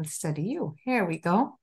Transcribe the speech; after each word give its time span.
instead 0.00 0.38
of 0.38 0.44
you. 0.44 0.74
Here 0.84 1.04
we 1.04 1.18
go. 1.18 1.58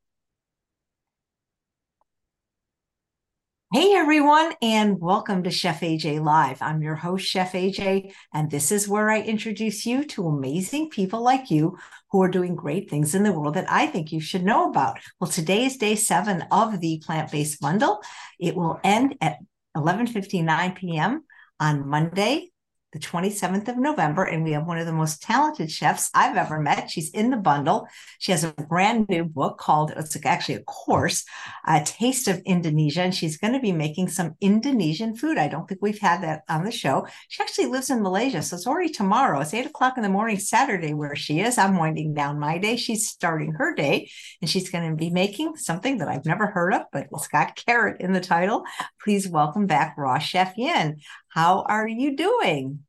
Hey 3.74 3.96
everyone, 3.96 4.54
and 4.62 4.98
welcome 5.02 5.44
to 5.44 5.52
Chef 5.52 5.82
AJ 5.82 6.24
Live. 6.24 6.62
I'm 6.62 6.82
your 6.82 6.96
host, 6.96 7.28
Chef 7.28 7.52
AJ, 7.52 8.14
and 8.34 8.50
this 8.50 8.72
is 8.72 8.88
where 8.88 9.10
I 9.10 9.22
introduce 9.22 9.86
you 9.86 10.06
to 10.06 10.28
amazing 10.28 10.90
people 10.90 11.22
like 11.22 11.52
you 11.52 11.78
who 12.12 12.22
are 12.22 12.30
doing 12.30 12.56
great 12.56 12.90
things 12.90 13.14
in 13.14 13.24
the 13.24 13.34
world 13.34 13.56
that 13.56 13.70
I 13.70 13.88
think 13.88 14.14
you 14.14 14.22
should 14.22 14.46
know 14.46 14.70
about. 14.70 15.00
Well, 15.20 15.30
today 15.30 15.66
is 15.66 15.76
day 15.76 15.96
seven 15.96 16.46
of 16.50 16.80
the 16.80 17.04
plant-based 17.06 17.60
bundle. 17.60 18.02
It 18.40 18.56
will 18.56 18.80
end 18.86 19.18
at 19.20 19.40
11:59 19.76 20.76
p.m. 20.78 21.26
on 21.60 21.90
Monday, 21.90 22.52
the 22.94 23.00
27th 23.00 23.68
of 23.68 23.78
November, 23.78 24.24
and 24.24 24.44
we 24.44 24.54
have 24.54 24.66
one 24.66 24.78
of 24.78 24.86
the 24.86 24.94
most 24.94 25.22
talented 25.22 25.70
chefs 25.70 26.10
I've 26.14 26.38
ever 26.38 26.60
met. 26.60 26.90
She's 26.90 27.10
in 27.10 27.30
the 27.30 27.38
bundle. 27.38 27.88
She 28.20 28.32
has 28.32 28.46
a 28.46 28.54
brand 28.54 29.10
new 29.10 29.26
book 29.26 29.58
called, 29.58 29.92
it's 29.96 30.18
actually 30.26 30.56
a 30.56 30.64
course, 30.64 31.26
a 31.68 31.84
Taste 31.84 32.30
of 32.30 32.42
Indonesia, 32.46 33.02
and 33.02 33.14
she's 33.14 33.38
going 33.38 33.54
to 33.54 33.60
be 33.60 33.74
making 33.74 34.08
some 34.08 34.36
Indonesian 34.40 35.16
food. 35.16 35.38
I 35.38 35.50
don't 35.50 35.68
think 35.68 35.82
we've 35.82 36.00
had 36.00 36.24
that 36.24 36.44
on 36.48 36.64
the 36.64 36.72
show. 36.72 37.08
She 37.28 37.44
actually 37.44 37.66
lives 37.66 37.90
in 37.90 38.02
Malaysia, 38.02 38.42
so 38.42 38.56
it's 38.56 38.68
already 38.68 38.90
tomorrow. 38.90 39.42
It's 39.42 39.54
eight 39.54 39.66
o'clock 39.66 39.98
in 39.98 40.04
the 40.04 40.10
morning, 40.10 40.40
Saturday, 40.40 40.94
where 40.94 41.16
she 41.16 41.42
is. 41.42 41.58
I'm 41.58 41.78
winding 41.78 42.14
down 42.14 42.40
my 42.40 42.58
day. 42.58 42.78
She's 42.78 43.10
starting 43.10 43.52
her 43.54 43.76
day, 43.76 44.10
and 44.42 44.50
she's 44.50 44.70
going 44.70 44.90
to 44.90 44.96
be 44.96 45.10
making 45.10 45.58
something 45.58 45.98
that 45.98 46.08
I've 46.08 46.26
never 46.26 46.48
heard 46.48 46.74
of, 46.74 46.84
but 46.94 47.08
it's 47.12 47.28
got 47.28 47.62
carrot 47.66 48.00
in 48.00 48.14
the 48.14 48.22
title. 48.22 48.64
Please 49.04 49.28
welcome 49.28 49.68
back 49.68 49.96
Raw 49.98 50.20
Chef 50.20 50.58
Yin. 50.58 51.02
How 51.38 51.62
are 51.70 51.88
you 51.88 52.18
doing? 52.18 52.80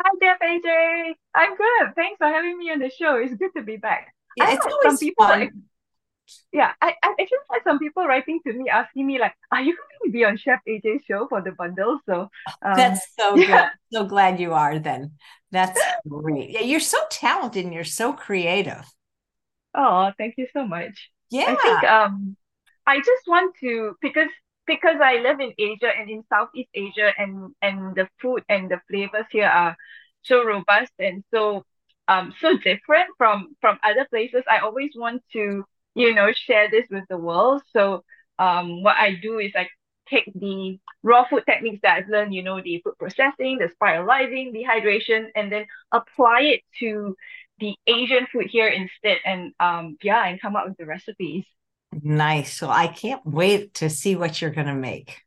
Hi, 0.00 0.10
Chef 0.22 0.38
AJ. 0.40 1.12
I'm 1.34 1.54
good. 1.54 1.94
Thanks 1.94 2.16
for 2.16 2.26
having 2.26 2.56
me 2.56 2.70
on 2.70 2.78
the 2.78 2.88
show. 2.88 3.16
It's 3.16 3.34
good 3.34 3.50
to 3.58 3.62
be 3.62 3.76
back. 3.76 4.14
Yeah, 4.36 4.54
it's 4.54 4.64
always 4.64 4.86
some 4.86 4.96
people 4.96 5.26
fun. 5.26 5.40
Like, 5.40 5.52
yeah, 6.50 6.72
I, 6.80 6.94
I 7.02 7.14
just 7.18 7.44
had 7.52 7.60
some 7.64 7.78
people 7.78 8.06
writing 8.06 8.40
to 8.46 8.54
me 8.54 8.70
asking 8.70 9.06
me 9.06 9.18
like, 9.18 9.34
"Are 9.52 9.60
you 9.60 9.76
going 9.76 10.00
to 10.06 10.10
be 10.10 10.24
on 10.24 10.38
Chef 10.38 10.60
AJ's 10.66 11.04
show 11.04 11.26
for 11.28 11.42
the 11.42 11.52
bundle?" 11.52 12.00
So 12.06 12.30
um, 12.64 12.74
that's 12.74 13.06
so 13.18 13.36
yeah. 13.36 13.68
good. 13.68 13.68
So 13.92 14.04
glad 14.06 14.40
you 14.40 14.54
are. 14.54 14.78
Then 14.78 15.12
that's 15.50 15.78
great. 16.08 16.48
Yeah, 16.48 16.62
you're 16.62 16.80
so 16.80 16.96
talented 17.10 17.66
and 17.66 17.74
you're 17.74 17.84
so 17.84 18.14
creative. 18.14 18.90
Oh, 19.74 20.10
thank 20.16 20.36
you 20.38 20.46
so 20.54 20.66
much. 20.66 21.10
Yeah, 21.30 21.44
I 21.48 21.56
think 21.56 21.84
um, 21.84 22.34
I 22.86 22.96
just 22.96 23.28
want 23.28 23.54
to 23.60 23.94
because 24.00 24.30
because 24.68 24.98
I 25.02 25.16
live 25.18 25.40
in 25.40 25.54
Asia 25.58 25.90
and 25.98 26.10
in 26.10 26.24
Southeast 26.30 26.70
Asia 26.74 27.12
and 27.18 27.54
and 27.62 27.96
the 27.96 28.08
food 28.22 28.44
and 28.48 28.70
the 28.70 28.80
flavors 28.90 29.26
here 29.32 29.48
are 29.48 29.76
so 30.22 30.44
robust 30.44 30.92
and 31.00 31.24
so 31.34 31.64
um 32.08 32.34
so 32.40 32.56
different 32.58 33.10
from 33.18 33.56
from 33.60 33.78
other 33.82 34.06
places. 34.10 34.44
I 34.50 34.60
always 34.60 34.92
want 34.96 35.22
to, 35.34 35.64
you 35.96 36.14
know, 36.14 36.32
share 36.32 36.70
this 36.70 36.86
with 36.90 37.04
the 37.10 37.18
world. 37.18 37.62
So 37.72 38.04
um 38.38 38.82
what 38.84 38.96
I 38.96 39.16
do 39.22 39.38
is 39.40 39.52
I 39.56 39.68
take 40.08 40.32
the 40.34 40.78
raw 41.02 41.24
food 41.28 41.44
techniques 41.46 41.80
that 41.82 41.96
I've 41.98 42.08
learned, 42.08 42.34
you 42.34 42.42
know, 42.42 42.60
the 42.62 42.80
food 42.84 42.94
processing, 42.98 43.58
the 43.58 43.70
spiralizing, 43.82 44.54
dehydration, 44.54 45.28
and 45.34 45.52
then 45.52 45.66
apply 45.92 46.42
it 46.42 46.62
to 46.80 47.16
the 47.60 47.74
Asian 47.88 48.26
food 48.32 48.46
here 48.48 48.68
instead 48.68 49.18
and 49.26 49.52
um 49.60 49.98
yeah 50.02 50.26
and 50.26 50.40
come 50.40 50.56
up 50.56 50.68
with 50.68 50.76
the 50.78 50.86
recipes. 50.86 51.44
Nice. 51.92 52.54
So 52.54 52.68
I 52.68 52.86
can't 52.88 53.24
wait 53.24 53.74
to 53.74 53.90
see 53.90 54.14
what 54.16 54.40
you're 54.40 54.50
going 54.50 54.66
to 54.66 54.74
make. 54.74 55.22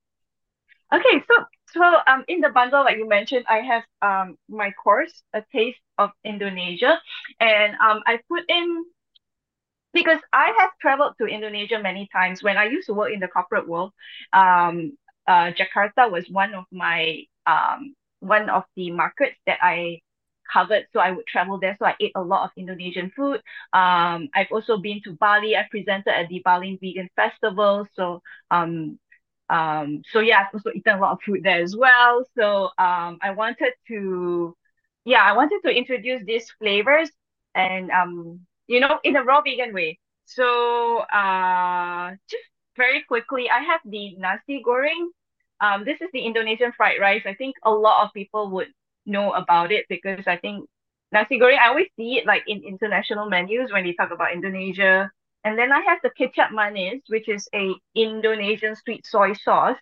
Okay, 0.94 1.24
so 1.28 1.46
so 1.72 1.82
um 2.08 2.26
in 2.28 2.42
the 2.42 2.50
bundle 2.50 2.84
like 2.84 2.98
you 2.98 3.08
mentioned, 3.08 3.46
I 3.48 3.60
have 3.60 3.84
um 4.02 4.38
my 4.50 4.72
course, 4.72 5.24
A 5.34 5.44
Taste 5.52 5.80
of 5.98 6.12
Indonesia, 6.24 7.00
and 7.40 7.74
um 7.80 8.02
I 8.06 8.20
put 8.28 8.44
in 8.50 8.86
because 9.94 10.20
I 10.34 10.54
have 10.60 10.72
traveled 10.80 11.16
to 11.20 11.26
Indonesia 11.26 11.80
many 11.80 12.08
times. 12.12 12.44
When 12.44 12.58
I 12.58 12.66
used 12.66 12.88
to 12.88 12.94
work 12.94 13.12
in 13.12 13.20
the 13.20 13.28
corporate 13.28 13.68
world, 13.68 13.94
um 14.34 14.98
uh 15.28 15.52
Jakarta 15.56 16.12
was 16.12 16.30
one 16.30 16.54
of 16.54 16.66
my 16.72 17.24
um 17.46 17.96
one 18.20 18.50
of 18.50 18.64
the 18.76 18.92
markets 18.92 19.38
that 19.48 19.60
I 19.62 20.02
covered. 20.52 20.86
So 20.94 21.00
I 21.00 21.12
would 21.12 21.26
travel 21.28 21.60
there. 21.60 21.76
So 21.80 21.86
I 21.86 21.96
ate 22.00 22.12
a 22.16 22.22
lot 22.22 22.46
of 22.46 22.52
Indonesian 22.58 23.12
food. 23.16 23.38
Um, 23.74 24.30
I've 24.34 24.52
also 24.52 24.78
been 24.78 25.02
to 25.06 25.14
Bali. 25.14 25.56
I 25.56 25.68
presented 25.70 26.14
at 26.18 26.30
the 26.30 26.42
Bali 26.44 26.78
Vegan 26.82 27.10
Festival. 27.16 27.88
So 27.96 28.22
um, 28.52 29.00
um, 29.50 30.02
so 30.12 30.20
yeah, 30.20 30.42
I've 30.42 30.54
also 30.54 30.72
eaten 30.74 30.98
a 30.98 31.02
lot 31.02 31.14
of 31.14 31.22
food 31.26 31.44
there 31.44 31.62
as 31.62 31.76
well. 31.76 32.24
So 32.38 32.66
um, 32.78 33.20
I 33.22 33.32
wanted 33.36 33.74
to, 33.90 34.56
yeah, 35.06 35.24
I 35.24 35.34
wanted 35.34 35.62
to 35.66 35.72
introduce 35.72 36.24
these 36.26 36.50
flavors 36.52 37.10
and 37.54 37.92
um, 37.92 38.42
you 38.68 38.80
know, 38.80 39.00
in 39.04 39.16
a 39.18 39.24
raw 39.24 39.42
vegan 39.42 39.74
way. 39.74 40.00
So 40.26 41.00
uh, 41.00 42.12
just 42.30 42.44
very 42.78 43.04
quickly, 43.04 43.50
I 43.50 43.60
have 43.60 43.82
the 43.86 44.16
nasi 44.16 44.64
goreng. 44.66 45.08
Um, 45.60 45.84
this 45.86 46.02
is 46.02 46.10
the 46.14 46.22
Indonesian 46.26 46.72
fried 46.72 47.00
rice. 47.00 47.24
I 47.26 47.34
think 47.36 47.56
a 47.64 47.72
lot 47.72 48.06
of 48.06 48.14
people 48.14 48.50
would 48.52 48.70
know 49.06 49.32
about 49.34 49.72
it 49.72 49.86
because 49.90 50.28
I 50.28 50.38
think 50.38 50.68
nasi 51.12 51.40
goreng, 51.40 51.60
I 51.60 51.70
always 51.70 51.88
see 51.98 52.18
it 52.18 52.26
like 52.26 52.44
in 52.48 52.64
international 52.64 53.30
menus 53.30 53.72
when 53.72 53.84
they 53.86 53.94
talk 53.94 54.12
about 54.12 54.34
Indonesia. 54.34 55.12
And 55.44 55.58
then 55.58 55.72
I 55.72 55.82
have 55.82 56.00
the 56.04 56.12
kecap 56.12 56.52
manis, 56.52 57.02
which 57.08 57.28
is 57.28 57.50
a 57.54 57.74
Indonesian 57.96 58.76
sweet 58.76 59.06
soy 59.06 59.34
sauce. 59.34 59.78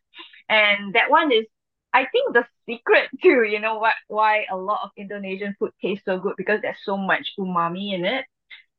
And 0.48 0.94
that 0.96 1.10
one 1.12 1.32
is, 1.32 1.46
I 1.94 2.06
think, 2.12 2.34
the 2.34 2.46
secret 2.66 3.10
to, 3.24 3.44
you 3.44 3.60
know, 3.60 3.78
what 3.80 3.96
why 4.08 4.46
a 4.50 4.58
lot 4.58 4.82
of 4.84 4.92
Indonesian 4.98 5.56
food 5.60 5.72
tastes 5.82 6.06
so 6.06 6.20
good 6.20 6.36
because 6.38 6.62
there's 6.62 6.84
so 6.84 6.98
much 6.98 7.32
umami 7.38 7.94
in 7.94 8.06
it. 8.06 8.26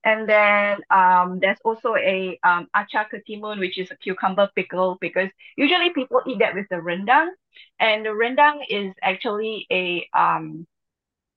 And 0.03 0.29
then 0.29 0.79
um, 0.91 1.41
there's 1.41 1.59
also 1.65 1.95
a 1.95 2.39
um, 2.43 2.69
acar 2.75 3.07
ketimun, 3.13 3.59
which 3.59 3.79
is 3.79 3.91
a 3.91 3.97
cucumber 3.97 4.51
pickle, 4.55 4.97
because 5.01 5.29
usually 5.57 5.91
people 5.91 6.23
eat 6.27 6.39
that 6.39 6.55
with 6.55 6.67
the 6.71 6.77
rendang. 6.77 7.31
And 7.79 8.05
the 8.05 8.11
rendang 8.11 8.61
is 8.69 8.95
actually 9.03 9.67
a, 9.71 10.09
um, 10.19 10.67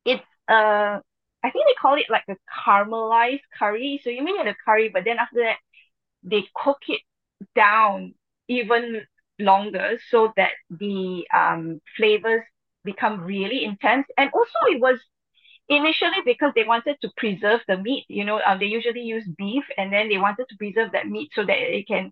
it's 0.06 0.24
uh, 0.48 1.00
I 1.44 1.50
think 1.52 1.66
they 1.68 1.76
call 1.82 1.96
it 1.96 2.10
like 2.10 2.24
a 2.30 2.38
caramelized 2.66 3.42
curry. 3.58 4.00
So 4.04 4.10
you 4.10 4.24
make 4.24 4.36
the 4.44 4.56
curry, 4.66 4.90
but 4.90 5.04
then 5.04 5.20
after 5.20 5.42
that, 5.42 5.58
they 6.24 6.46
cook 6.56 6.80
it 6.88 7.02
down 7.56 8.14
even 8.48 9.02
longer 9.40 9.98
so 10.10 10.32
that 10.38 10.52
the 10.70 11.28
um, 11.34 11.82
flavors 11.98 12.44
become 12.86 13.22
really 13.22 13.64
intense. 13.66 14.08
And 14.18 14.30
also 14.34 14.60
it 14.68 14.80
was 14.80 15.00
initially 15.70 16.22
because 16.26 16.52
they 16.56 16.64
wanted 16.66 16.98
to 17.02 17.10
preserve 17.18 17.62
the 17.68 17.78
meat 17.78 18.06
you 18.10 18.26
know 18.26 18.40
um, 18.46 18.60
they 18.60 18.66
usually 18.66 19.02
use 19.02 19.28
beef 19.38 19.64
and 19.78 19.92
then 19.94 20.10
they 20.10 20.18
wanted 20.18 20.46
to 20.50 20.58
preserve 20.58 20.92
that 20.92 21.08
meat 21.08 21.30
so 21.34 21.46
that 21.46 21.58
it 21.58 21.88
can 21.88 22.12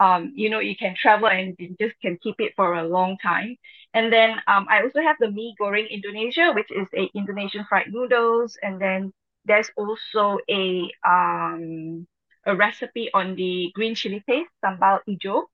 um, 0.00 0.32
you 0.34 0.50
know 0.50 0.60
you 0.60 0.76
can 0.76 0.94
travel 0.96 1.28
and 1.28 1.56
just 1.80 1.94
can 2.00 2.18
keep 2.22 2.36
it 2.40 2.52
for 2.56 2.74
a 2.74 2.86
long 2.86 3.16
time. 3.22 3.56
And 3.94 4.12
then 4.12 4.30
um, 4.48 4.66
i 4.68 4.82
also 4.82 5.00
have 5.00 5.16
the 5.20 5.30
mee 5.30 5.54
goreng 5.60 5.88
indonesia 5.90 6.52
which 6.54 6.70
is 6.72 6.88
a 6.96 7.10
indonesian 7.14 7.64
fried 7.68 7.86
noodles. 7.92 8.56
And 8.62 8.80
then 8.80 9.12
there's 9.44 9.70
also 9.76 10.38
a 10.50 10.90
um 11.06 12.06
a 12.46 12.56
recipe 12.56 13.10
on 13.14 13.36
the 13.36 13.70
green 13.74 13.94
chili 13.94 14.22
paste 14.26 14.50
sambal 14.64 15.00
ijo. 15.08 15.44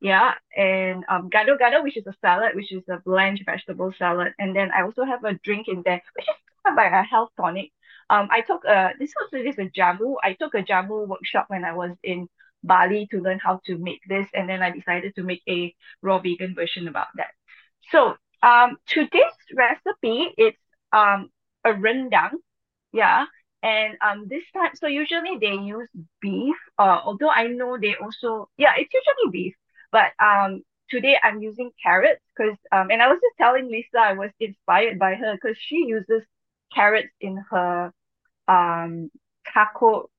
Yeah 0.00 0.34
and 0.56 1.04
um 1.08 1.30
gado 1.30 1.56
gado 1.58 1.82
which 1.82 1.96
is 1.96 2.06
a 2.06 2.14
salad 2.20 2.54
which 2.54 2.72
is 2.72 2.82
a 2.90 2.98
blanch 3.04 3.40
vegetable 3.46 3.92
salad. 3.98 4.32
And 4.38 4.54
then 4.54 4.70
i 4.72 4.82
also 4.82 5.04
have 5.04 5.24
a 5.24 5.34
drink 5.44 5.68
in 5.68 5.82
there 5.84 6.02
which 6.16 6.28
is 6.28 6.36
like 6.76 6.92
a 6.92 7.02
health 7.02 7.30
tonic. 7.36 7.70
Um, 8.10 8.28
I 8.30 8.40
took 8.42 8.64
a 8.64 8.92
this 8.98 9.12
was 9.16 9.30
this 9.32 9.58
a 9.58 9.68
jamu. 9.70 10.16
I 10.22 10.34
took 10.34 10.54
a 10.54 10.62
jamu 10.62 11.06
workshop 11.08 11.46
when 11.48 11.64
I 11.64 11.72
was 11.72 11.92
in 12.02 12.28
Bali 12.62 13.06
to 13.10 13.20
learn 13.20 13.38
how 13.38 13.60
to 13.66 13.78
make 13.78 14.00
this, 14.08 14.26
and 14.34 14.48
then 14.48 14.62
I 14.62 14.70
decided 14.70 15.14
to 15.16 15.22
make 15.22 15.42
a 15.48 15.74
raw 16.02 16.18
vegan 16.18 16.54
version 16.54 16.88
about 16.88 17.08
that. 17.16 17.30
So 17.90 18.16
um, 18.42 18.76
today's 18.86 19.38
recipe 19.54 20.32
it's 20.36 20.58
um 20.92 21.30
a 21.64 21.70
rendang, 21.72 22.32
yeah, 22.92 23.26
and 23.62 23.96
um 24.04 24.26
this 24.28 24.44
time 24.54 24.72
so 24.74 24.86
usually 24.86 25.38
they 25.40 25.54
use 25.54 25.88
beef. 26.20 26.56
Uh, 26.78 27.00
although 27.04 27.30
I 27.30 27.46
know 27.48 27.78
they 27.80 27.96
also 27.96 28.48
yeah 28.56 28.72
it's 28.76 28.92
usually 28.92 29.30
beef, 29.32 29.54
but 29.92 30.12
um 30.22 30.62
today 30.90 31.16
I'm 31.22 31.40
using 31.42 31.70
carrots 31.82 32.20
because 32.36 32.56
um 32.72 32.90
and 32.90 33.02
I 33.02 33.08
was 33.08 33.18
just 33.22 33.36
telling 33.38 33.68
Lisa 33.70 33.98
I 33.98 34.12
was 34.14 34.30
inspired 34.40 34.98
by 34.98 35.14
her 35.14 35.34
because 35.34 35.56
she 35.58 35.84
uses 35.86 36.22
carrots 36.74 37.12
in 37.20 37.36
her 37.50 37.92
um 38.48 39.10
taco 39.52 40.10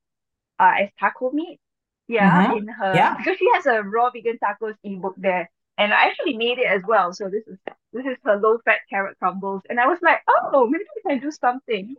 uh 0.60 0.74
as 0.82 0.90
taco 1.00 1.32
meat. 1.32 1.60
Yeah, 2.08 2.48
mm-hmm. 2.48 2.58
in 2.58 2.68
her 2.68 2.96
yeah. 2.96 3.16
because 3.18 3.38
she 3.38 3.48
has 3.54 3.66
a 3.66 3.82
raw 3.84 4.10
vegan 4.12 4.38
tacos 4.44 4.76
ebook 4.84 5.16
there. 5.18 5.50
And 5.78 5.94
I 5.94 6.06
actually 6.06 6.38
made 6.38 6.58
it 6.60 6.68
as 6.68 6.82
well. 6.88 7.14
So 7.14 7.30
this 7.30 7.44
is 7.48 7.58
this 7.94 8.06
is 8.06 8.18
her 8.24 8.38
low 8.38 8.60
fat 8.64 8.80
carrot 8.90 9.18
crumbles. 9.20 9.62
And 9.70 9.80
I 9.80 9.88
was 9.88 10.00
like, 10.02 10.20
oh, 10.28 10.68
maybe 10.68 10.86
we 10.96 11.12
can 11.12 11.20
do 11.20 11.32
something 11.32 11.96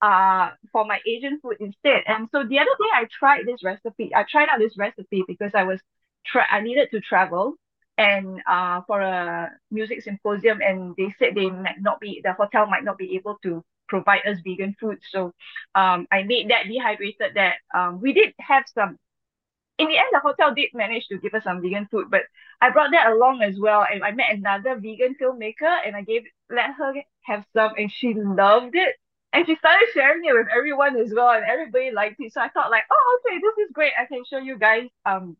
uh 0.00 0.50
for 0.72 0.84
my 0.84 1.00
Asian 1.06 1.38
food 1.40 1.56
instead. 1.60 2.02
And 2.06 2.28
so 2.32 2.44
the 2.44 2.58
other 2.58 2.76
day 2.80 2.90
I 2.94 3.06
tried 3.18 3.46
this 3.46 3.62
recipe. 3.62 4.12
I 4.14 4.24
tried 4.28 4.48
out 4.48 4.58
this 4.58 4.76
recipe 4.76 5.24
because 5.26 5.52
I 5.54 5.64
was 5.64 5.80
try 6.26 6.46
I 6.50 6.60
needed 6.60 6.90
to 6.92 7.00
travel 7.00 7.54
and 7.98 8.40
uh 8.46 8.80
for 8.86 9.00
a 9.00 9.50
music 9.70 10.02
symposium 10.02 10.60
and 10.62 10.94
they 10.96 11.14
said 11.18 11.34
they 11.34 11.50
might 11.50 11.80
not 11.80 12.00
be 12.00 12.20
the 12.24 12.32
hotel 12.32 12.66
might 12.66 12.84
not 12.84 12.98
be 12.98 13.16
able 13.16 13.38
to 13.42 13.62
provide 13.94 14.24
us 14.26 14.38
vegan 14.46 14.74
food. 14.80 14.98
So 15.12 15.20
um, 15.74 16.00
I 16.10 16.22
made 16.32 16.50
that 16.50 16.64
dehydrated 16.66 17.32
that. 17.34 17.56
Um, 17.78 18.00
we 18.00 18.10
did 18.18 18.32
have 18.40 18.64
some 18.72 18.98
in 19.78 19.88
the 19.88 19.98
end, 19.98 20.08
the 20.12 20.20
hotel 20.20 20.54
did 20.54 20.70
manage 20.74 21.06
to 21.08 21.18
give 21.18 21.34
us 21.34 21.44
some 21.44 21.60
vegan 21.60 21.88
food, 21.90 22.06
but 22.10 22.22
I 22.60 22.70
brought 22.70 22.92
that 22.92 23.10
along 23.10 23.42
as 23.42 23.58
well. 23.58 23.84
And 23.90 24.04
I 24.04 24.12
met 24.12 24.30
another 24.32 24.76
vegan 24.76 25.16
filmmaker 25.20 25.74
and 25.84 25.96
I 25.96 26.02
gave 26.02 26.22
let 26.50 26.74
her 26.78 26.94
have 27.22 27.44
some 27.54 27.72
and 27.76 27.90
she 27.90 28.14
loved 28.14 28.74
it. 28.74 28.94
And 29.32 29.46
she 29.46 29.56
started 29.56 29.88
sharing 29.94 30.24
it 30.24 30.34
with 30.34 30.48
everyone 30.54 30.94
as 30.96 31.10
well, 31.16 31.30
and 31.30 31.44
everybody 31.54 31.90
liked 31.90 32.16
it. 32.18 32.34
So 32.34 32.42
I 32.42 32.50
thought 32.50 32.70
like, 32.70 32.84
oh, 32.92 33.20
okay, 33.20 33.40
this 33.40 33.64
is 33.64 33.72
great. 33.72 33.94
I 33.98 34.04
can 34.04 34.22
show 34.28 34.38
you 34.38 34.58
guys 34.58 34.88
um 35.06 35.36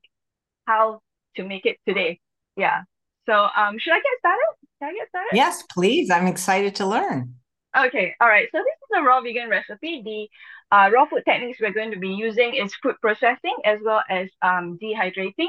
how 0.66 1.02
to 1.36 1.44
make 1.44 1.66
it 1.66 1.76
today. 1.86 2.18
Yeah. 2.56 2.82
So 3.26 3.34
um 3.34 3.78
should 3.78 3.92
I 3.92 4.00
get 4.06 4.18
started? 4.18 4.52
Can 4.78 4.88
I 4.88 4.92
get 4.94 5.08
started? 5.10 5.36
Yes, 5.42 5.62
please. 5.74 6.10
I'm 6.10 6.26
excited 6.26 6.74
to 6.76 6.86
learn. 6.86 7.34
Okay, 7.76 8.14
all 8.20 8.28
right. 8.28 8.48
So 8.52 8.58
this 8.58 8.66
is 8.66 8.98
a 8.98 9.02
raw 9.02 9.20
vegan 9.22 9.48
recipe. 9.48 10.02
The 10.04 10.76
uh, 10.76 10.90
raw 10.90 11.06
food 11.06 11.22
techniques 11.24 11.58
we're 11.60 11.72
going 11.72 11.92
to 11.92 11.98
be 11.98 12.10
using 12.10 12.54
is 12.54 12.74
food 12.74 12.96
processing 13.00 13.56
as 13.64 13.78
well 13.82 14.02
as 14.10 14.28
um, 14.42 14.78
dehydrating. 14.82 15.48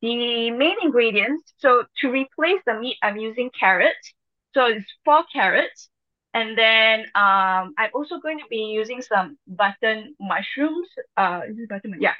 The 0.00 0.50
main 0.50 0.76
ingredients, 0.82 1.52
so 1.58 1.84
to 2.00 2.10
replace 2.10 2.60
the 2.66 2.74
meat, 2.78 2.98
I'm 3.02 3.16
using 3.16 3.50
carrots. 3.58 4.14
So 4.54 4.66
it's 4.66 4.86
four 5.04 5.24
carrots. 5.32 5.88
And 6.34 6.56
then 6.56 7.00
um, 7.14 7.74
I'm 7.78 7.90
also 7.94 8.18
going 8.20 8.38
to 8.38 8.44
be 8.50 8.70
using 8.74 9.02
some 9.02 9.38
button 9.48 10.14
mushrooms. 10.20 10.86
Uh, 11.16 11.40
is 11.48 11.58
it 11.58 11.68
button? 11.68 11.96
Yeah, 11.98 12.12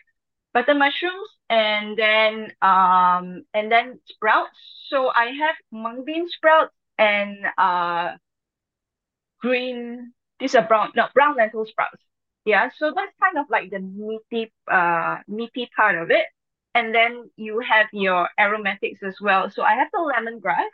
button 0.54 0.78
mushrooms, 0.78 1.28
and 1.50 1.96
then 1.98 2.50
um, 2.62 3.44
and 3.52 3.70
then 3.70 4.00
sprouts. 4.06 4.58
So 4.88 5.08
I 5.14 5.26
have 5.38 5.54
mung 5.70 6.04
bean 6.06 6.28
sprouts 6.28 6.72
and 6.98 7.36
uh, 7.58 8.14
green. 9.40 10.12
These 10.40 10.54
are 10.54 10.66
brown, 10.66 10.92
no 10.94 11.06
brown 11.14 11.36
lentil 11.36 11.66
sprouts. 11.66 12.02
Yeah, 12.44 12.70
so 12.76 12.92
that's 12.94 13.12
kind 13.20 13.38
of 13.38 13.46
like 13.50 13.70
the 13.70 13.80
meaty, 13.80 14.52
uh, 14.70 15.18
meaty 15.26 15.68
part 15.74 15.96
of 15.96 16.10
it. 16.10 16.26
And 16.74 16.94
then 16.94 17.30
you 17.36 17.60
have 17.60 17.86
your 17.92 18.28
aromatics 18.38 19.00
as 19.02 19.16
well. 19.20 19.50
So 19.50 19.62
I 19.62 19.74
have 19.74 19.88
the 19.92 19.98
lemongrass. 19.98 20.68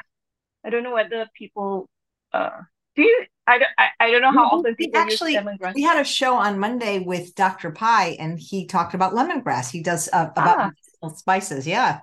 I 0.65 0.71
don't 0.71 0.83
know 0.83 0.93
whether 0.93 1.29
people, 1.35 1.89
uh, 2.33 2.51
do 2.95 3.03
you? 3.03 3.25
I 3.47 3.59
don't. 3.59 3.71
I, 3.79 3.89
I 3.99 4.11
don't 4.11 4.23
know 4.23 4.33
how 4.33 4.47
often 4.47 4.75
people 4.77 5.01
actually, 5.01 5.33
use 5.33 5.43
lemongrass. 5.43 5.75
We 5.75 5.83
had 5.83 6.01
a 6.01 6.05
show 6.05 6.35
on 6.35 6.59
Monday 6.59 7.01
with 7.01 7.35
Dr. 7.35 7.71
Pai, 7.71 8.17
and 8.19 8.39
he 8.39 8.67
talked 8.67 8.95
about 8.95 9.15
lemongrass. 9.15 9.71
He 9.71 9.83
does 9.83 10.09
uh, 10.13 10.29
about 10.31 10.73
ah. 11.03 11.09
spices. 11.15 11.67
Yeah. 11.67 12.01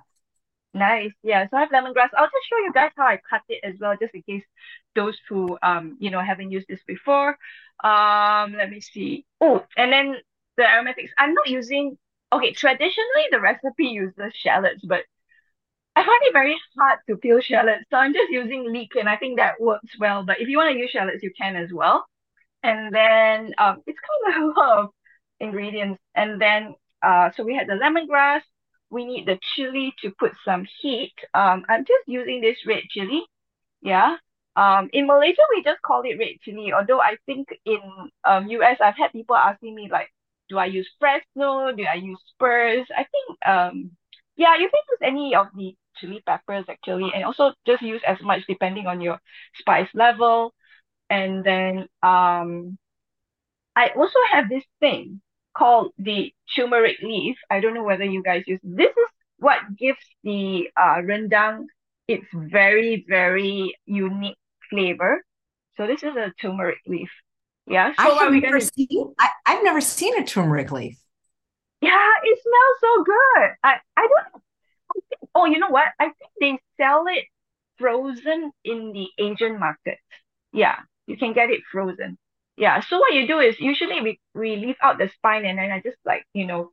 Nice. 0.74 1.12
Yeah. 1.22 1.46
So 1.48 1.56
I 1.56 1.60
have 1.60 1.70
lemongrass. 1.70 2.08
I'll 2.16 2.26
just 2.26 2.48
show 2.48 2.58
you 2.58 2.72
guys 2.74 2.90
how 2.96 3.04
I 3.04 3.20
cut 3.28 3.42
it 3.48 3.60
as 3.64 3.74
well, 3.80 3.96
just 4.00 4.14
in 4.14 4.22
case 4.22 4.44
those 4.94 5.16
who 5.28 5.58
um 5.62 5.96
you 6.00 6.10
know 6.10 6.20
haven't 6.20 6.50
used 6.50 6.68
this 6.68 6.82
before. 6.86 7.36
Um, 7.82 8.54
let 8.54 8.70
me 8.70 8.80
see. 8.80 9.24
Oh, 9.40 9.64
and 9.76 9.92
then 9.92 10.16
the 10.56 10.64
aromatics. 10.68 11.12
I'm 11.18 11.34
not 11.34 11.48
using. 11.48 11.98
Okay, 12.32 12.52
traditionally 12.52 13.26
the 13.32 13.40
recipe 13.40 13.86
uses 13.86 14.32
shallots, 14.34 14.84
but 14.84 15.02
I 15.96 16.02
find 16.04 16.20
it 16.22 16.32
very 16.32 16.56
hard 16.78 17.00
to 17.08 17.16
peel 17.16 17.40
shallots, 17.40 17.84
so 17.90 17.96
I'm 17.96 18.14
just 18.14 18.30
using 18.30 18.72
leek, 18.72 18.94
and 18.96 19.08
I 19.08 19.16
think 19.16 19.38
that 19.38 19.60
works 19.60 19.98
well. 19.98 20.24
But 20.24 20.40
if 20.40 20.48
you 20.48 20.56
want 20.56 20.72
to 20.72 20.78
use 20.78 20.90
shallots, 20.90 21.22
you 21.22 21.32
can 21.36 21.56
as 21.56 21.72
well. 21.72 22.06
And 22.62 22.94
then 22.94 23.54
um, 23.58 23.82
it's 23.86 23.98
kind 24.00 24.36
of 24.36 24.42
a 24.42 24.46
lot 24.60 24.78
of 24.78 24.90
ingredients. 25.40 26.00
And 26.14 26.40
then 26.40 26.74
uh, 27.02 27.30
so 27.36 27.44
we 27.44 27.54
had 27.54 27.68
the 27.68 27.74
lemongrass, 27.74 28.42
we 28.90 29.04
need 29.04 29.26
the 29.26 29.38
chili 29.54 29.94
to 30.02 30.10
put 30.18 30.32
some 30.44 30.66
heat. 30.80 31.14
Um, 31.34 31.64
I'm 31.68 31.84
just 31.84 32.06
using 32.06 32.40
this 32.40 32.58
red 32.66 32.84
chili. 32.90 33.22
Yeah. 33.82 34.16
Um, 34.60 34.90
in 34.92 35.06
Malaysia, 35.08 35.42
we 35.50 35.64
just 35.64 35.80
call 35.82 36.02
it 36.04 36.18
red 36.20 36.36
chili. 36.44 36.72
Although 36.72 37.00
I 37.00 37.16
think 37.26 37.48
in 37.64 37.80
um 38.24 38.48
US, 38.48 38.78
I've 38.80 38.96
had 38.96 39.12
people 39.12 39.36
asking 39.36 39.74
me 39.74 39.88
like, 39.90 40.12
do 40.50 40.58
I 40.58 40.66
use 40.66 40.88
Fresno? 41.00 41.72
Do 41.72 41.84
I 41.84 41.94
use 41.96 42.20
Spurs? 42.34 42.86
I 42.96 43.04
think 43.08 43.28
um 43.46 43.92
yeah, 44.36 44.56
you 44.56 44.68
can 44.70 44.82
use 44.90 45.00
any 45.02 45.34
of 45.34 45.48
the 45.56 45.76
chili 45.98 46.22
peppers 46.26 46.66
actually, 46.68 47.10
and 47.14 47.24
also 47.24 47.54
just 47.66 47.82
use 47.82 48.02
as 48.06 48.18
much 48.22 48.42
depending 48.48 48.86
on 48.86 49.00
your 49.00 49.18
spice 49.54 49.88
level. 49.94 50.54
And 51.10 51.44
then 51.44 51.88
um, 52.02 52.78
I 53.76 53.90
also 53.96 54.18
have 54.32 54.48
this 54.48 54.64
thing 54.80 55.20
called 55.56 55.92
the 55.98 56.32
turmeric 56.56 56.98
leaf. 57.02 57.36
I 57.50 57.60
don't 57.60 57.74
know 57.74 57.82
whether 57.84 58.04
you 58.04 58.22
guys 58.22 58.44
use 58.46 58.60
this 58.62 58.90
is 58.90 59.08
what 59.38 59.58
gives 59.76 59.98
the 60.24 60.68
uh, 60.76 61.00
rendang 61.02 61.66
its 62.08 62.26
very 62.34 63.04
very 63.08 63.76
unique 63.86 64.36
flavor. 64.70 65.24
So 65.76 65.86
this 65.86 66.02
is 66.02 66.16
a 66.16 66.32
turmeric 66.40 66.78
leaf. 66.86 67.10
Yeah. 67.66 67.92
So 67.92 67.94
I 67.98 68.24
have 68.24 68.32
never 68.32 68.58
gonna... 68.58 68.60
seen. 68.60 69.14
I, 69.18 69.28
I've 69.46 69.64
never 69.64 69.80
seen 69.80 70.20
a 70.20 70.26
turmeric 70.26 70.72
leaf. 70.72 70.96
Yeah, 71.80 72.10
it 72.24 72.38
smells 72.42 72.80
so 72.80 73.04
good. 73.04 73.50
I 73.62 73.76
I 73.96 74.08
don't. 74.08 74.42
I 74.90 75.00
think, 75.08 75.30
oh, 75.34 75.44
you 75.46 75.58
know 75.58 75.70
what? 75.70 75.88
I 75.98 76.10
think 76.18 76.30
they 76.40 76.58
sell 76.82 77.04
it 77.08 77.24
frozen 77.78 78.52
in 78.64 78.92
the 78.92 79.06
Asian 79.18 79.58
market. 79.58 79.98
Yeah, 80.52 80.76
you 81.06 81.16
can 81.16 81.32
get 81.32 81.50
it 81.50 81.60
frozen 81.70 82.18
yeah 82.60 82.80
so 82.80 82.98
what 82.98 83.14
you 83.14 83.26
do 83.26 83.40
is 83.40 83.58
usually 83.58 84.00
we, 84.02 84.20
we 84.34 84.56
leave 84.56 84.76
out 84.82 84.98
the 84.98 85.08
spine 85.08 85.44
and 85.46 85.58
then 85.58 85.72
I 85.72 85.80
just 85.80 85.96
like 86.04 86.24
you 86.34 86.46
know 86.46 86.70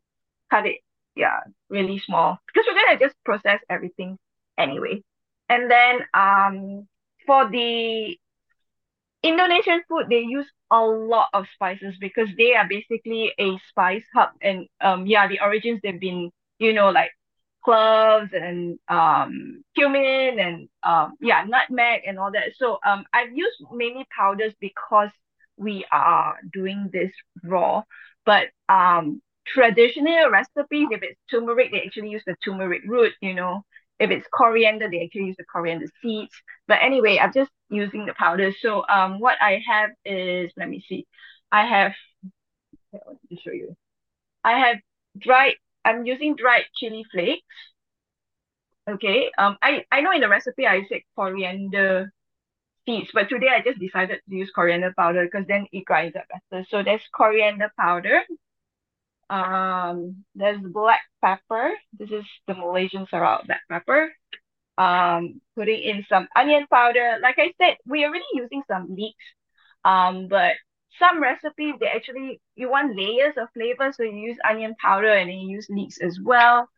cut 0.52 0.68
it 0.68 0.78
yeah 1.16 1.40
really 1.70 1.98
small 1.98 2.38
because 2.46 2.68
we're 2.68 2.80
gonna 2.80 3.00
just 3.00 3.16
process 3.24 3.62
everything 3.70 4.20
anyway 4.58 5.02
and 5.50 5.72
then 5.72 6.02
um 6.14 6.88
for 7.28 7.50
the 7.52 8.18
Indonesian 9.24 9.84
food 9.90 10.08
they 10.10 10.20
use 10.22 10.48
a 10.72 10.82
lot 10.82 11.30
of 11.34 11.46
spices 11.54 11.96
because 12.00 12.30
they 12.38 12.54
are 12.56 12.68
basically 12.68 13.34
a 13.40 13.58
spice 13.70 14.06
hub 14.14 14.30
and 14.42 14.68
um 14.82 15.06
yeah 15.08 15.28
the 15.28 15.40
origins 15.42 15.80
they've 15.84 16.00
been 16.00 16.32
you 16.60 16.74
know 16.74 16.90
like 16.92 17.12
cloves 17.64 18.32
and 18.34 18.80
um 18.90 19.64
cumin 19.76 20.40
and 20.40 20.70
um 20.84 21.14
yeah 21.22 21.44
nutmeg 21.48 22.02
and 22.08 22.20
all 22.20 22.32
that 22.32 22.54
so 22.58 22.80
um 22.86 23.06
I've 23.14 23.34
used 23.36 23.58
mainly 23.74 24.06
powders 24.16 24.54
because 24.62 25.10
we 25.58 25.86
are 25.92 26.38
doing 26.54 26.90
this 26.94 27.12
raw. 27.44 27.84
But 28.26 28.50
um, 28.70 29.22
traditional 29.48 30.30
recipes, 30.30 30.90
if 30.92 31.04
it's 31.04 31.20
turmeric, 31.32 31.72
they 31.72 31.82
actually 31.84 32.10
use 32.10 32.24
the 32.28 32.36
turmeric 32.44 32.84
root, 32.88 33.14
you 33.22 33.34
know. 33.34 33.64
If 34.00 34.12
it's 34.12 34.28
coriander, 34.34 34.90
they 34.90 35.04
actually 35.04 35.26
use 35.26 35.38
the 35.38 35.46
coriander 35.46 35.88
seeds. 36.02 36.34
But 36.68 36.80
anyway, 36.82 37.18
I'm 37.20 37.34
just 37.34 37.52
using 37.70 38.06
the 38.06 38.14
powder. 38.14 38.52
So 38.62 38.86
um, 38.88 39.20
what 39.20 39.38
I 39.42 39.62
have 39.68 39.92
is, 40.06 40.52
let 40.58 40.70
me 40.70 40.84
see. 40.88 41.08
I 41.52 41.66
have, 41.66 41.94
let 42.94 43.18
me 43.30 43.40
show 43.44 43.52
you. 43.52 43.76
I 44.44 44.60
have 44.60 44.78
dried, 45.18 45.56
I'm 45.84 46.06
using 46.06 46.36
dried 46.36 46.66
chili 46.76 47.06
flakes. 47.12 47.44
Okay. 48.90 49.32
Um, 49.38 49.58
I, 49.62 49.86
I 49.92 50.02
know 50.02 50.12
in 50.12 50.22
the 50.22 50.30
recipe 50.30 50.66
I 50.68 50.86
said 50.88 51.02
coriander 51.16 52.12
seeds. 52.86 53.10
But 53.14 53.30
today 53.30 53.50
I 53.50 53.62
just 53.62 53.80
decided 53.80 54.20
to 54.30 54.36
use 54.36 54.52
coriander 54.54 54.94
powder 54.98 55.26
because 55.26 55.48
then 55.48 55.68
it 55.72 55.86
grinds 55.86 56.16
up 56.16 56.26
better. 56.50 56.66
So 56.70 56.84
there's 56.84 57.02
coriander 57.14 57.72
powder. 57.78 58.22
Um, 59.30 60.24
there's 60.36 60.62
black 60.62 61.02
pepper. 61.22 61.72
This 61.98 62.12
is 62.12 62.26
the 62.48 62.54
Malaysian 62.54 63.08
Sarawak 63.10 63.46
black 63.46 63.62
pepper. 63.70 64.12
Um, 64.78 65.42
putting 65.56 65.82
in 65.82 66.06
some 66.08 66.28
onion 66.36 66.68
powder. 66.72 67.18
Like 67.22 67.38
I 67.40 67.54
said, 67.60 67.78
we're 67.86 68.08
already 68.08 68.26
using 68.34 68.64
some 68.68 68.96
leeks. 68.96 69.24
Um, 69.84 70.28
but 70.28 70.54
some 71.00 71.22
recipes 71.22 71.76
they 71.80 71.88
actually 71.88 72.42
you 72.56 72.70
want 72.70 72.96
layers 72.98 73.36
of 73.38 73.50
flavor, 73.54 73.92
so 73.92 74.04
you 74.04 74.16
use 74.18 74.38
onion 74.48 74.76
powder 74.82 75.12
and 75.12 75.30
then 75.30 75.38
you 75.38 75.56
use 75.58 75.68
leeks 75.70 76.00
as 76.00 76.20
well. 76.22 76.70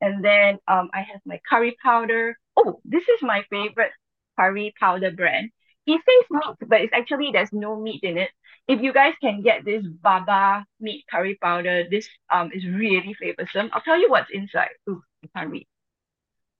And 0.00 0.24
then 0.24 0.58
um, 0.68 0.90
I 0.94 1.02
have 1.02 1.20
my 1.26 1.40
curry 1.48 1.76
powder. 1.82 2.38
Oh, 2.56 2.80
this 2.84 3.02
is 3.08 3.22
my 3.22 3.44
favorite 3.50 3.92
curry 4.38 4.74
powder 4.78 5.10
brand 5.10 5.50
it 5.88 6.00
says 6.04 6.30
meat, 6.30 6.68
but 6.68 6.80
it's 6.82 6.92
actually 6.92 7.30
there's 7.32 7.52
no 7.52 7.80
meat 7.80 8.02
in 8.02 8.18
it. 8.18 8.30
If 8.68 8.82
you 8.82 8.92
guys 8.92 9.14
can 9.20 9.42
get 9.42 9.64
this 9.64 9.84
Baba 9.86 10.64
meat 10.80 11.04
curry 11.10 11.38
powder, 11.42 11.84
this 11.90 12.08
um 12.30 12.50
is 12.52 12.64
really 12.66 13.16
flavorsome. 13.20 13.70
I'll 13.72 13.82
tell 13.82 13.98
you 13.98 14.10
what's 14.10 14.30
inside. 14.30 14.70
Ooh, 14.88 15.02
I 15.24 15.28
can't 15.36 15.50
read. 15.50 15.66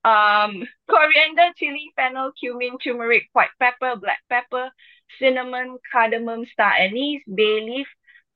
Um, 0.05 0.67
coriander, 0.89 1.53
chili, 1.57 1.93
fennel, 1.97 2.33
cumin, 2.39 2.79
turmeric, 2.79 3.25
white 3.33 3.51
pepper, 3.61 3.97
black 3.97 4.21
pepper, 4.31 4.71
cinnamon, 5.19 5.79
cardamom, 5.93 6.47
star 6.47 6.73
anise, 6.73 7.23
bay 7.33 7.61
leaf, 7.61 7.87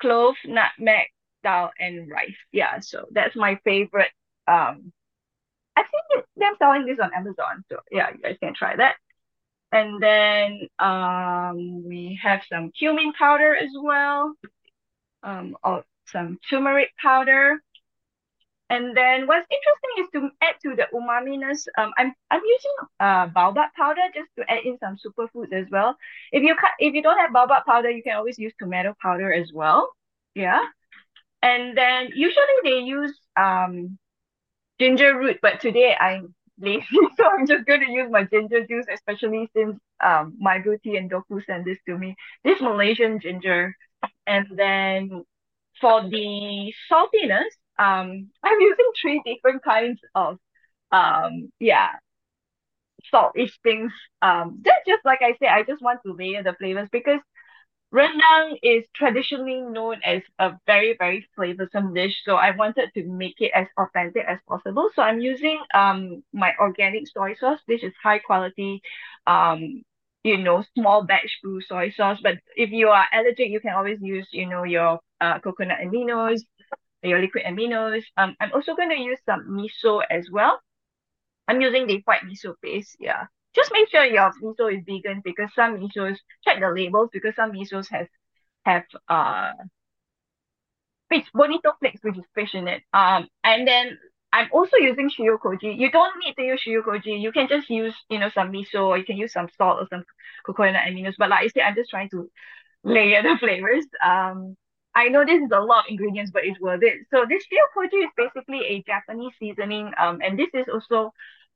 clove, 0.00 0.34
nutmeg, 0.44 1.06
dal, 1.42 1.70
and 1.78 2.10
rice. 2.10 2.36
Yeah, 2.52 2.80
so 2.80 3.06
that's 3.12 3.36
my 3.36 3.58
favorite. 3.64 4.10
Um, 4.46 4.92
I've 5.76 5.86
seen 5.86 6.22
them 6.36 6.54
selling 6.58 6.86
this 6.86 6.98
on 7.00 7.12
Amazon, 7.14 7.64
so 7.70 7.78
yeah, 7.90 8.10
you 8.10 8.18
guys 8.22 8.36
can 8.42 8.54
try 8.54 8.76
that. 8.76 8.96
And 9.72 10.02
then 10.02 10.68
um, 10.78 11.84
we 11.88 12.18
have 12.22 12.42
some 12.48 12.70
cumin 12.72 13.12
powder 13.14 13.56
as 13.56 13.70
well, 13.80 14.34
um, 15.22 15.56
oh, 15.64 15.82
some 16.06 16.38
turmeric 16.50 16.90
powder. 17.00 17.60
And 18.70 18.96
then 18.96 19.26
what's 19.26 19.46
interesting 19.50 20.04
is 20.04 20.08
to 20.14 20.30
add 20.40 20.54
to 20.62 20.74
the 20.76 20.86
umaminess. 20.94 21.66
Um, 21.76 21.92
I'm 21.98 22.14
I'm 22.30 22.40
using 22.42 22.72
uh 23.00 23.26
baobab 23.26 23.70
powder 23.76 24.00
just 24.14 24.30
to 24.38 24.50
add 24.50 24.64
in 24.64 24.78
some 24.78 24.96
superfoods 24.96 25.52
as 25.52 25.66
well. 25.70 25.96
If 26.32 26.42
you 26.42 26.54
cut, 26.56 26.70
if 26.78 26.94
you 26.94 27.02
don't 27.02 27.18
have 27.18 27.32
baobab 27.34 27.66
powder, 27.66 27.90
you 27.90 28.02
can 28.02 28.16
always 28.16 28.38
use 28.38 28.54
tomato 28.58 28.94
powder 29.02 29.30
as 29.32 29.52
well. 29.52 29.90
Yeah. 30.34 30.62
And 31.42 31.76
then 31.76 32.10
usually 32.14 32.58
they 32.64 32.78
use 32.80 33.18
um 33.36 33.98
ginger 34.80 35.18
root, 35.18 35.38
but 35.42 35.60
today 35.60 35.94
I'm 35.98 36.34
lazy, 36.58 36.86
so 37.16 37.24
I'm 37.30 37.46
just 37.46 37.66
going 37.66 37.80
to 37.80 37.90
use 37.90 38.10
my 38.10 38.24
ginger 38.24 38.66
juice, 38.66 38.86
especially 38.92 39.48
since 39.56 39.78
um 40.04 40.34
my 40.38 40.58
beauty 40.58 40.96
and 40.96 41.10
Doku 41.10 41.44
sent 41.44 41.64
this 41.64 41.78
to 41.88 41.96
me. 41.98 42.16
This 42.44 42.60
Malaysian 42.60 43.20
ginger. 43.20 43.74
And 44.26 44.46
then 44.56 45.24
for 45.80 46.02
the 46.08 46.72
saltiness, 46.90 47.52
um, 47.78 48.30
I'm 48.42 48.60
using 48.60 48.90
three 49.00 49.22
different 49.24 49.62
kinds 49.64 50.00
of 50.14 50.38
um 50.92 51.50
yeah 51.60 51.90
saltish 53.12 53.52
things. 53.62 53.92
Um, 54.22 54.62
just 54.86 55.04
like 55.04 55.20
I 55.22 55.34
said, 55.38 55.48
I 55.48 55.62
just 55.62 55.82
want 55.82 56.00
to 56.06 56.12
layer 56.14 56.42
the 56.42 56.54
flavors 56.54 56.88
because 56.92 57.20
rendang 57.92 58.58
is 58.62 58.84
traditionally 58.94 59.60
known 59.60 60.00
as 60.04 60.22
a 60.38 60.52
very 60.66 60.96
very 60.98 61.26
flavorsome 61.38 61.94
dish. 61.94 62.14
So 62.24 62.36
I 62.36 62.52
wanted 62.56 62.90
to 62.94 63.04
make 63.04 63.40
it 63.40 63.52
as 63.54 63.66
authentic 63.78 64.24
as 64.26 64.38
possible. 64.48 64.90
So 64.94 65.02
I'm 65.02 65.20
using 65.20 65.60
um 65.74 66.22
my 66.32 66.52
organic 66.60 67.08
soy 67.08 67.34
sauce. 67.34 67.60
This 67.68 67.82
is 67.82 67.92
high 68.02 68.18
quality, 68.20 68.82
um 69.26 69.82
you 70.24 70.38
know 70.38 70.64
small 70.76 71.04
batch 71.04 71.38
brew 71.42 71.60
soy 71.60 71.90
sauce. 71.90 72.18
But 72.22 72.38
if 72.56 72.70
you 72.70 72.88
are 72.88 73.06
allergic, 73.12 73.48
you 73.50 73.60
can 73.60 73.74
always 73.74 73.98
use 74.00 74.28
you 74.32 74.48
know 74.48 74.64
your 74.64 75.00
uh 75.20 75.38
coconut 75.40 75.78
aminos 75.84 76.40
your 77.02 77.20
liquid 77.20 77.44
aminos. 77.44 78.02
Um, 78.16 78.36
I'm 78.40 78.52
also 78.52 78.74
going 78.74 78.90
to 78.90 78.98
use 79.00 79.18
some 79.26 79.46
miso 79.48 80.02
as 80.10 80.28
well. 80.30 80.60
I'm 81.48 81.60
using 81.60 81.86
the 81.86 82.02
white 82.04 82.22
miso 82.22 82.54
paste. 82.62 82.96
Yeah. 83.00 83.26
Just 83.54 83.70
make 83.72 83.88
sure 83.90 84.04
your 84.04 84.30
miso 84.42 84.72
is 84.74 84.82
vegan 84.86 85.20
because 85.24 85.50
some 85.54 85.78
misos, 85.78 86.16
check 86.44 86.60
the 86.60 86.68
labels 86.70 87.10
because 87.12 87.34
some 87.36 87.52
misos 87.52 87.88
has 87.90 88.06
have 88.64 88.84
uh 89.08 89.52
fish, 91.10 91.26
bonito 91.34 91.72
flakes, 91.80 92.00
which 92.02 92.18
is 92.18 92.24
fish 92.34 92.54
in 92.54 92.68
it. 92.68 92.82
Um, 92.92 93.28
and 93.44 93.66
then 93.66 93.98
I'm 94.32 94.48
also 94.52 94.76
using 94.76 95.10
shio 95.10 95.38
koji. 95.38 95.78
You 95.78 95.90
don't 95.90 96.14
need 96.24 96.34
to 96.36 96.42
use 96.42 96.62
shio 96.66 96.82
koji. 96.82 97.20
You 97.20 97.32
can 97.32 97.48
just 97.48 97.68
use, 97.68 97.94
you 98.08 98.18
know, 98.18 98.30
some 98.30 98.50
miso 98.52 98.86
or 98.88 98.98
you 98.98 99.04
can 99.04 99.16
use 99.16 99.32
some 99.32 99.48
salt 99.58 99.80
or 99.80 99.86
some 99.90 100.04
coconut 100.46 100.82
aminos. 100.88 101.14
But 101.18 101.30
like 101.30 101.44
I 101.44 101.48
said, 101.48 101.62
I'm 101.62 101.74
just 101.74 101.90
trying 101.90 102.08
to 102.10 102.30
layer 102.84 103.22
the 103.22 103.36
flavors. 103.40 103.84
Um, 104.04 104.56
I 104.94 105.08
know 105.08 105.24
this 105.24 105.42
is 105.42 105.50
a 105.52 105.60
lot 105.60 105.84
of 105.86 105.90
ingredients, 105.90 106.30
but 106.32 106.44
it's 106.44 106.60
worth 106.60 106.82
it. 106.82 107.06
So 107.10 107.24
this 107.28 107.44
shio 107.44 107.64
koji 107.76 108.04
is 108.04 108.10
basically 108.16 108.60
a 108.66 108.82
Japanese 108.82 109.32
seasoning. 109.38 109.92
Um, 109.98 110.20
and 110.22 110.38
this 110.38 110.48
is 110.54 110.66
also 110.72 111.12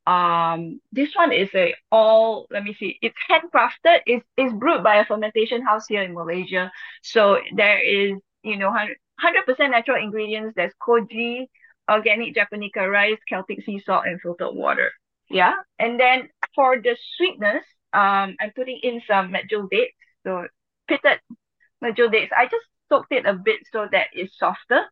um 0.07 0.81
this 0.93 1.15
one 1.15 1.33
is 1.33 1.49
a 1.55 1.75
all 1.91 2.47
let 2.51 2.63
me 2.63 2.75
see 2.75 2.99
it's 3.03 3.17
handcrafted 3.31 4.01
it's, 4.07 4.25
it's 4.37 4.53
brewed 4.55 4.83
by 4.83 4.97
a 4.97 5.05
fermentation 5.05 5.63
house 5.63 5.87
here 5.89 6.03
in 6.03 6.15
malaysia 6.15 6.71
so 7.03 7.39
there 7.57 7.81
is 7.81 8.13
you 8.43 8.57
know 8.57 8.69
100 8.69 9.47
percent 9.47 9.73
natural 9.73 10.03
ingredients 10.03 10.53
there's 10.57 10.73
koji 10.81 11.47
organic 11.91 12.35
japonica 12.35 12.89
rice 12.89 13.19
celtic 13.29 13.63
sea 13.65 13.83
salt 13.85 14.05
and 14.07 14.21
filtered 14.21 14.55
water 14.55 14.91
yeah 15.29 15.55
and 15.79 15.99
then 15.99 16.29
for 16.55 16.81
the 16.81 16.97
sweetness 17.17 17.65
um 17.93 18.37
i'm 18.41 18.53
putting 18.55 18.79
in 18.83 19.03
some 19.09 19.33
medjool 19.33 19.69
dates 19.71 19.97
so 20.25 20.47
pitted 20.87 21.19
medjool 21.83 22.11
dates 22.11 22.33
i 22.37 22.45
just 22.45 22.67
soaked 22.89 23.13
it 23.13 23.27
a 23.27 23.35
bit 23.35 23.61
so 23.73 23.87
that 23.91 24.09
it's 24.13 24.39
softer. 24.39 24.83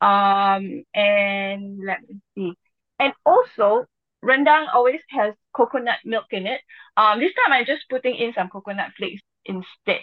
Um, 0.00 0.84
and 0.94 1.80
let 1.84 2.00
me 2.08 2.20
see. 2.34 2.52
And 2.98 3.12
also, 3.24 3.86
rendang 4.24 4.66
always 4.72 5.00
has 5.10 5.34
coconut 5.54 5.98
milk 6.04 6.26
in 6.30 6.46
it. 6.46 6.60
Um, 6.96 7.20
this 7.20 7.32
time 7.34 7.52
I'm 7.52 7.66
just 7.66 7.88
putting 7.90 8.14
in 8.16 8.32
some 8.34 8.48
coconut 8.48 8.92
flakes 8.96 9.22
instead. 9.44 10.00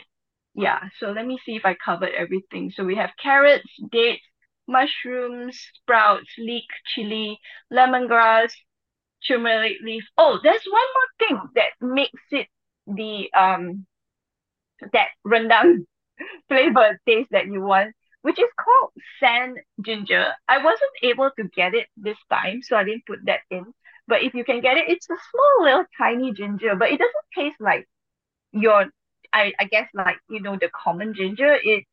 Yeah, 0.53 0.89
so 0.99 1.11
let 1.11 1.25
me 1.25 1.39
see 1.45 1.55
if 1.55 1.65
I 1.65 1.75
covered 1.75 2.11
everything. 2.17 2.71
So 2.75 2.83
we 2.83 2.95
have 2.95 3.11
carrots, 3.21 3.69
dates, 3.91 4.23
mushrooms, 4.67 5.59
sprouts, 5.75 6.29
leek, 6.37 6.65
chili, 6.93 7.39
lemongrass, 7.73 8.51
turmeric 9.27 9.77
leaf. 9.83 10.03
Oh, 10.17 10.39
there's 10.43 10.65
one 10.65 10.89
more 10.95 11.27
thing 11.27 11.49
that 11.55 11.71
makes 11.81 12.21
it 12.31 12.47
the 12.87 13.31
um 13.33 13.85
that 14.93 15.09
rendang 15.25 15.85
flavor 16.47 16.99
taste 17.07 17.29
that 17.31 17.47
you 17.47 17.61
want, 17.61 17.95
which 18.21 18.39
is 18.39 18.49
called 18.59 18.91
sand 19.19 19.57
ginger. 19.81 20.33
I 20.47 20.57
wasn't 20.63 20.91
able 21.03 21.31
to 21.37 21.43
get 21.55 21.73
it 21.73 21.87
this 21.97 22.17
time, 22.31 22.61
so 22.63 22.75
I 22.75 22.83
didn't 22.83 23.05
put 23.05 23.19
that 23.25 23.41
in. 23.49 23.65
But 24.11 24.23
if 24.27 24.35
you 24.35 24.43
can 24.43 24.59
get 24.61 24.77
it, 24.77 24.89
it's 24.91 25.09
a 25.09 25.15
small 25.31 25.55
little 25.63 25.85
tiny 25.97 26.33
ginger, 26.33 26.75
but 26.75 26.91
it 26.91 26.99
doesn't 26.99 27.27
taste 27.37 27.61
like 27.61 27.87
your 28.51 28.87
I, 29.33 29.53
I 29.59 29.65
guess 29.65 29.89
like 29.93 30.17
you 30.29 30.41
know 30.41 30.57
the 30.59 30.69
common 30.73 31.13
ginger. 31.15 31.57
It's 31.63 31.87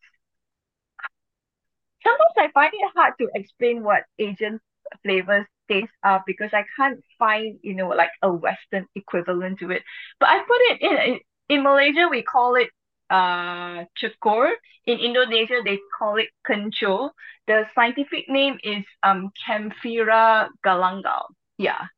sometimes 2.02 2.34
I 2.38 2.50
find 2.52 2.72
it 2.72 2.92
hard 2.94 3.14
to 3.20 3.28
explain 3.34 3.82
what 3.82 4.04
Asian 4.18 4.60
flavors 5.04 5.46
taste 5.68 5.92
are 6.02 6.22
because 6.26 6.50
I 6.52 6.64
can't 6.76 7.00
find 7.18 7.58
you 7.62 7.74
know 7.74 7.88
like 7.88 8.10
a 8.22 8.32
Western 8.32 8.86
equivalent 8.94 9.58
to 9.60 9.70
it. 9.70 9.82
But 10.20 10.30
I 10.30 10.38
put 10.40 10.60
it 10.72 10.82
in 10.82 11.20
in 11.48 11.62
Malaysia 11.62 12.08
we 12.10 12.22
call 12.22 12.56
it 12.56 12.70
uh 13.10 13.84
cekur. 14.00 14.52
In 14.86 14.98
Indonesia, 15.00 15.60
they 15.64 15.78
call 15.98 16.16
it 16.16 16.28
kencur. 16.48 17.10
The 17.46 17.64
scientific 17.74 18.28
name 18.28 18.58
is 18.62 18.84
um 19.02 19.30
Kaempferia 19.46 20.48
galangal. 20.64 21.28
Yeah. 21.58 21.88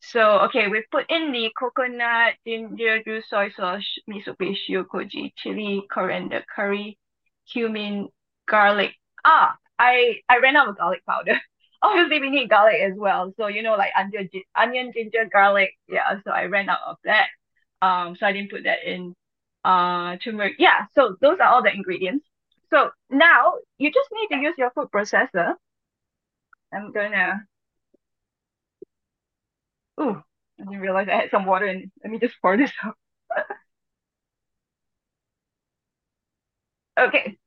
So 0.00 0.40
okay, 0.46 0.68
we 0.68 0.84
put 0.90 1.06
in 1.10 1.32
the 1.32 1.50
coconut, 1.58 2.34
ginger 2.46 3.02
juice, 3.02 3.28
soy 3.28 3.50
sauce, 3.50 3.98
miso 4.08 4.38
paste, 4.38 4.70
koji, 4.90 5.32
chili, 5.36 5.82
coriander, 5.92 6.44
curry, 6.54 6.98
cumin, 7.52 8.08
garlic. 8.46 8.94
Ah, 9.24 9.56
I 9.78 10.20
I 10.28 10.38
ran 10.38 10.56
out 10.56 10.68
of 10.68 10.78
garlic 10.78 11.04
powder. 11.06 11.38
Obviously, 11.82 12.20
we 12.20 12.30
need 12.30 12.48
garlic 12.50 12.80
as 12.80 12.94
well. 12.96 13.32
So 13.36 13.48
you 13.48 13.62
know, 13.62 13.74
like 13.76 13.92
onion, 13.98 14.28
onion, 14.54 14.92
ginger, 14.94 15.26
garlic. 15.32 15.76
Yeah. 15.88 16.20
So 16.24 16.30
I 16.30 16.44
ran 16.46 16.68
out 16.68 16.80
of 16.86 16.96
that. 17.04 17.28
Um, 17.82 18.16
so 18.16 18.26
I 18.26 18.32
didn't 18.32 18.50
put 18.50 18.64
that 18.64 18.84
in 18.84 19.14
uh, 19.64 20.16
turmeric. 20.18 20.56
Yeah, 20.58 20.86
so 20.94 21.16
those 21.20 21.38
are 21.40 21.48
all 21.48 21.62
the 21.62 21.72
ingredients. 21.72 22.26
So 22.70 22.90
now 23.10 23.54
you 23.78 23.92
just 23.92 24.10
need 24.12 24.28
to 24.36 24.42
use 24.42 24.54
your 24.58 24.70
food 24.72 24.88
processor. 24.92 25.54
I'm 26.72 26.92
gonna. 26.92 27.46
Oh, 29.98 30.22
I 30.58 30.62
didn't 30.64 30.80
realize 30.80 31.08
I 31.08 31.16
had 31.16 31.30
some 31.30 31.44
water 31.46 31.66
in. 31.66 31.90
Let 32.02 32.10
me 32.12 32.18
just 32.18 32.40
pour 32.40 32.56
this 32.56 32.72
out. 32.82 32.96
okay. 36.98 37.38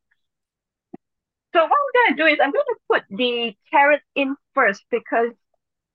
So 1.54 1.62
what 1.64 1.72
I'm 1.72 2.16
gonna 2.16 2.18
do 2.18 2.26
is 2.34 2.40
I'm 2.42 2.52
gonna 2.52 2.80
put 2.90 3.04
the 3.10 3.56
carrots 3.72 4.06
in 4.16 4.36
first 4.54 4.84
because 4.90 5.32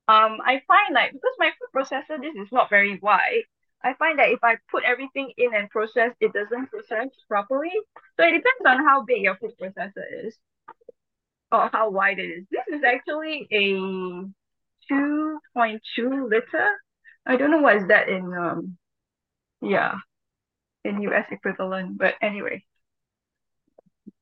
um 0.08 0.40
I 0.44 0.62
find 0.68 0.94
like 0.94 1.12
because 1.12 1.36
my 1.38 1.52
food 1.58 1.70
processor 1.74 2.20
this 2.20 2.36
is 2.36 2.52
not 2.52 2.70
very 2.70 2.98
wide 3.00 3.44
I 3.82 3.94
find 3.94 4.18
that 4.20 4.30
if 4.30 4.44
I 4.44 4.58
put 4.70 4.84
everything 4.84 5.32
in 5.38 5.54
and 5.54 5.70
process, 5.70 6.12
it 6.20 6.32
doesn't 6.32 6.68
process 6.70 7.10
properly. 7.28 7.72
So 8.18 8.26
it 8.26 8.32
depends 8.32 8.66
on 8.66 8.84
how 8.84 9.02
big 9.04 9.22
your 9.22 9.36
food 9.36 9.54
processor 9.60 10.04
is 10.26 10.36
or 11.52 11.68
how 11.72 11.90
wide 11.90 12.18
it 12.18 12.24
is. 12.30 12.44
This 12.50 12.64
is 12.78 12.82
actually 12.84 13.46
a 13.52 14.26
2.2 14.90 16.30
liter. 16.30 16.70
I 17.26 17.36
don't 17.36 17.50
know 17.50 17.60
what 17.60 17.76
is 17.76 17.88
that 17.88 18.08
in 18.08 18.32
um 18.34 18.78
yeah 19.60 19.94
in 20.84 21.02
US 21.02 21.26
equivalent, 21.30 21.98
but 21.98 22.14
anyway. 22.22 22.64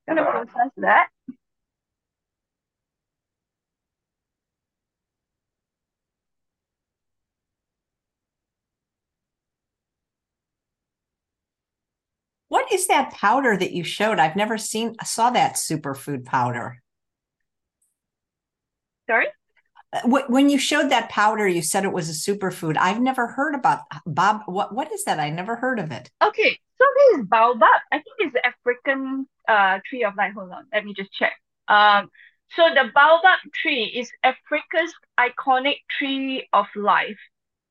Gonna 0.09 0.23
process 0.25 0.71
that. 0.79 1.09
What 12.49 12.73
is 12.73 12.87
that 12.87 13.13
powder 13.13 13.57
that 13.57 13.73
you 13.73 13.83
showed? 13.83 14.19
I've 14.21 14.37
never 14.37 14.59
seen, 14.59 14.95
I 15.01 15.05
saw 15.05 15.31
that 15.31 15.55
superfood 15.55 16.25
powder. 16.25 16.81
Sorry? 19.09 19.27
Uh, 19.95 20.23
when 20.29 20.51
you 20.51 20.59
showed 20.59 20.91
that 20.91 21.09
powder, 21.09 21.47
you 21.47 21.63
said 21.63 21.85
it 21.85 21.93
was 21.93 22.09
a 22.11 22.13
superfood. 22.31 22.77
I've 22.77 23.01
never 23.01 23.29
heard 23.29 23.55
about 23.55 23.81
Bob. 24.07 24.43
What 24.47 24.75
what 24.75 24.93
is 24.93 25.05
that? 25.05 25.21
I 25.21 25.31
never 25.31 25.57
heard 25.57 25.79
of 25.79 25.93
it. 25.93 26.11
Okay, 26.23 26.59
so 26.79 26.85
this 26.97 27.19
is 27.21 27.27
baobab. 27.27 27.81
I 27.93 27.99
think 27.99 28.17
it's 28.19 28.33
the 28.33 28.45
African 28.45 29.27
uh 29.49 29.79
tree 29.89 30.05
of 30.05 30.17
life. 30.17 30.33
Hold 30.35 30.51
on, 30.51 30.67
let 30.73 30.85
me 30.85 30.95
just 30.95 31.13
check. 31.13 31.33
Um, 31.69 32.11
so 32.57 32.69
the 32.75 32.91
baobab 32.95 33.39
tree 33.53 33.85
is 33.85 34.11
Africa's 34.23 34.93
iconic 35.19 35.79
tree 35.99 36.49
of 36.53 36.67
life. 36.77 37.19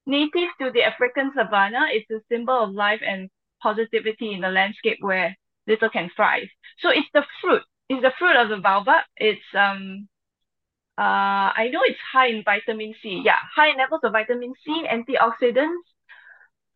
Native 0.05 0.49
to 0.59 0.71
the 0.71 0.83
African 0.83 1.31
savanna, 1.35 1.87
it's 1.89 2.09
a 2.11 2.21
symbol 2.29 2.63
of 2.63 2.71
life 2.71 3.01
and 3.05 3.29
positivity 3.61 4.33
in 4.33 4.43
a 4.43 4.49
landscape 4.49 4.97
where 4.99 5.35
little 5.67 5.89
can 5.89 6.09
thrive. 6.15 6.47
So 6.79 6.89
it's 6.89 7.07
the 7.13 7.23
fruit. 7.41 7.63
It's 7.89 8.01
the 8.01 8.11
fruit 8.17 8.35
of 8.35 8.49
the 8.49 8.57
baobab. 8.57 9.03
It's 9.17 9.43
um 9.53 10.07
uh, 10.97 11.49
I 11.55 11.69
know 11.71 11.81
it's 11.83 11.99
high 12.11 12.27
in 12.27 12.43
vitamin 12.43 12.93
C. 13.01 13.21
Yeah, 13.25 13.39
high 13.55 13.69
in 13.69 13.77
levels 13.77 14.01
of 14.03 14.11
vitamin 14.11 14.53
C, 14.63 14.85
antioxidants, 14.87 15.81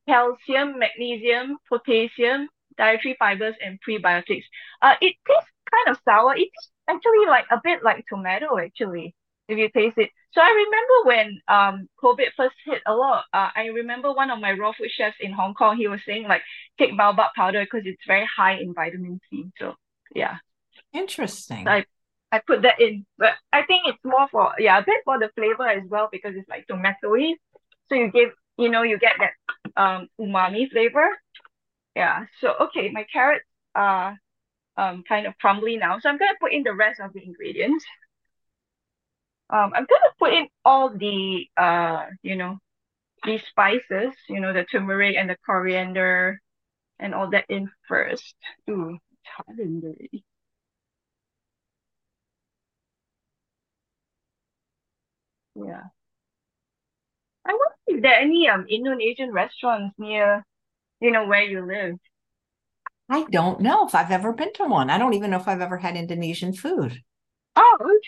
calcium, 0.08 0.80
magnesium, 0.80 1.58
potassium, 1.70 2.50
dietary 2.78 3.16
fibers, 3.20 3.56
and 3.64 3.80
prebiotics. 3.88 4.46
Uh, 4.82 4.96
it 5.02 5.16
tastes 5.28 5.52
kind 5.72 5.96
of 5.96 6.02
sour. 6.04 6.36
It's 6.36 6.70
actually 6.88 7.26
like 7.28 7.46
a 7.52 7.62
bit 7.64 7.84
like 7.84 8.06
tomato, 8.08 8.58
actually, 8.58 9.16
if 9.48 9.58
you 9.58 9.70
taste 9.70 9.98
it. 9.98 10.10
So 10.32 10.42
I 10.42 10.50
remember 10.50 10.96
when 11.06 11.42
um 11.48 11.90
COVID 12.04 12.28
first 12.36 12.56
hit 12.66 12.82
a 12.86 12.94
lot. 12.94 13.26
Uh, 13.34 13.50
I 13.56 13.68
remember 13.68 14.12
one 14.14 14.30
of 14.32 14.40
my 14.40 14.54
raw 14.54 14.72
food 14.72 14.90
chefs 14.92 15.18
in 15.20 15.32
Hong 15.32 15.54
Kong. 15.54 15.78
He 15.78 15.88
was 15.88 16.02
saying 16.06 16.24
like 16.24 16.42
take 16.80 16.98
baobab 16.98 17.32
powder 17.36 17.64
because 17.64 17.86
it's 17.86 18.04
very 18.08 18.28
high 18.36 18.58
in 18.58 18.74
vitamin 18.74 19.20
C. 19.30 19.46
So 19.60 19.76
yeah. 20.16 20.38
Interesting. 20.94 21.66
So 21.66 21.72
I 21.72 21.86
I 22.32 22.40
put 22.46 22.64
that 22.64 22.80
in, 22.82 23.06
but 23.18 23.34
I 23.54 23.64
think 23.64 23.84
it's 23.88 24.04
more 24.04 24.28
for 24.30 24.54
yeah 24.60 24.80
a 24.80 24.84
bit 24.86 25.02
for 25.06 25.20
the 25.20 25.30
flavor 25.36 25.68
as 25.68 25.84
well 25.90 26.10
because 26.12 26.36
it's 26.36 26.50
like 26.50 26.68
tomatoey. 26.68 27.34
So 27.90 27.96
you 27.96 28.12
give 28.12 28.32
you 28.58 28.70
know 28.70 28.84
you 28.84 29.00
get 29.00 29.16
that 29.20 29.34
um 29.82 30.08
umami 30.20 30.70
flavor. 30.70 31.08
Yeah. 31.96 32.26
So 32.42 32.54
okay, 32.62 32.92
my 32.92 33.06
carrots 33.12 33.46
are 33.76 34.18
um 34.78 35.04
kind 35.08 35.28
of 35.28 35.38
crumbly 35.40 35.78
now, 35.78 36.00
so 36.00 36.10
I'm 36.10 36.18
gonna 36.18 36.38
put 36.42 36.54
in 36.54 36.64
the 36.64 36.74
rest 36.74 37.00
of 37.02 37.14
the 37.14 37.24
ingredients. 37.24 37.86
Um, 39.50 39.72
I'm 39.76 39.86
gonna 39.90 40.14
put 40.20 40.34
in 40.34 40.48
all 40.66 40.90
the 40.90 41.48
uh 41.58 42.06
you 42.22 42.36
know 42.36 42.60
these 43.26 43.44
spices, 43.50 44.14
you 44.30 44.40
know 44.42 44.54
the 44.54 44.66
turmeric 44.66 45.16
and 45.18 45.30
the 45.30 45.38
coriander 45.46 46.42
and 47.00 47.16
all 47.16 47.30
that 47.32 47.46
in 47.50 47.70
first. 47.88 48.36
Ooh, 48.70 49.00
it's. 49.50 50.27
Yeah. 55.58 55.90
I 57.46 57.52
wonder 57.54 57.76
if 57.88 58.02
there 58.04 58.12
are 58.14 58.22
any 58.22 58.48
um 58.48 58.68
Indonesian 58.70 59.32
restaurants 59.32 59.96
near, 59.98 60.46
you 61.02 61.12
know, 61.12 61.28
where 61.28 61.44
you 61.44 61.66
live. 61.66 62.00
I 63.10 63.26
don't 63.26 63.60
know 63.60 63.86
if 63.86 63.94
I've 63.94 64.12
ever 64.12 64.32
been 64.32 64.54
to 64.54 64.64
one. 64.66 64.90
I 64.90 64.98
don't 64.98 65.14
even 65.14 65.32
know 65.32 65.38
if 65.42 65.48
I've 65.50 65.60
ever 65.62 65.80
had 65.80 65.98
Indonesian 65.98 66.54
food. 66.54 67.04
Oh, 67.58 68.00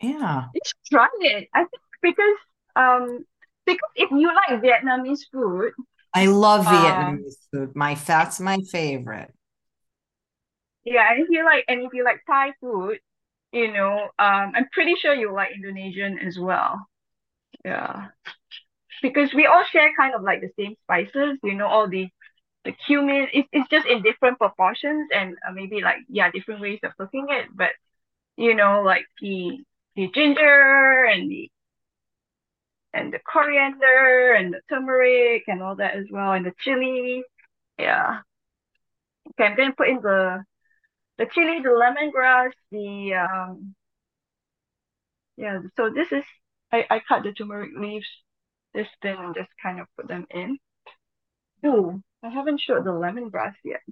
Yeah. 0.00 0.48
you 0.54 0.60
should 0.64 0.90
try 0.90 1.08
it. 1.20 1.48
I 1.54 1.60
think 1.60 1.82
because 2.02 2.38
um 2.76 3.24
because 3.66 3.90
if 3.96 4.10
you 4.10 4.28
like 4.34 4.62
Vietnamese 4.62 5.22
food, 5.32 5.72
I 6.14 6.26
love 6.26 6.66
um 6.66 6.68
Vietnamese 6.68 7.48
food. 7.50 7.74
My 7.74 7.94
that's 7.94 8.40
my 8.40 8.58
favorite. 8.70 9.32
yeah, 10.84 11.12
and 11.12 11.22
if 11.22 11.28
you 11.30 11.44
like 11.44 11.64
and 11.68 11.82
if 11.82 11.92
you 11.92 12.04
like 12.04 12.20
Thai 12.26 12.52
food, 12.60 12.98
you 13.52 13.72
know, 13.72 14.10
um 14.18 14.52
I'm 14.54 14.68
pretty 14.72 14.94
sure 14.96 15.14
you 15.14 15.32
like 15.32 15.50
Indonesian 15.54 16.18
as 16.18 16.38
well. 16.38 16.86
Yeah. 17.64 18.08
Because 19.02 19.32
we 19.34 19.46
all 19.46 19.64
share 19.70 19.90
kind 19.98 20.14
of 20.14 20.22
like 20.22 20.40
the 20.40 20.50
same 20.58 20.74
spices, 20.82 21.38
you 21.42 21.54
know, 21.54 21.66
all 21.66 21.88
the 21.88 22.08
the 22.64 22.72
cumin. 22.86 23.28
It's 23.32 23.48
it's 23.52 23.70
just 23.70 23.86
in 23.86 24.02
different 24.02 24.38
proportions 24.38 25.10
and 25.14 25.36
uh, 25.48 25.52
maybe 25.52 25.80
like 25.82 25.98
yeah, 26.08 26.30
different 26.30 26.60
ways 26.60 26.80
of 26.82 26.96
cooking 26.98 27.26
it. 27.30 27.46
But 27.54 27.70
you 28.36 28.54
know, 28.54 28.82
like 28.82 29.06
the 29.20 29.58
the 29.96 30.08
ginger 30.14 31.04
and 31.06 31.30
the 31.30 31.50
and 32.92 33.12
the 33.12 33.18
coriander 33.20 34.34
and 34.34 34.52
the 34.52 34.60
turmeric 34.68 35.44
and 35.46 35.62
all 35.62 35.76
that 35.76 35.94
as 35.94 36.06
well, 36.10 36.32
and 36.32 36.46
the 36.46 36.52
chili. 36.60 37.22
Yeah. 37.78 38.20
Okay, 39.30 39.44
I'm 39.44 39.56
gonna 39.56 39.74
put 39.74 39.88
in 39.88 40.00
the 40.00 40.44
the 41.18 41.26
chili, 41.26 41.60
the 41.62 41.68
lemongrass, 41.68 42.52
the 42.70 43.14
um 43.14 43.74
yeah. 45.36 45.60
So 45.76 45.90
this 45.90 46.12
is 46.12 46.24
I 46.72 46.86
I 46.90 47.00
cut 47.06 47.22
the 47.22 47.32
turmeric 47.32 47.70
leaves 47.76 48.08
this 48.74 48.88
thin 49.02 49.16
and 49.18 49.34
just 49.34 49.50
kind 49.62 49.80
of 49.80 49.86
put 49.96 50.08
them 50.08 50.26
in. 50.30 50.58
Ooh, 51.64 52.02
I 52.22 52.30
haven't 52.30 52.60
showed 52.60 52.84
the 52.84 52.90
lemongrass 52.90 53.54
yet. 53.64 53.82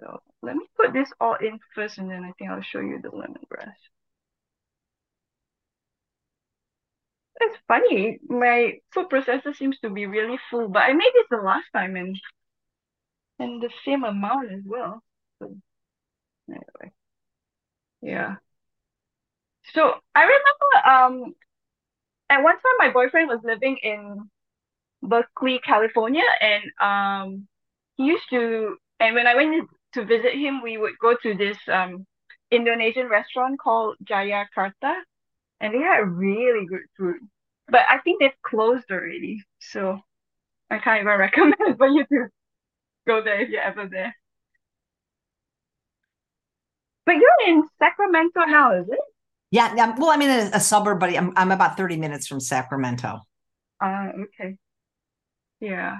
So 0.00 0.20
let 0.42 0.56
me 0.56 0.66
put 0.76 0.92
this 0.94 1.12
all 1.20 1.34
in 1.34 1.58
first, 1.74 1.98
and 1.98 2.10
then 2.10 2.24
I 2.24 2.32
think 2.32 2.50
I'll 2.50 2.62
show 2.62 2.80
you 2.80 3.00
the 3.02 3.10
lemongrass. 3.10 3.74
It's 7.40 7.58
funny, 7.68 8.18
my 8.28 8.78
food 8.92 9.08
processor 9.10 9.54
seems 9.54 9.78
to 9.80 9.90
be 9.90 10.06
really 10.06 10.38
full, 10.50 10.68
but 10.68 10.80
I 10.80 10.92
made 10.92 11.12
this 11.14 11.26
the 11.30 11.36
last 11.38 11.66
time 11.72 11.96
and 11.96 12.18
and 13.38 13.62
the 13.62 13.70
same 13.84 14.04
amount 14.04 14.52
as 14.52 14.62
well. 14.66 15.02
So 15.38 15.56
anyway, 16.48 16.92
yeah. 18.00 18.36
So 19.74 19.94
I 20.14 20.22
remember 20.22 20.88
um 21.24 21.34
at 22.30 22.42
one 22.42 22.54
time 22.56 22.76
my 22.78 22.90
boyfriend 22.92 23.28
was 23.28 23.40
living 23.44 23.78
in 23.82 24.30
Berkeley, 25.02 25.60
California, 25.60 26.24
and 26.40 26.64
um 26.80 27.48
he 27.96 28.04
used 28.06 28.28
to 28.30 28.78
and 29.00 29.14
when 29.14 29.26
I 29.26 29.34
went 29.36 29.68
to 29.94 30.04
visit 30.04 30.34
him, 30.34 30.62
we 30.62 30.78
would 30.78 30.94
go 31.00 31.16
to 31.22 31.34
this 31.36 31.58
um 31.68 32.06
Indonesian 32.50 33.08
restaurant 33.08 33.60
called 33.60 33.96
Jayakarta, 34.04 34.94
and 35.60 35.74
they 35.74 35.80
had 35.80 36.08
really 36.08 36.66
good 36.66 36.86
food. 36.98 37.16
But 37.68 37.82
I 37.90 37.98
think 38.00 38.20
they've 38.20 38.42
closed 38.44 38.90
already, 38.90 39.42
so 39.60 40.00
I 40.70 40.78
can't 40.78 41.02
even 41.02 41.18
recommend 41.26 41.78
for 41.78 41.88
you 41.88 42.04
to 42.06 42.28
go 43.06 43.22
there 43.22 43.40
if 43.40 43.48
you're 43.48 43.62
ever 43.62 43.88
there. 43.88 44.14
But 47.04 47.16
you're 47.16 47.48
in 47.48 47.62
Sacramento 47.78 48.40
now, 48.46 48.74
is 48.74 48.88
it? 48.88 48.98
Yeah, 49.52 49.72
yeah. 49.76 49.94
Well, 49.96 50.10
I'm 50.10 50.22
in 50.22 50.30
a, 50.30 50.56
a 50.56 50.60
suburb, 50.60 50.98
but 50.98 51.16
I'm 51.16 51.32
I'm 51.36 51.52
about 51.52 51.76
30 51.76 51.96
minutes 51.96 52.26
from 52.26 52.40
Sacramento. 52.40 53.20
Ah, 53.80 54.08
okay. 54.08 54.56
Yeah. 55.60 55.98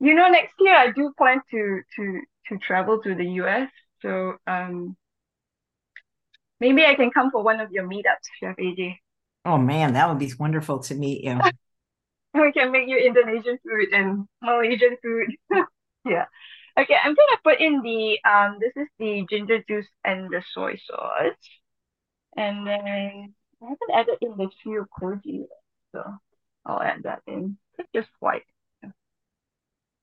You 0.00 0.14
know, 0.14 0.28
next 0.28 0.54
year 0.60 0.74
I 0.74 0.92
do 0.92 1.12
plan 1.18 1.40
to 1.50 1.82
to 1.96 2.20
to 2.48 2.58
travel 2.58 3.00
to 3.02 3.14
the 3.14 3.24
US. 3.24 3.70
So 4.02 4.36
um 4.46 4.96
maybe 6.60 6.84
I 6.84 6.94
can 6.94 7.10
come 7.10 7.30
for 7.30 7.42
one 7.42 7.60
of 7.60 7.72
your 7.72 7.88
meetups, 7.88 8.26
Chef 8.40 8.56
AJ. 8.58 9.00
Oh 9.44 9.58
man, 9.58 9.94
that 9.94 10.08
would 10.08 10.18
be 10.18 10.32
wonderful 10.38 10.78
to 10.80 10.94
meet 10.94 11.24
you. 11.24 11.40
We 12.34 12.50
can 12.50 12.72
make 12.72 12.88
you 12.88 12.96
Indonesian 12.98 13.58
food 13.62 13.92
and 13.92 14.26
Malaysian 14.42 14.96
food. 15.00 15.36
Yeah. 16.04 16.26
Okay, 16.78 16.96
I'm 17.02 17.14
gonna 17.14 17.38
put 17.44 17.60
in 17.60 17.82
the 17.82 18.18
um 18.28 18.58
this 18.60 18.72
is 18.76 18.88
the 18.98 19.24
ginger 19.30 19.62
juice 19.68 19.86
and 20.04 20.28
the 20.30 20.42
soy 20.52 20.76
sauce. 20.76 21.36
And 22.36 22.66
then 22.66 23.34
I 23.62 23.64
haven't 23.64 23.90
added 23.94 24.18
in 24.20 24.36
the 24.36 24.48
shio 24.64 24.86
koji 24.88 25.46
so 25.92 26.18
I'll 26.66 26.82
add 26.82 27.02
that 27.04 27.22
in. 27.26 27.58
It's 27.78 27.88
just 27.94 28.08
white. 28.20 28.44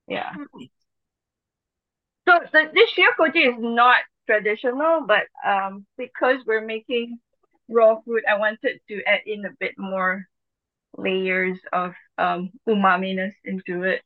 Yeah. 0.08 0.32
So 2.28 2.38
the 2.52 2.70
this 2.74 2.90
shio 2.94 3.10
koji 3.18 3.48
is 3.48 3.56
not 3.58 4.02
traditional, 4.26 5.06
but 5.06 5.26
um 5.44 5.86
because 5.96 6.44
we're 6.46 6.64
making 6.64 7.18
raw 7.68 8.00
food, 8.00 8.22
I 8.28 8.36
wanted 8.38 8.80
to 8.88 9.02
add 9.04 9.20
in 9.26 9.44
a 9.44 9.50
bit 9.58 9.74
more 9.78 10.26
layers 10.96 11.58
of 11.72 11.94
um 12.18 12.50
umami-ness 12.68 13.34
into 13.44 13.84
it. 13.84 14.02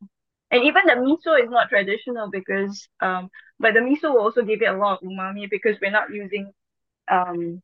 And 0.50 0.64
even 0.64 0.86
the 0.86 0.92
miso 0.94 1.42
is 1.42 1.50
not 1.50 1.68
traditional 1.68 2.30
because 2.30 2.88
um 3.00 3.30
but 3.58 3.74
the 3.74 3.80
miso 3.80 4.12
will 4.14 4.20
also 4.22 4.42
give 4.42 4.62
it 4.62 4.66
a 4.68 4.76
lot 4.76 5.02
of 5.02 5.08
umami 5.08 5.48
because 5.50 5.76
we're 5.80 5.90
not 5.90 6.10
using 6.12 6.52
um 7.10 7.62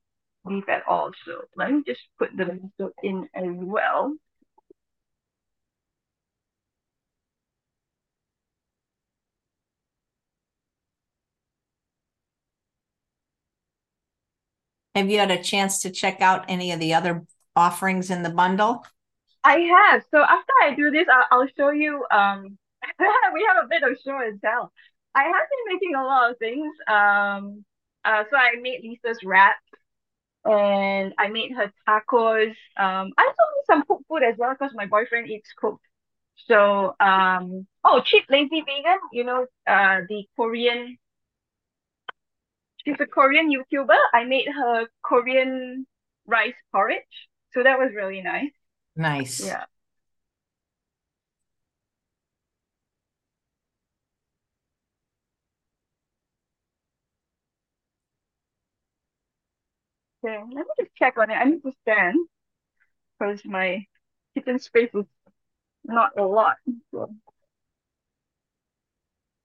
beef 0.49 0.69
at 0.69 0.87
all. 0.89 1.13
So 1.25 1.43
let 1.57 1.73
me 1.73 1.83
just 1.87 2.03
put 2.19 2.37
the 2.37 2.45
miso 2.45 2.91
in 3.03 3.29
as 3.35 3.47
well. 3.47 4.15
Have 14.95 15.11
you 15.11 15.19
had 15.19 15.31
a 15.31 15.43
chance 15.43 15.81
to 15.83 15.91
check 15.91 16.21
out 16.21 16.45
any 16.49 16.73
of 16.73 16.81
the 16.81 16.95
other 16.95 17.25
offerings 17.57 18.11
in 18.11 18.23
the 18.23 18.31
bundle? 18.31 18.85
I 19.45 19.59
have. 19.59 20.05
So 20.11 20.23
after 20.23 20.53
I 20.63 20.75
do 20.75 20.91
this, 20.91 21.07
I'll, 21.13 21.27
I'll 21.41 21.49
show 21.57 21.71
you 21.71 22.05
um 22.11 22.59
we 23.35 23.47
have 23.49 23.65
a 23.65 23.69
bit 23.69 23.83
of 23.83 23.99
show 24.05 24.19
and 24.19 24.41
tell. 24.41 24.73
I 25.15 25.25
have 25.25 25.33
been 25.33 25.75
making 25.75 25.95
a 25.95 26.05
lot 26.05 26.31
of 26.31 26.39
things. 26.39 26.73
Um 26.89 27.65
uh 28.05 28.25
so 28.31 28.37
I 28.37 28.57
made 28.61 28.81
Lisa's 28.83 29.19
wrap 29.25 29.57
and 30.45 31.15
I 31.19 31.29
made 31.29 31.53
her 31.53 31.73
tacos. 31.89 32.51
Um 32.77 33.13
I 33.19 33.23
also 33.27 33.45
made 33.57 33.67
some 33.67 33.85
cooked 33.87 34.05
food 34.09 34.23
as 34.23 34.37
well 34.39 34.55
because 34.55 34.73
my 34.75 34.87
boyfriend 34.87 35.31
eats 35.31 35.51
cooked. 35.57 35.85
So 36.49 36.95
um 37.01 37.67
oh 37.85 38.03
cheap 38.05 38.25
lazy 38.31 38.63
vegan, 38.63 38.99
you 39.13 39.25
know, 39.25 39.47
uh 39.67 40.01
the 40.09 40.25
Korean 40.37 40.99
she's 42.85 42.97
a 43.01 43.07
Korean 43.07 43.51
YouTuber. 43.51 43.99
I 44.13 44.25
made 44.25 44.47
her 44.49 44.87
Korean 45.03 45.87
rice 46.27 46.55
porridge. 46.73 47.29
So 47.53 47.63
that 47.63 47.79
was 47.79 47.91
really 47.95 48.23
nice. 48.23 48.53
Nice. 48.97 49.45
Yeah. 49.45 49.65
Okay, 60.25 60.39
let 60.39 60.55
me 60.67 60.73
just 60.79 60.95
check 60.95 61.19
on 61.19 61.31
it. 61.31 61.35
I 61.35 61.45
need 61.45 61.63
to 61.63 61.73
stand 61.83 62.17
because 63.19 63.45
my 63.45 63.87
kitchen 64.35 64.59
space 64.59 64.91
is 64.95 65.07
not 65.85 66.13
a 66.19 66.25
lot. 66.25 66.57
So. 66.93 67.15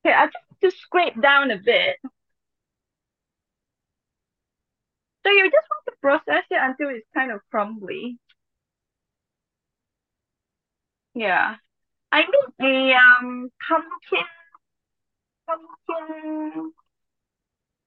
Okay, 0.05 0.13
I 0.15 0.25
just 0.27 0.37
to 0.61 0.71
scrape 0.71 1.21
down 1.21 1.51
a 1.51 1.57
bit. 1.57 1.97
So 5.23 5.31
you 5.31 5.43
just 5.51 5.67
want 5.69 5.85
to 5.85 5.93
process 6.01 6.43
it 6.49 6.57
until 6.59 6.89
it's 6.89 7.07
kind 7.13 7.31
of 7.31 7.41
crumbly. 7.51 8.17
Yeah. 11.13 11.55
I 12.11 12.25
made 12.59 12.93
a 12.93 12.95
um 12.97 13.51
pumpkin 13.67 14.25
pumpkin 15.45 16.71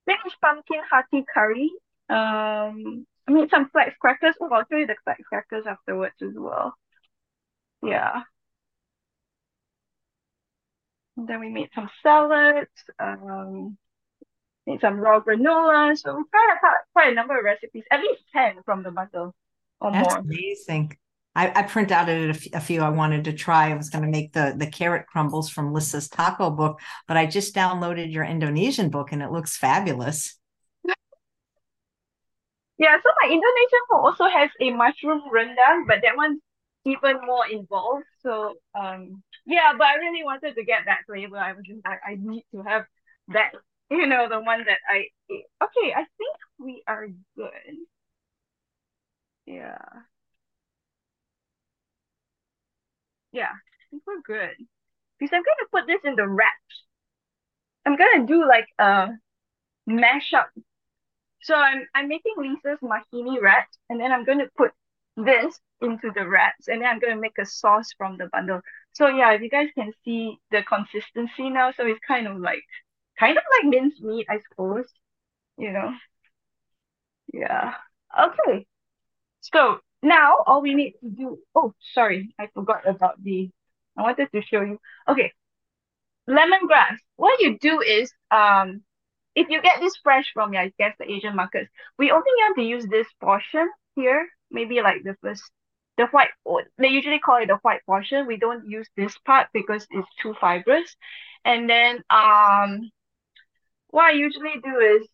Spanish 0.03 0.37
pumpkin 0.42 0.83
hearty 0.90 1.24
curry. 1.33 1.70
Um 2.11 3.07
I 3.29 3.33
made 3.33 3.51
some 3.51 3.70
flax 3.70 3.94
crackers. 4.01 4.35
Oh, 4.40 4.49
I'll 4.53 4.64
show 4.70 4.79
you 4.79 4.87
the 4.87 4.96
flax 5.05 5.23
crackers 5.29 5.66
afterwards 5.66 6.16
as 6.23 6.35
well. 6.35 6.75
Yeah. 7.83 8.23
And 11.16 11.29
then 11.29 11.40
we 11.40 11.49
made 11.51 11.70
some 11.75 11.90
salads. 12.03 12.70
Um 12.99 13.77
made 14.66 14.81
some 14.81 14.99
raw 14.99 15.20
granola. 15.20 15.96
So 15.99 16.16
we 16.16 16.25
tried 16.31 16.59
out 16.64 16.77
quite 16.92 17.12
a 17.12 17.14
number 17.14 17.38
of 17.38 17.44
recipes, 17.44 17.85
at 17.90 18.01
least 18.01 18.23
10 18.33 18.62
from 18.64 18.83
the 18.83 18.90
bundle 18.90 19.35
or 19.81 19.92
That's 19.92 20.14
more. 20.14 20.18
amazing. 20.18 20.96
I, 21.35 21.61
I 21.61 21.62
print 21.62 21.92
out 21.92 22.09
a, 22.09 22.31
a 22.55 22.61
few 22.61 22.83
I 22.83 22.88
wanted 22.88 23.25
to 23.25 23.33
try. 23.33 23.70
I 23.70 23.77
was 23.77 23.88
going 23.90 24.03
to 24.05 24.11
make 24.11 24.33
the 24.33 24.55
the 24.57 24.66
carrot 24.66 25.07
crumbles 25.07 25.49
from 25.49 25.73
Lissa's 25.73 26.09
taco 26.09 26.51
book, 26.51 26.81
but 27.07 27.16
I 27.16 27.27
just 27.27 27.55
downloaded 27.55 28.12
your 28.12 28.25
Indonesian 28.25 28.90
book 28.90 29.12
and 29.12 29.23
it 29.23 29.31
looks 29.31 29.57
fabulous. 29.57 30.39
Yeah, 32.81 32.97
so 33.03 33.11
my 33.23 33.29
Indonesian 33.29 33.85
book 33.90 34.05
also 34.05 34.27
has 34.29 34.51
a 34.61 34.71
mushroom 34.73 35.23
rendang, 35.33 35.87
but 35.87 36.01
that 36.03 36.16
one's 36.16 36.40
even 36.87 37.21
more 37.27 37.47
involved. 37.47 38.07
So 38.23 38.57
um 38.75 39.23
yeah, 39.47 39.73
but 39.79 39.87
I 39.87 39.97
really 39.97 40.25
wanted 40.25 40.55
to 40.57 40.64
get 40.64 40.83
that 40.87 41.01
flavor. 41.07 41.37
I 41.37 41.53
was 41.53 41.64
just 41.66 41.85
like, 41.85 42.01
I 42.07 42.16
need 42.19 42.45
to 42.55 42.62
have 42.62 42.87
that, 43.29 43.53
you 43.90 44.07
know, 44.07 44.29
the 44.29 44.40
one 44.40 44.64
that 44.66 44.81
I 44.88 45.09
ate. 45.31 45.47
Okay, 45.62 45.93
I 45.95 46.05
think 46.19 46.37
we 46.59 46.83
are 46.88 47.09
good. 47.37 47.77
Yeah. 49.47 50.05
Yeah, 53.33 53.51
I 53.51 53.85
think 53.90 54.03
we're 54.07 54.21
good. 54.23 54.55
Because 55.19 55.35
I'm 55.35 55.43
gonna 55.45 55.69
put 55.73 55.88
this 55.88 56.03
in 56.05 56.16
the 56.16 56.29
wraps. 56.29 56.85
I'm 57.87 57.97
gonna 57.97 58.27
do 58.27 58.47
like 58.47 58.66
a 58.79 59.09
mashup. 59.88 60.49
So 61.42 61.55
I'm 61.55 61.87
I'm 61.94 62.09
making 62.09 62.35
Lisa's 62.37 62.79
mahini 62.83 63.40
wraps, 63.40 63.79
and 63.88 64.00
then 64.00 64.12
I'm 64.12 64.24
gonna 64.24 64.48
put 64.57 64.72
this 65.16 65.59
into 65.81 66.11
the 66.14 66.26
wraps, 66.29 66.68
and 66.68 66.83
then 66.83 66.88
I'm 66.88 67.00
gonna 67.00 67.16
make 67.16 67.38
a 67.38 67.46
sauce 67.46 67.88
from 67.96 68.16
the 68.18 68.26
bundle. 68.33 68.61
So 68.92 69.09
yeah, 69.09 69.33
if 69.33 69.42
you 69.42 69.50
guys 69.50 69.68
can 69.74 69.92
see 70.05 70.38
the 70.50 70.62
consistency 70.62 71.50
now, 71.50 71.72
so 71.72 71.87
it's 71.87 72.00
kind 72.07 72.26
of 72.26 72.38
like 72.38 72.62
kind 73.18 73.37
of 73.38 73.44
like 73.59 73.70
minced 73.70 74.03
meat, 74.03 74.26
I 74.31 74.40
suppose. 74.50 74.87
You 75.59 75.72
know. 75.72 75.92
Yeah. 77.33 77.74
Okay. 78.18 78.66
So 79.40 79.81
now 80.03 80.37
all 80.46 80.62
we 80.62 80.74
need 80.74 80.92
to 81.00 81.09
do, 81.11 81.38
oh, 81.55 81.74
sorry, 81.94 82.35
I 82.38 82.48
forgot 82.55 82.88
about 82.88 83.22
the, 83.22 83.50
I 83.96 84.03
wanted 84.03 84.31
to 84.33 84.42
show 84.42 84.62
you. 84.62 84.81
Okay, 85.09 85.33
lemongrass. 86.29 86.96
What 87.16 87.40
you 87.40 87.59
do 87.59 87.81
is, 87.81 88.12
um, 88.31 88.83
if 89.35 89.49
you 89.49 89.62
get 89.62 89.81
this 89.81 89.97
fresh 90.03 90.31
from, 90.35 90.53
yeah, 90.55 90.62
I 90.62 90.73
guess 90.79 90.95
the 90.99 91.11
Asian 91.11 91.37
markets, 91.37 91.71
we 91.99 92.11
only 92.11 92.31
have 92.47 92.57
to 92.57 92.62
use 92.62 92.87
this 92.87 93.07
portion 93.21 93.69
here, 93.97 94.29
maybe 94.51 94.81
like 94.83 95.03
the 95.05 95.16
first, 95.23 95.43
the 95.97 96.07
white, 96.07 96.31
they 96.79 96.88
usually 96.88 97.19
call 97.19 97.43
it 97.43 97.47
the 97.47 97.57
white 97.62 97.85
portion. 97.87 98.27
We 98.27 98.38
don't 98.38 98.69
use 98.69 98.88
this 98.97 99.16
part 99.27 99.49
because 99.53 99.87
it's 99.90 100.09
too 100.23 100.35
fibrous. 100.40 100.97
And 101.45 101.69
then, 101.69 102.03
um, 102.11 102.90
what 103.88 104.05
I 104.05 104.12
usually 104.12 104.55
do 104.62 104.79
is, 104.79 105.09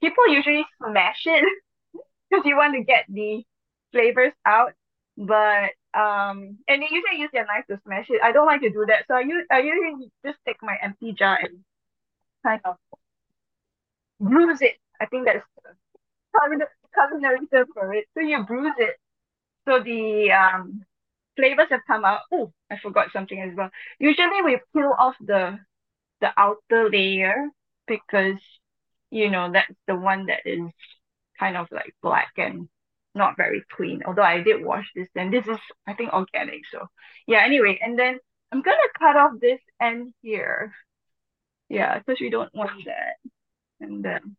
people 0.00 0.28
usually 0.28 0.64
smash 0.78 1.22
it 1.26 1.44
because 2.30 2.44
you 2.46 2.56
want 2.56 2.74
to 2.74 2.84
get 2.84 3.04
the 3.08 3.44
flavors 3.92 4.32
out. 4.44 4.72
But 5.16 5.72
um, 5.94 6.58
and 6.68 6.82
they 6.82 6.88
usually 6.90 7.18
use 7.20 7.30
their 7.32 7.46
knife 7.46 7.66
to 7.70 7.80
smash 7.84 8.06
it. 8.10 8.20
I 8.22 8.30
don't 8.32 8.46
like 8.46 8.60
to 8.60 8.70
do 8.70 8.84
that, 8.86 9.04
so 9.08 9.14
I 9.14 9.20
use 9.20 9.44
I 9.50 9.60
usually 9.60 10.10
just 10.24 10.38
take 10.46 10.58
my 10.62 10.76
empty 10.80 11.12
jar 11.12 11.38
and 11.42 11.64
kind 12.44 12.60
of 12.64 12.76
bruise 14.20 14.60
it. 14.62 14.76
I 15.00 15.06
think 15.06 15.26
that's 15.26 15.44
culinary 16.94 17.46
term 17.52 17.66
for 17.74 17.92
it. 17.94 18.06
So 18.14 18.20
you 18.20 18.42
bruise 18.44 18.74
it, 18.78 18.96
so 19.68 19.80
the 19.82 20.32
um 20.32 20.84
flavors 21.36 21.68
have 21.70 21.82
come 21.86 22.04
out. 22.04 22.22
Oh, 22.32 22.52
I 22.70 22.78
forgot 22.78 23.12
something 23.12 23.40
as 23.40 23.56
well. 23.56 23.70
Usually 23.98 24.42
we 24.44 24.58
peel 24.74 24.94
off 24.98 25.16
the 25.20 25.58
the 26.20 26.30
outer 26.38 26.90
layer 26.90 27.48
because 27.86 28.40
you 29.10 29.30
know 29.30 29.50
that's 29.52 29.74
the 29.86 29.96
one 29.96 30.26
that 30.26 30.40
is 30.46 30.62
kind 31.38 31.56
of 31.56 31.68
like 31.72 31.94
black 32.02 32.32
and 32.36 32.68
not 33.14 33.36
very 33.36 33.64
clean. 33.76 34.02
Although 34.06 34.22
I 34.22 34.42
did 34.42 34.64
wash 34.64 34.86
this, 34.94 35.08
and 35.16 35.32
this 35.32 35.46
is 35.46 35.58
I 35.86 35.94
think 35.94 36.12
organic. 36.12 36.62
So 36.72 36.88
yeah. 37.26 37.40
Anyway, 37.44 37.78
and 37.82 37.98
then 37.98 38.18
I'm 38.52 38.62
gonna 38.62 38.78
cut 38.98 39.16
off 39.16 39.32
this 39.40 39.60
end 39.80 40.14
here. 40.22 40.72
Yeah, 41.68 41.98
because 41.98 42.20
we 42.20 42.30
don't 42.30 42.54
want 42.54 42.84
that. 42.86 43.16
And 43.80 44.04
then 44.04 44.36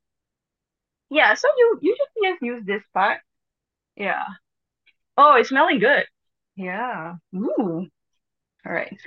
yeah, 1.10 1.34
so 1.34 1.48
you 1.58 1.80
you 1.82 1.96
just 1.98 2.12
just 2.24 2.42
use 2.42 2.64
this 2.66 2.84
part. 2.94 3.22
Yeah. 3.96 4.26
Oh, 5.18 5.36
it's 5.36 5.50
smelling 5.50 5.80
good. 5.80 6.06
Yeah. 6.56 7.16
Ooh. 7.36 7.88
All 8.66 8.74
right. 8.74 8.98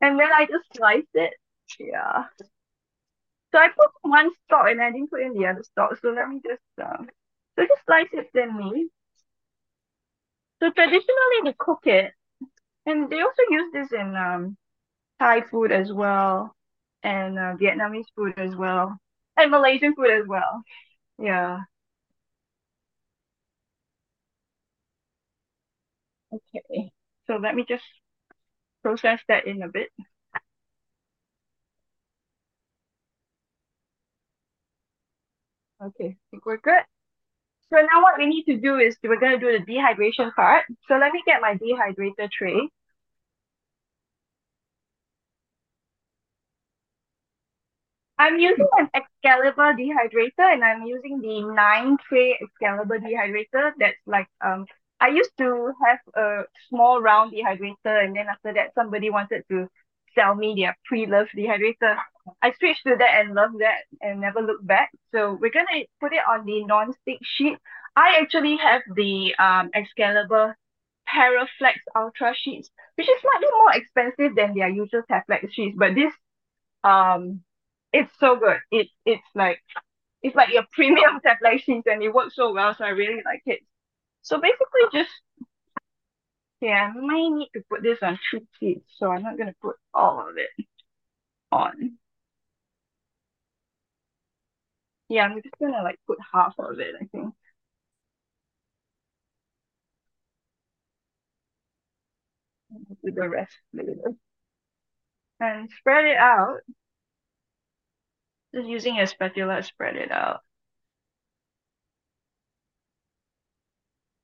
And 0.00 0.18
then 0.18 0.28
I 0.32 0.46
just 0.46 0.64
slice 0.76 1.06
it. 1.14 1.34
Yeah. 1.78 2.24
So 3.52 3.58
I 3.58 3.68
put 3.68 3.90
one 4.02 4.30
stalk 4.44 4.68
and 4.70 4.80
I 4.80 4.90
didn't 4.90 5.10
put 5.10 5.20
in 5.20 5.34
the 5.34 5.46
other 5.46 5.62
stalk. 5.62 5.98
So 5.98 6.10
let 6.12 6.28
me 6.30 6.40
just 6.42 6.62
um 6.82 7.08
so 7.56 7.66
just 7.66 7.84
slice 7.84 8.08
it 8.12 8.30
thinly. 8.32 8.90
So 10.60 10.70
traditionally 10.70 11.40
they 11.44 11.54
cook 11.58 11.86
it, 11.86 12.12
and 12.86 13.10
they 13.10 13.20
also 13.22 13.42
use 13.50 13.72
this 13.72 13.92
in 13.92 14.16
um 14.16 14.56
Thai 15.20 15.42
food 15.42 15.72
as 15.72 15.92
well, 15.92 16.56
and 17.02 17.38
uh, 17.38 17.54
Vietnamese 17.56 18.06
food 18.16 18.34
as 18.38 18.54
well, 18.56 18.98
and 19.36 19.50
Malaysian 19.50 19.94
food 19.94 20.10
as 20.10 20.26
well. 20.26 20.62
Yeah. 21.18 21.60
Okay. 26.32 26.90
So 27.26 27.36
let 27.36 27.54
me 27.54 27.64
just 27.68 27.84
process 28.82 29.20
that 29.28 29.46
in 29.46 29.62
a 29.62 29.68
bit. 29.68 29.90
Okay, 35.82 36.08
I 36.08 36.16
think 36.30 36.44
we're 36.46 36.58
good. 36.58 36.82
So 37.72 37.78
now 37.80 38.02
what 38.02 38.18
we 38.18 38.26
need 38.26 38.44
to 38.44 38.58
do 38.58 38.78
is 38.78 38.96
we're 39.04 39.20
going 39.20 39.38
to 39.38 39.44
do 39.44 39.52
the 39.58 39.64
dehydration 39.72 40.34
part. 40.34 40.66
So 40.88 40.96
let 40.98 41.12
me 41.12 41.22
get 41.26 41.40
my 41.40 41.54
dehydrator 41.56 42.30
tray. 42.30 42.68
I'm 48.18 48.38
using 48.38 48.66
an 48.78 48.88
Excalibur 48.94 49.74
dehydrator 49.74 50.52
and 50.52 50.64
I'm 50.64 50.82
using 50.82 51.20
the 51.20 51.42
9 51.42 51.96
tray 52.08 52.38
Excalibur 52.42 52.98
dehydrator. 52.98 53.72
That's 53.78 53.96
like, 54.06 54.26
um, 54.44 54.66
I 55.00 55.08
used 55.08 55.30
to 55.38 55.72
have 55.86 55.98
a 56.16 56.42
small 56.68 57.00
round 57.00 57.32
dehydrator 57.32 58.04
and 58.04 58.16
then 58.16 58.26
after 58.28 58.52
that 58.54 58.74
somebody 58.74 59.10
wanted 59.10 59.44
to 59.50 59.68
sell 60.14 60.34
me 60.34 60.54
their 60.56 60.76
pre-loved 60.86 61.30
dehydrator. 61.36 61.96
I 62.42 62.52
switched 62.58 62.84
to 62.86 62.96
that 62.98 63.20
and 63.20 63.34
love 63.34 63.52
that 63.60 63.84
and 64.00 64.20
never 64.20 64.40
looked 64.40 64.66
back. 64.66 64.90
So 65.12 65.38
we're 65.40 65.50
gonna 65.52 65.84
put 66.00 66.12
it 66.12 66.22
on 66.28 66.44
the 66.44 66.64
non-stick 66.64 67.18
sheet. 67.22 67.56
I 67.94 68.18
actually 68.20 68.56
have 68.56 68.82
the 68.94 69.34
um 69.38 69.70
Excalibur 69.74 70.56
Paraflex 71.08 71.76
Ultra 71.96 72.34
sheets, 72.34 72.68
which 72.96 73.08
is 73.08 73.20
slightly 73.20 73.48
more 73.52 73.72
expensive 73.74 74.36
than 74.36 74.54
their 74.54 74.68
usual 74.68 75.02
Teflex 75.10 75.52
sheets, 75.52 75.76
but 75.78 75.94
this 75.94 76.12
um 76.84 77.42
it's 77.92 78.12
so 78.18 78.36
good. 78.36 78.58
It 78.70 78.88
it's 79.04 79.22
like 79.34 79.60
it's 80.22 80.36
like 80.36 80.50
your 80.52 80.64
premium 80.72 81.20
sheets 81.60 81.86
and 81.90 82.02
it 82.02 82.14
works 82.14 82.36
so 82.36 82.52
well, 82.52 82.74
so 82.76 82.84
I 82.84 82.90
really 82.90 83.22
like 83.24 83.42
it. 83.46 83.60
So 84.22 84.40
basically 84.40 84.82
just 84.92 85.10
yeah, 86.60 86.90
I 86.94 87.00
might 87.00 87.28
need 87.36 87.50
to 87.54 87.62
put 87.70 87.82
this 87.82 87.98
on 88.02 88.18
two 88.30 88.46
sheets, 88.58 88.84
so 88.98 89.10
I'm 89.12 89.22
not 89.22 89.38
gonna 89.38 89.54
put 89.62 89.76
all 89.94 90.28
of 90.28 90.36
it 90.36 90.66
on. 91.52 91.98
Yeah, 95.08 95.24
I'm 95.24 95.40
just 95.42 95.54
gonna 95.60 95.82
like 95.82 95.98
put 96.06 96.18
half 96.32 96.54
of 96.58 96.78
it, 96.80 96.94
I 97.00 97.04
think. 97.06 97.34
Do 103.02 103.10
the 103.12 103.28
rest 103.28 103.56
later. 103.72 104.14
And 105.40 105.68
spread 105.78 106.04
it 106.06 106.16
out. 106.16 106.60
Just 108.54 108.68
using 108.68 108.98
a 109.00 109.06
spatula, 109.06 109.62
spread 109.62 109.96
it 109.96 110.10
out. 110.12 110.42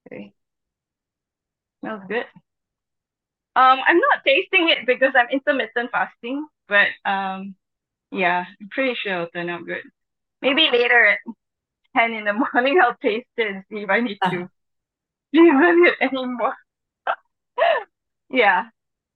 Okay. 0.06 0.34
Smells 1.80 2.02
good. 2.08 2.26
Um, 3.56 3.78
I'm 3.86 3.98
not 3.98 4.24
tasting 4.26 4.68
it 4.70 4.84
because 4.86 5.12
I'm 5.16 5.28
intermittent 5.30 5.90
fasting, 5.92 6.46
but 6.68 6.88
um, 7.04 7.54
yeah, 8.12 8.44
I'm 8.60 8.68
pretty 8.70 8.94
sure 8.96 9.14
it'll 9.14 9.28
turn 9.28 9.50
out 9.50 9.66
good. 9.66 9.82
Maybe 10.42 10.70
later 10.72 11.06
at 11.06 11.18
10 11.96 12.14
in 12.14 12.24
the 12.24 12.32
morning, 12.54 12.80
I'll 12.82 12.96
taste 13.02 13.28
it 13.38 13.48
and 13.48 13.64
see 13.70 13.80
if 13.84 13.90
I 13.90 14.00
need 14.00 14.18
to 14.24 14.30
leave 15.34 15.54
it 15.88 15.96
anymore. 16.02 16.54
yeah. 18.30 18.64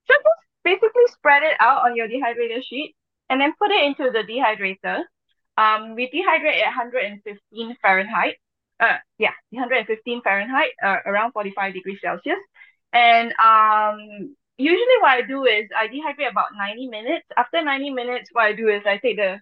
So 0.08 0.14
just 0.14 0.26
basically 0.64 1.06
spread 1.12 1.42
it 1.44 1.56
out 1.60 1.84
on 1.84 1.96
your 1.96 2.08
dehydrator 2.08 2.62
sheet 2.64 2.96
and 3.28 3.40
then 3.40 3.52
put 3.58 3.70
it 3.70 3.84
into 3.84 4.10
the 4.10 4.20
dehydrator. 4.20 5.02
Um, 5.56 5.94
we 5.94 6.06
dehydrate 6.08 6.60
at 6.62 6.76
115 6.76 7.76
Fahrenheit. 7.82 8.36
Uh, 8.80 8.98
yeah, 9.18 9.32
115 9.50 10.22
Fahrenheit, 10.22 10.70
uh, 10.84 10.98
around 11.04 11.32
45 11.32 11.74
degrees 11.74 11.98
Celsius. 12.00 12.38
And 12.92 13.32
um, 13.32 14.36
usually 14.56 14.98
what 15.00 15.10
I 15.10 15.22
do 15.22 15.44
is 15.44 15.68
I 15.76 15.88
dehydrate 15.88 16.30
about 16.30 16.54
90 16.56 16.88
minutes. 16.88 17.26
After 17.36 17.62
90 17.62 17.90
minutes, 17.90 18.30
what 18.32 18.44
I 18.44 18.52
do 18.52 18.68
is 18.68 18.82
I 18.86 18.98
take 18.98 19.16
the 19.16 19.40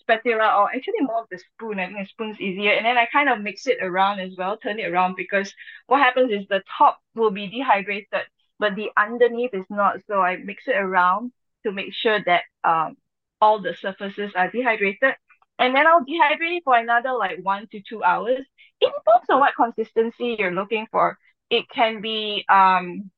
spatula 0.00 0.56
or 0.58 0.70
actually 0.74 1.00
more 1.00 1.22
of 1.22 1.28
the 1.30 1.38
spoon. 1.38 1.80
I 1.80 1.86
think 1.86 1.98
the 1.98 2.06
spoon's 2.06 2.40
easier. 2.40 2.72
And 2.72 2.86
then 2.86 2.96
I 2.96 3.06
kind 3.06 3.28
of 3.28 3.40
mix 3.40 3.66
it 3.66 3.78
around 3.82 4.20
as 4.20 4.36
well, 4.38 4.56
turn 4.56 4.78
it 4.78 4.90
around 4.90 5.16
because 5.16 5.52
what 5.86 6.00
happens 6.00 6.32
is 6.32 6.46
the 6.48 6.62
top 6.78 6.98
will 7.14 7.30
be 7.30 7.48
dehydrated, 7.48 8.22
but 8.58 8.74
the 8.74 8.90
underneath 8.96 9.52
is 9.52 9.66
not. 9.68 9.96
So 10.06 10.20
I 10.20 10.36
mix 10.36 10.64
it 10.66 10.76
around 10.76 11.32
to 11.66 11.72
make 11.72 11.92
sure 11.94 12.20
that 12.26 12.44
um 12.64 12.96
all 13.40 13.60
the 13.60 13.74
surfaces 13.74 14.32
are 14.36 14.50
dehydrated. 14.50 15.14
And 15.58 15.74
then 15.74 15.86
I'll 15.86 16.04
dehydrate 16.04 16.58
it 16.58 16.64
for 16.64 16.76
another 16.76 17.12
like 17.14 17.38
one 17.42 17.66
to 17.72 17.82
two 17.88 18.02
hours. 18.04 18.40
It 18.80 18.92
depends 18.94 19.30
on 19.30 19.40
what 19.40 19.54
consistency 19.56 20.36
you're 20.38 20.52
looking 20.54 20.86
for. 20.92 21.18
It 21.50 21.66
can 21.70 22.00
be 22.02 22.44
um 22.48 23.10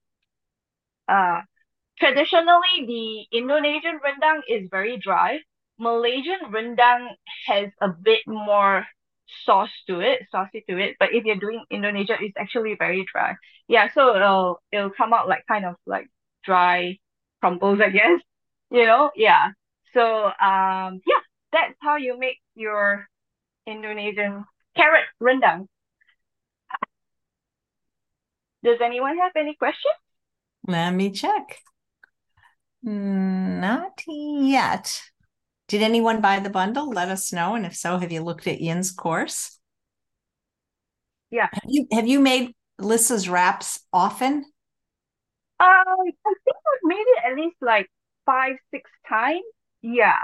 uh 1.08 1.40
traditionally 1.98 2.86
the 2.86 3.38
Indonesian 3.38 4.00
rendang 4.04 4.42
is 4.48 4.68
very 4.70 4.98
dry. 4.98 5.40
Malaysian 5.78 6.40
rendang 6.52 7.08
has 7.46 7.70
a 7.82 7.88
bit 7.90 8.22
more 8.26 8.86
sauce 9.44 9.72
to 9.88 10.00
it, 10.00 10.22
saucy 10.30 10.64
to 10.70 10.78
it. 10.78 10.96
But 11.00 11.14
if 11.14 11.24
you're 11.24 11.36
doing 11.36 11.64
Indonesia, 11.70 12.16
it's 12.20 12.36
actually 12.38 12.76
very 12.78 13.06
dry. 13.12 13.36
Yeah, 13.68 13.90
so 13.94 14.16
it'll 14.16 14.62
it'll 14.72 14.90
come 14.90 15.14
out 15.14 15.28
like 15.28 15.44
kind 15.48 15.66
of 15.66 15.76
like 15.86 16.08
dry 16.44 16.98
crumbles, 17.40 17.80
I 17.82 17.90
guess. 17.90 18.20
You 18.70 18.86
know, 18.86 19.10
yeah. 19.16 19.50
So 19.94 20.26
um 20.26 21.00
yeah, 21.06 21.22
that's 21.52 21.74
how 21.80 21.96
you 21.96 22.18
make 22.18 22.38
your 22.54 23.06
Indonesian 23.66 24.44
carrot 24.76 25.04
rendang. 25.20 25.66
Does 28.64 28.78
anyone 28.82 29.18
have 29.18 29.32
any 29.36 29.54
questions? 29.54 29.94
Let 30.66 30.90
me 30.90 31.10
check. 31.10 31.58
Not 32.82 34.02
yet. 34.06 35.02
Did 35.68 35.82
anyone 35.82 36.20
buy 36.20 36.40
the 36.40 36.50
bundle? 36.50 36.90
Let 36.90 37.08
us 37.08 37.32
know. 37.32 37.54
And 37.54 37.66
if 37.66 37.76
so, 37.76 37.98
have 37.98 38.10
you 38.10 38.22
looked 38.22 38.46
at 38.46 38.60
Yin's 38.60 38.90
course? 38.90 39.58
Yeah. 41.30 41.48
Have 41.52 41.64
you 41.66 41.86
have 41.92 42.08
you 42.08 42.20
made 42.20 42.54
Lissa's 42.78 43.28
wraps 43.28 43.80
often? 43.92 44.44
Um, 45.60 45.66
I 45.66 46.04
think 46.24 46.56
I've 46.56 46.84
made 46.84 46.96
it 46.96 47.18
at 47.26 47.36
least 47.36 47.56
like 47.60 47.90
five, 48.28 48.56
six 48.70 48.90
times. 49.08 49.44
Yeah. 49.80 50.18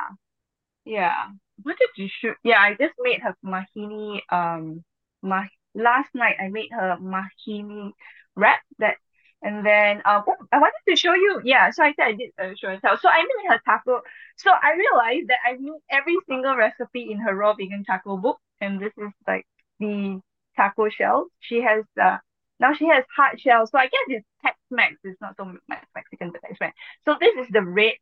Yeah. 0.85 1.29
What 1.63 1.79
did 1.79 1.91
you 1.97 2.09
shoot? 2.21 2.37
Yeah, 2.45 2.61
I 2.61 2.75
just 2.75 2.95
made 3.01 3.21
her 3.23 3.35
mahini. 3.45 4.21
Um, 4.31 4.85
ma 5.23 5.45
last 5.75 6.11
night 6.15 6.37
I 6.39 6.49
made 6.49 6.71
her 6.73 6.97
mahini 7.01 7.93
wrap 8.37 8.61
that 8.79 8.97
and 9.43 9.65
then 9.65 10.03
uh, 10.05 10.23
oh, 10.27 10.37
I 10.53 10.59
wanted 10.59 10.85
to 10.89 10.97
show 10.97 11.15
you. 11.15 11.41
Yeah, 11.45 11.71
so 11.71 11.85
I 11.85 11.93
said 11.95 12.07
I 12.07 12.13
did 12.13 12.31
uh, 12.39 12.55
show 12.57 12.69
and 12.69 12.81
tell. 12.81 12.99
So 12.99 13.09
I 13.09 13.23
made 13.23 13.49
her 13.51 13.61
taco. 13.65 14.01
So 14.37 14.51
I 14.51 14.73
realized 14.75 15.29
that 15.29 15.39
I 15.47 15.53
made 15.59 15.81
every 15.91 16.17
single 16.29 16.57
recipe 16.57 17.11
in 17.11 17.19
her 17.21 17.35
raw 17.35 17.55
vegan 17.55 17.85
taco 17.85 18.17
book, 18.17 18.39
and 18.61 18.81
this 18.81 18.93
is 18.99 19.13
like 19.29 19.47
the 19.81 20.21
taco 20.57 20.89
shell. 20.89 21.27
She 21.41 21.63
has 21.63 21.85
uh 22.01 22.19
now 22.61 22.75
she 22.75 22.87
has 22.89 23.05
hard 23.17 23.41
shell. 23.41 23.67
So 23.67 23.79
I 23.79 23.85
guess 23.85 24.07
it's 24.09 24.27
Tex-Mex. 24.45 24.97
It's 25.05 25.21
not 25.21 25.37
so 25.37 25.53
Mexican, 25.95 26.31
but 26.31 26.43
Tex-Mex. 26.43 26.77
So 27.05 27.17
this 27.21 27.35
is 27.47 27.53
the 27.53 27.63
red, 27.63 27.95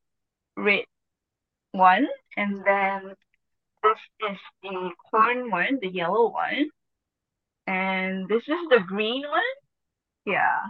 red 0.57 0.85
one, 1.73 2.07
and 2.37 2.63
then 2.65 3.15
this 3.83 4.31
is 4.31 4.39
the 4.63 4.91
corn 5.11 5.51
one, 5.51 5.79
the 5.81 5.89
yellow 5.89 6.31
one, 6.31 6.69
and 7.67 8.29
this 8.29 8.43
is 8.43 8.69
the 8.71 8.81
green 8.87 9.23
one. 9.23 9.43
Yeah 10.25 10.69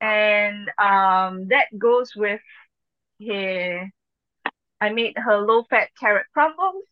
and 0.00 0.68
um 0.78 1.48
that 1.48 1.66
goes 1.78 2.14
with 2.14 2.40
here 3.18 3.90
I 4.80 4.90
made 4.90 5.16
her 5.16 5.38
low 5.38 5.64
fat 5.70 5.88
carrot 5.98 6.26
crumbles 6.34 6.84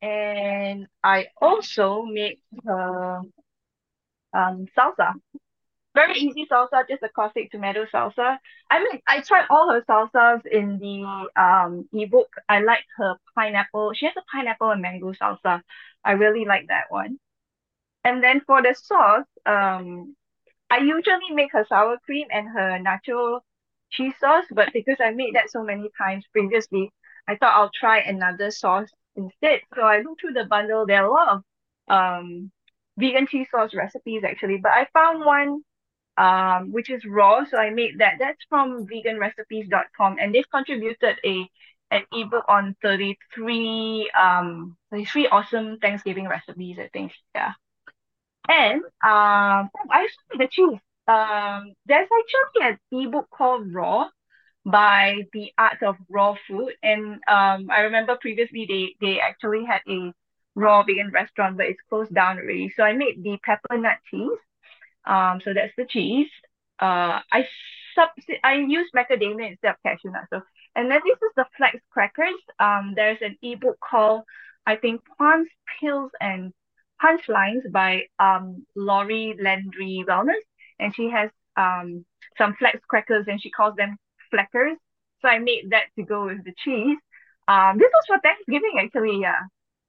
and 0.00 0.86
I 1.04 1.26
also 1.40 2.02
made 2.04 2.38
her 2.64 3.20
um 4.36 4.66
salsa. 4.76 5.14
Very 5.94 6.14
easy 6.18 6.46
salsa, 6.46 6.86
just 6.88 7.02
a 7.02 7.08
classic 7.08 7.50
tomato 7.50 7.86
salsa. 7.86 8.38
I 8.70 8.78
mean, 8.84 9.00
I 9.08 9.20
tried 9.22 9.46
all 9.50 9.72
her 9.72 9.82
salsas 9.82 10.46
in 10.46 10.78
the 10.78 11.28
um 11.40 11.88
ebook. 11.92 12.30
I 12.48 12.60
like 12.60 12.84
her 12.98 13.16
pineapple. 13.34 13.92
She 13.94 14.06
has 14.06 14.16
a 14.16 14.22
pineapple 14.32 14.70
and 14.70 14.82
mango 14.82 15.12
salsa. 15.12 15.62
I 16.04 16.12
really 16.12 16.44
like 16.44 16.68
that 16.68 16.86
one. 16.90 17.18
And 18.04 18.22
then 18.22 18.40
for 18.40 18.62
the 18.62 18.74
sauce, 18.74 19.26
um, 19.46 20.16
I 20.70 20.78
usually 20.78 21.30
make 21.32 21.52
her 21.52 21.64
sour 21.66 21.98
cream 22.06 22.28
and 22.30 22.48
her 22.48 22.78
nacho 22.78 23.40
cheese 23.90 24.14
sauce, 24.18 24.46
but 24.50 24.72
because 24.72 24.98
I 25.00 25.12
made 25.12 25.34
that 25.36 25.50
so 25.50 25.62
many 25.64 25.90
times 25.98 26.26
previously, 26.32 26.92
I 27.28 27.36
thought 27.36 27.54
I'll 27.54 27.70
try 27.70 28.00
another 28.00 28.50
sauce 28.50 28.90
instead. 29.16 29.62
So 29.74 29.82
I 29.82 30.00
looked 30.00 30.22
through 30.22 30.34
the 30.34 30.44
bundle. 30.44 30.86
There 30.86 31.02
are 31.04 31.08
a 31.08 31.12
lot 31.12 31.28
of 31.36 31.44
um 31.88 32.52
vegan 32.98 33.26
cheese 33.26 33.48
sauce 33.50 33.74
recipes 33.74 34.22
actually, 34.24 34.58
but 34.58 34.72
I 34.72 34.86
found 34.92 35.24
one 35.24 35.62
um 36.18 36.72
which 36.72 36.90
is 36.90 37.04
raw, 37.06 37.44
so 37.44 37.58
I 37.58 37.70
made 37.70 37.98
that. 38.00 38.14
That's 38.18 38.42
from 38.48 38.86
veganrecipes.com 38.86 40.16
and 40.20 40.34
they've 40.34 40.50
contributed 40.50 41.16
a 41.24 41.48
an 41.90 42.02
ebook 42.12 42.44
on 42.48 42.76
33 42.82 44.10
um 44.18 44.76
33 44.90 45.28
awesome 45.28 45.78
Thanksgiving 45.78 46.28
recipes, 46.28 46.78
I 46.80 46.88
think. 46.92 47.12
Yeah. 47.34 47.52
And 48.48 48.82
um, 49.04 49.70
oh, 49.74 49.88
I 49.90 50.06
saw 50.08 50.38
the 50.38 50.48
cheese. 50.48 50.78
Um, 51.08 51.74
there's 51.86 52.08
actually 52.08 52.68
an 52.68 52.78
ebook 52.92 53.28
called 53.30 53.72
Raw 53.72 54.08
by 54.64 55.22
the 55.32 55.52
Art 55.58 55.82
of 55.82 55.96
Raw 56.08 56.36
Food, 56.48 56.74
and 56.82 57.14
um, 57.28 57.70
I 57.70 57.82
remember 57.82 58.16
previously 58.20 58.66
they 58.68 59.06
they 59.06 59.20
actually 59.20 59.64
had 59.64 59.80
a 59.88 60.12
raw 60.56 60.82
vegan 60.82 61.12
restaurant, 61.12 61.58
but 61.58 61.66
it's 61.66 61.82
closed 61.88 62.14
down 62.14 62.38
already. 62.38 62.72
So 62.76 62.82
I 62.82 62.94
made 62.94 63.22
the 63.22 63.38
pepper 63.44 63.78
nut 63.78 63.98
cheese. 64.10 64.40
Um, 65.06 65.40
so 65.44 65.54
that's 65.54 65.74
the 65.76 65.86
cheese. 65.86 66.30
Uh, 66.80 67.20
I 67.32 67.46
sub 67.94 68.10
I 68.44 68.54
use 68.56 68.90
macadamia 68.96 69.50
instead 69.52 69.70
of 69.70 69.76
cashew 69.84 70.10
nut. 70.10 70.24
So 70.30 70.42
and 70.74 70.90
then 70.90 71.00
this 71.04 71.16
is 71.16 71.32
the 71.36 71.46
flax 71.56 71.78
crackers. 71.90 72.40
Um, 72.58 72.94
there's 72.96 73.18
an 73.22 73.36
ebook 73.42 73.78
called 73.80 74.22
I 74.66 74.76
think 74.76 75.02
Plants, 75.16 75.50
Pills, 75.80 76.10
and 76.20 76.52
punchlines 77.02 77.70
by 77.70 78.04
um 78.18 78.66
Lori 78.74 79.36
Landry 79.40 80.04
Wellness, 80.08 80.44
and 80.80 80.94
she 80.94 81.10
has 81.10 81.30
um 81.56 82.04
some 82.38 82.54
flax 82.58 82.80
crackers 82.88 83.26
and 83.28 83.40
she 83.40 83.50
calls 83.50 83.76
them 83.76 83.96
fleckers. 84.30 84.76
So 85.22 85.28
I 85.28 85.38
made 85.38 85.70
that 85.70 85.84
to 85.98 86.04
go 86.04 86.26
with 86.26 86.44
the 86.44 86.54
cheese. 86.64 86.98
Um, 87.48 87.78
this 87.78 87.90
was 87.94 88.04
for 88.06 88.18
Thanksgiving 88.20 88.78
actually. 88.80 89.20
Yeah. 89.20 89.40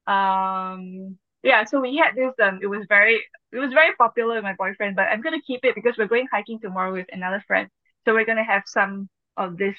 Um, 0.07 1.17
yeah. 1.43 1.65
So 1.65 1.81
we 1.81 1.97
had 1.97 2.15
this. 2.15 2.33
Um, 2.41 2.59
it 2.61 2.67
was 2.67 2.85
very 2.89 3.21
it 3.51 3.57
was 3.59 3.73
very 3.73 3.95
popular 3.95 4.35
with 4.35 4.43
my 4.43 4.55
boyfriend, 4.55 4.95
but 4.95 5.07
I'm 5.09 5.21
gonna 5.21 5.41
keep 5.45 5.61
it 5.65 5.75
because 5.75 5.97
we're 5.97 6.07
going 6.07 6.27
hiking 6.31 6.59
tomorrow 6.59 6.93
with 6.93 7.07
another 7.11 7.43
friend. 7.47 7.69
So 8.05 8.13
we're 8.13 8.25
gonna 8.25 8.43
have 8.43 8.63
some 8.67 9.09
of 9.37 9.57
this 9.57 9.75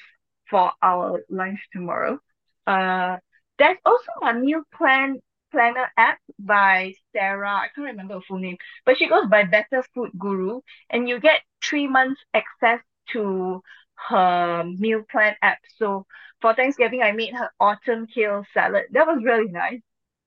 for 0.49 0.71
our 0.81 1.21
lunch 1.29 1.59
tomorrow. 1.73 2.19
Uh, 2.67 3.17
there's 3.57 3.77
also 3.85 4.11
a 4.23 4.33
meal 4.33 4.63
plan 4.75 5.19
planner 5.51 5.87
app 5.97 6.19
by 6.39 6.93
Sarah. 7.13 7.51
I 7.51 7.67
can't 7.75 7.87
remember 7.87 8.15
her 8.15 8.21
full 8.27 8.39
name, 8.39 8.57
but 8.85 8.97
she 8.97 9.07
goes 9.07 9.27
by 9.27 9.43
Better 9.43 9.83
Food 9.93 10.11
Guru, 10.17 10.61
and 10.89 11.09
you 11.09 11.19
get 11.19 11.41
three 11.63 11.87
months 11.87 12.21
access 12.33 12.79
to 13.13 13.61
her 14.09 14.63
meal 14.63 15.03
plan 15.09 15.35
app. 15.41 15.59
So 15.77 16.05
for 16.41 16.53
Thanksgiving, 16.55 17.01
I 17.01 17.11
made 17.11 17.33
her 17.35 17.49
autumn 17.59 18.07
kale 18.07 18.45
salad. 18.53 18.85
That 18.91 19.07
was 19.07 19.23
really 19.23 19.51
nice. 19.51 19.81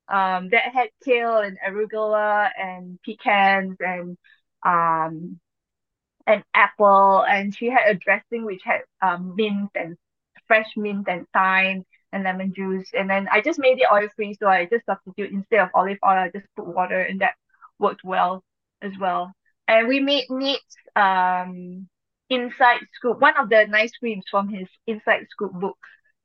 Um, 0.09 0.51
that 0.51 0.73
had 0.75 0.89
kale 1.05 1.39
and 1.39 1.59
arugula 1.67 2.51
and 2.59 3.01
pecans 3.03 3.77
and 3.81 4.19
um 4.65 5.41
an 6.27 6.45
apple, 6.55 7.25
and 7.29 7.55
she 7.55 7.69
had 7.71 7.89
a 7.89 7.95
dressing 7.95 8.45
which 8.45 8.63
had 8.65 8.83
um 9.03 9.35
mint 9.37 9.71
and 9.75 9.97
fresh 10.47 10.71
mint 10.77 11.07
and 11.09 11.27
thyme 11.33 11.85
and 12.13 12.25
lemon 12.25 12.53
juice. 12.55 12.91
And 12.95 13.09
then 13.11 13.29
I 13.31 13.41
just 13.41 13.59
made 13.59 13.79
it 13.79 13.89
oil 13.93 14.09
free. 14.17 14.35
So 14.35 14.47
I 14.49 14.67
just 14.67 14.87
substitute 14.87 15.33
instead 15.33 15.61
of 15.61 15.71
olive 15.75 15.99
oil, 16.05 16.13
I 16.19 16.31
just 16.31 16.47
put 16.57 16.67
water 16.67 17.01
and 17.01 17.21
that 17.21 17.35
worked 17.79 18.05
well 18.05 18.45
as 18.83 18.93
well. 19.01 19.33
and 19.69 19.89
we 19.89 20.01
made 20.01 20.27
Nate's 20.31 20.77
um 20.97 21.89
Inside 22.31 22.81
Scoop, 22.95 23.21
one 23.21 23.37
of 23.37 23.51
the 23.51 23.67
nice 23.69 23.93
creams 23.99 24.25
from 24.31 24.49
his 24.49 24.69
Inside 24.87 25.27
Scoop 25.31 25.53
book. 25.53 25.79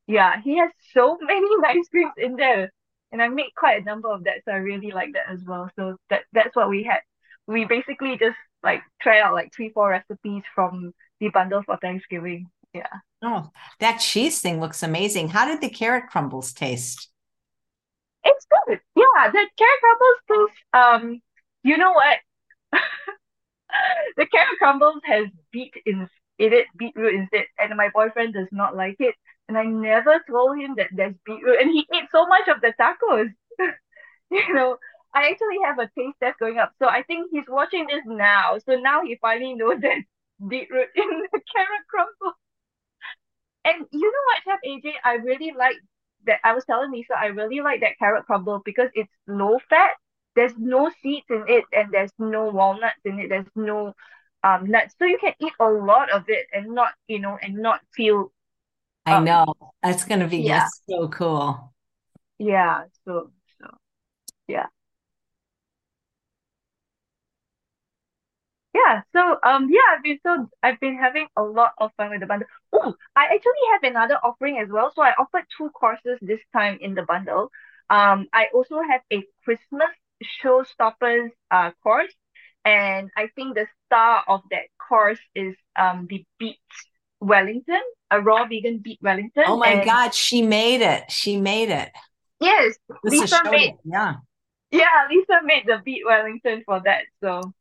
Yeah, 0.08 0.42
he 0.42 0.58
has 0.58 0.72
so 0.94 1.18
many 1.22 1.48
nice 1.58 1.88
creams 1.90 2.14
in 2.18 2.36
there. 2.38 2.72
And 3.12 3.22
I 3.22 3.30
made 3.30 3.52
quite 3.56 3.82
a 3.82 3.86
number 3.86 4.10
of 4.10 4.26
that, 4.26 4.44
so 4.46 4.52
I 4.52 4.58
really 4.58 4.92
like 4.92 5.14
that 5.14 5.32
as 5.32 5.44
well. 5.46 5.70
So 5.78 5.98
that 6.10 6.24
that's 6.34 6.56
what 6.56 6.70
we 6.70 6.84
had. 6.84 7.00
We 7.48 7.66
basically 7.66 8.18
just 8.18 8.38
like 8.64 8.82
tried 9.02 9.22
out 9.22 9.34
like 9.34 9.54
three, 9.56 9.70
four 9.70 9.90
recipes 9.90 10.44
from 10.54 10.94
the 11.20 11.30
bundle 11.30 11.64
for 11.64 11.78
Thanksgiving. 11.78 12.50
Yeah. 12.74 12.88
Oh, 13.22 13.50
that 13.80 14.00
cheese 14.00 14.42
thing 14.42 14.60
looks 14.60 14.84
amazing. 14.84 15.30
How 15.30 15.48
did 15.48 15.62
the 15.62 15.70
carrot 15.70 16.10
crumbles 16.10 16.54
taste? 16.54 17.10
It's 18.24 18.46
good. 18.50 18.80
Yeah, 18.96 19.32
the 19.32 19.48
carrot 19.58 19.80
crumbles 19.80 20.50
taste. 20.52 20.64
Um, 20.74 21.22
you 21.64 21.78
know 21.78 21.94
what? 21.94 22.18
the 24.18 24.26
carrot 24.26 24.58
crumbles 24.60 25.02
has 25.06 25.28
beet 25.52 25.74
in, 25.86 26.08
in 26.38 26.54
it, 26.54 26.66
beetroot 26.78 27.16
instead, 27.16 27.46
and 27.58 27.76
my 27.76 27.90
boyfriend 27.94 28.34
does 28.34 28.48
not 28.52 28.76
like 28.76 28.98
it. 29.00 29.16
And 29.48 29.58
I 29.58 29.64
never 29.64 30.24
told 30.30 30.58
him 30.60 30.76
that 30.78 30.90
there's 30.92 31.16
beetroot, 31.26 31.62
and 31.62 31.72
he 31.72 31.88
ate 31.94 32.10
so 32.12 32.26
much 32.28 32.48
of 32.48 32.62
the 32.62 32.74
tacos. 32.80 33.34
you 34.32 34.54
know, 34.54 34.78
I 35.14 35.30
actually 35.30 35.58
have 35.66 35.80
a 35.80 35.90
taste 35.98 36.18
test 36.22 36.40
going 36.40 36.58
up, 36.58 36.74
so 36.80 36.88
I 36.88 37.04
think 37.04 37.30
he's 37.32 37.48
watching 37.48 37.88
this 37.88 38.04
now. 38.06 38.58
So 38.66 38.76
now 38.76 39.04
he 39.04 39.18
finally 39.22 39.56
knows 39.56 39.80
that 39.82 40.04
beetroot 40.48 40.90
in 40.96 41.10
the 41.32 41.42
carrot 41.56 41.88
crumble. 41.90 42.34
And 43.66 43.86
you 43.92 44.12
know 44.12 44.24
what, 44.28 44.44
Chef 44.44 44.60
AJ, 44.66 44.94
I 45.04 45.14
really 45.16 45.52
like 45.58 45.76
that. 46.26 46.40
I 46.44 46.54
was 46.54 46.66
telling 46.66 46.92
Lisa, 46.92 47.14
I 47.18 47.28
really 47.28 47.62
like 47.62 47.82
that 47.82 47.98
carrot 48.00 48.26
crumble 48.26 48.62
because 48.64 48.90
it's 48.94 49.12
low 49.28 49.60
fat. 49.70 49.92
There's 50.36 50.58
no 50.58 50.90
seeds 51.02 51.26
in 51.30 51.46
it, 51.48 51.66
and 51.74 51.92
there's 51.92 52.12
no 52.20 52.46
walnuts 52.46 53.02
in 53.06 53.20
it. 53.20 53.30
There's 53.30 53.50
no 53.56 53.94
um 54.44 54.66
nuts, 54.68 54.96
so 55.00 55.06
you 55.06 55.18
can 55.18 55.34
eat 55.40 55.54
a 55.60 55.66
lot 55.70 56.12
of 56.12 56.26
it 56.30 56.48
and 56.54 56.74
not, 56.74 56.94
you 57.08 57.20
know, 57.20 57.38
and 57.42 57.56
not 57.56 57.82
feel 57.96 58.32
I 59.08 59.14
um, 59.14 59.24
know 59.24 59.46
that's 59.82 60.04
going 60.04 60.20
to 60.20 60.28
be 60.28 60.40
yeah. 60.40 60.68
so 60.90 61.08
cool. 61.08 61.74
Yeah. 62.40 62.84
So, 63.06 63.32
so, 63.60 63.70
yeah. 64.50 64.68
Yeah, 68.74 69.02
so 69.14 69.38
um 69.44 69.70
yeah, 69.72 69.80
I've 69.96 70.04
been 70.04 70.20
so 70.24 70.50
I've 70.62 70.80
been 70.80 70.98
having 70.98 71.28
a 71.36 71.42
lot 71.42 71.72
of 71.80 71.92
fun 71.98 72.12
with 72.12 72.20
the 72.20 72.28
bundle. 72.28 72.48
Oh, 72.74 72.94
I 73.16 73.26
actually 73.26 73.66
have 73.74 73.84
another 73.90 74.20
offering 74.24 74.60
as 74.60 74.68
well. 74.70 74.92
So 74.94 75.02
I 75.02 75.14
offered 75.18 75.46
two 75.58 75.70
courses 75.70 76.20
this 76.22 76.42
time 76.54 76.78
in 76.82 76.94
the 76.94 77.04
bundle. 77.04 77.50
Um, 77.90 78.28
I 78.34 78.48
also 78.54 78.82
have 78.82 79.02
a 79.12 79.24
Christmas 79.46 79.90
showstoppers 80.44 81.30
uh 81.50 81.72
course, 81.82 82.14
and 82.66 83.10
I 83.16 83.30
think 83.36 83.56
the 83.56 83.68
star 83.86 84.24
of 84.28 84.42
that 84.52 84.68
course 84.78 85.20
is 85.34 85.56
um 85.76 86.08
the 86.10 86.26
beet 86.38 86.60
Wellington, 87.20 87.82
a 88.12 88.22
raw 88.22 88.46
vegan 88.46 88.80
beet 88.80 89.00
Wellington. 89.02 89.44
Oh 89.48 89.58
my 89.58 89.70
and 89.70 89.86
God, 89.86 90.14
she 90.14 90.42
made 90.42 90.82
it. 90.82 91.12
She 91.12 91.38
made 91.38 91.70
it. 91.70 91.90
Yes, 92.40 92.78
this 93.04 93.22
Lisa 93.22 93.42
made. 93.50 93.74
Yeah. 93.84 94.16
Yeah, 94.70 95.08
Lisa 95.10 95.40
made 95.44 95.64
the 95.66 95.82
beet 95.84 96.04
Wellington 96.06 96.64
for 96.66 96.82
that. 96.84 97.04
So, 97.24 97.54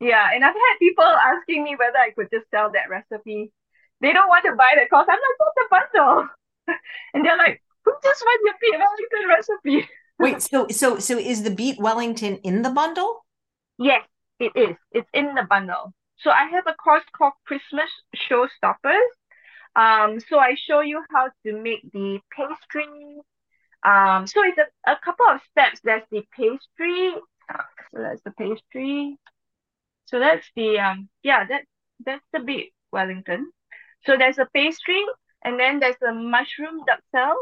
yeah, 0.00 0.30
and 0.34 0.44
I've 0.44 0.54
had 0.54 0.78
people 0.78 1.04
asking 1.04 1.64
me 1.64 1.76
whether 1.78 1.98
I 1.98 2.10
could 2.10 2.28
just 2.32 2.50
sell 2.50 2.70
that 2.72 2.88
recipe. 2.88 3.52
They 4.00 4.12
don't 4.12 4.28
want 4.28 4.44
to 4.44 4.54
buy 4.54 4.74
the 4.74 4.88
course. 4.88 5.06
I'm 5.08 5.16
like, 5.16 5.38
what's 5.38 5.54
the 5.56 5.66
bundle? 5.70 6.28
and 7.14 7.24
they're 7.24 7.36
like, 7.36 7.62
who 7.84 7.92
just 8.02 8.22
wants 8.24 8.42
your 8.44 8.54
beet 8.60 8.80
Wellington 8.80 9.28
recipe? 9.28 9.90
Wait, 10.18 10.42
so 10.42 10.66
so 10.68 10.98
so 10.98 11.18
is 11.18 11.42
the 11.42 11.50
beet 11.50 11.78
Wellington 11.78 12.36
in 12.38 12.62
the 12.62 12.70
bundle? 12.70 13.24
Yes, 13.78 14.02
it 14.40 14.52
is. 14.56 14.76
It's 14.92 15.08
in 15.12 15.34
the 15.34 15.44
bundle. 15.48 15.92
So 16.18 16.30
I 16.30 16.46
have 16.46 16.66
a 16.66 16.74
course 16.74 17.04
called 17.16 17.34
Christmas 17.46 17.90
Showstoppers. 18.16 19.10
Um, 19.76 20.20
so 20.20 20.38
I 20.38 20.54
show 20.56 20.80
you 20.80 21.02
how 21.12 21.30
to 21.44 21.52
make 21.62 21.82
the 21.92 22.20
pastry. 22.36 22.86
Um, 23.84 24.26
so 24.26 24.42
it's 24.44 24.58
a, 24.58 24.92
a 24.92 24.96
couple 25.04 25.26
of 25.28 25.40
steps. 25.52 25.80
There's 25.84 26.04
the 26.10 26.24
pastry. 26.36 27.14
So 27.92 27.98
that's 28.02 28.22
the 28.22 28.32
pastry. 28.32 29.18
So 30.06 30.18
that's 30.20 30.46
the 30.56 30.78
um 30.78 31.08
yeah 31.22 31.44
that 31.46 31.64
that's 32.04 32.24
the 32.32 32.40
beet 32.40 32.72
Wellington. 32.92 33.52
So 34.04 34.16
there's 34.16 34.38
a 34.38 34.48
pastry, 34.54 35.04
and 35.44 35.58
then 35.58 35.80
there's 35.80 36.00
a 36.02 36.12
mushroom 36.14 36.84
duxelle, 36.88 37.36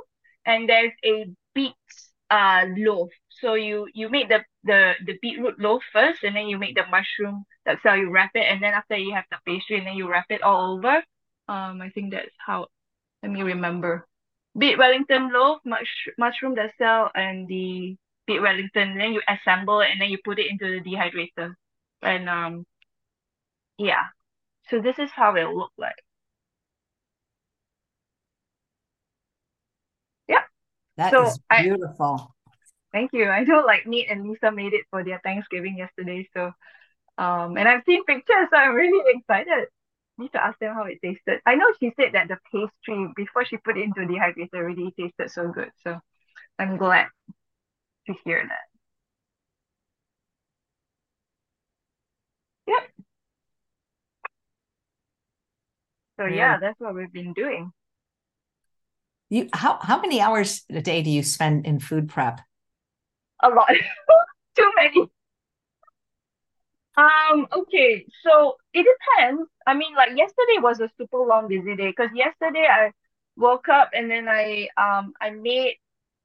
and 0.46 0.68
there's 0.68 0.92
a 1.04 1.26
beet 1.54 1.74
uh 2.30 2.66
loaf. 2.76 3.10
So 3.40 3.54
you 3.54 3.88
you 3.94 4.08
make 4.08 4.28
the 4.28 4.44
the 4.64 4.94
the 5.04 5.18
beetroot 5.20 5.58
loaf 5.58 5.82
first, 5.92 6.22
and 6.22 6.36
then 6.36 6.46
you 6.48 6.58
make 6.58 6.74
the 6.74 6.86
mushroom. 6.90 7.44
That's 7.66 7.80
how 7.82 7.94
you 7.94 8.10
wrap 8.10 8.30
it, 8.34 8.46
and 8.50 8.62
then 8.62 8.74
after 8.74 8.96
you 8.96 9.14
have 9.14 9.24
the 9.30 9.38
pastry, 9.46 9.78
and 9.78 9.86
then 9.86 9.96
you 9.96 10.08
wrap 10.08 10.26
it 10.30 10.42
all 10.42 10.76
over. 10.76 11.02
Um, 11.48 11.80
I 11.80 11.90
think 11.94 12.12
that's 12.12 12.34
how. 12.38 12.68
Let 13.22 13.32
me 13.32 13.42
remember. 13.42 14.06
Beet 14.56 14.78
Wellington 14.78 15.32
loaf, 15.32 15.58
mush, 15.64 16.08
mushroom 16.18 16.54
duxelle, 16.54 17.10
and 17.14 17.48
the 17.48 17.96
beet 18.26 18.40
Wellington. 18.40 18.90
And 18.90 19.00
then 19.00 19.12
you 19.12 19.22
assemble 19.26 19.80
it, 19.80 19.88
and 19.90 20.00
then 20.00 20.10
you 20.10 20.18
put 20.24 20.38
it 20.38 20.50
into 20.50 20.66
the 20.68 20.80
dehydrator, 20.80 21.54
and 22.02 22.28
um, 22.28 22.66
yeah. 23.78 24.04
So 24.70 24.80
this 24.80 24.98
is 24.98 25.10
how 25.10 25.34
it 25.34 25.44
look 25.44 25.72
like. 25.76 25.96
Yeah. 30.28 30.42
That 30.96 31.10
so 31.10 31.26
is 31.26 31.38
beautiful. 31.60 32.34
I, 32.43 32.43
Thank 32.94 33.12
you. 33.12 33.26
I 33.26 33.42
know 33.42 33.64
like 33.66 33.88
Nate 33.88 34.08
and 34.08 34.22
Lisa 34.22 34.52
made 34.52 34.72
it 34.72 34.86
for 34.88 35.02
their 35.02 35.20
Thanksgiving 35.24 35.76
yesterday. 35.76 36.28
So 36.32 36.52
um 37.18 37.56
and 37.58 37.68
I've 37.68 37.82
seen 37.84 38.04
pictures, 38.04 38.46
so 38.50 38.56
I'm 38.56 38.72
really 38.74 39.02
excited. 39.18 39.66
Need 40.16 40.30
to 40.30 40.44
ask 40.44 40.56
them 40.60 40.74
how 40.76 40.84
it 40.84 41.00
tasted. 41.02 41.40
I 41.44 41.56
know 41.56 41.66
she 41.80 41.92
said 41.98 42.12
that 42.12 42.28
the 42.28 42.38
pastry 42.52 43.08
before 43.16 43.44
she 43.44 43.56
put 43.56 43.76
it 43.76 43.82
into 43.82 44.06
the 44.06 44.14
dehydrator 44.14 44.64
really 44.64 44.94
tasted 44.96 45.28
so 45.28 45.48
good. 45.48 45.72
So 45.82 45.98
I'm 46.60 46.76
glad 46.76 47.08
to 48.06 48.14
hear 48.24 48.46
that. 48.46 48.66
Yep. 52.68 52.92
So 56.20 56.26
yeah, 56.26 56.34
yeah 56.36 56.58
that's 56.60 56.78
what 56.78 56.94
we've 56.94 57.12
been 57.12 57.32
doing. 57.32 57.72
You 59.30 59.48
how 59.52 59.80
how 59.82 60.00
many 60.00 60.20
hours 60.20 60.62
a 60.70 60.80
day 60.80 61.02
do 61.02 61.10
you 61.10 61.24
spend 61.24 61.66
in 61.66 61.80
food 61.80 62.08
prep? 62.08 62.40
A 63.44 63.50
lot. 63.50 63.68
Too 64.56 64.72
many. 64.76 65.10
Um, 66.96 67.48
okay, 67.52 68.06
so 68.22 68.56
it 68.72 68.86
depends. 68.86 69.50
I 69.66 69.74
mean, 69.74 69.94
like 69.96 70.10
yesterday 70.16 70.58
was 70.60 70.80
a 70.80 70.90
super 70.96 71.18
long 71.18 71.48
busy 71.48 71.74
day 71.76 71.88
because 71.88 72.10
yesterday 72.14 72.66
I 72.70 72.92
woke 73.36 73.68
up 73.68 73.90
and 73.94 74.10
then 74.10 74.28
I 74.28 74.68
um 74.76 75.12
I 75.20 75.30
made 75.30 75.76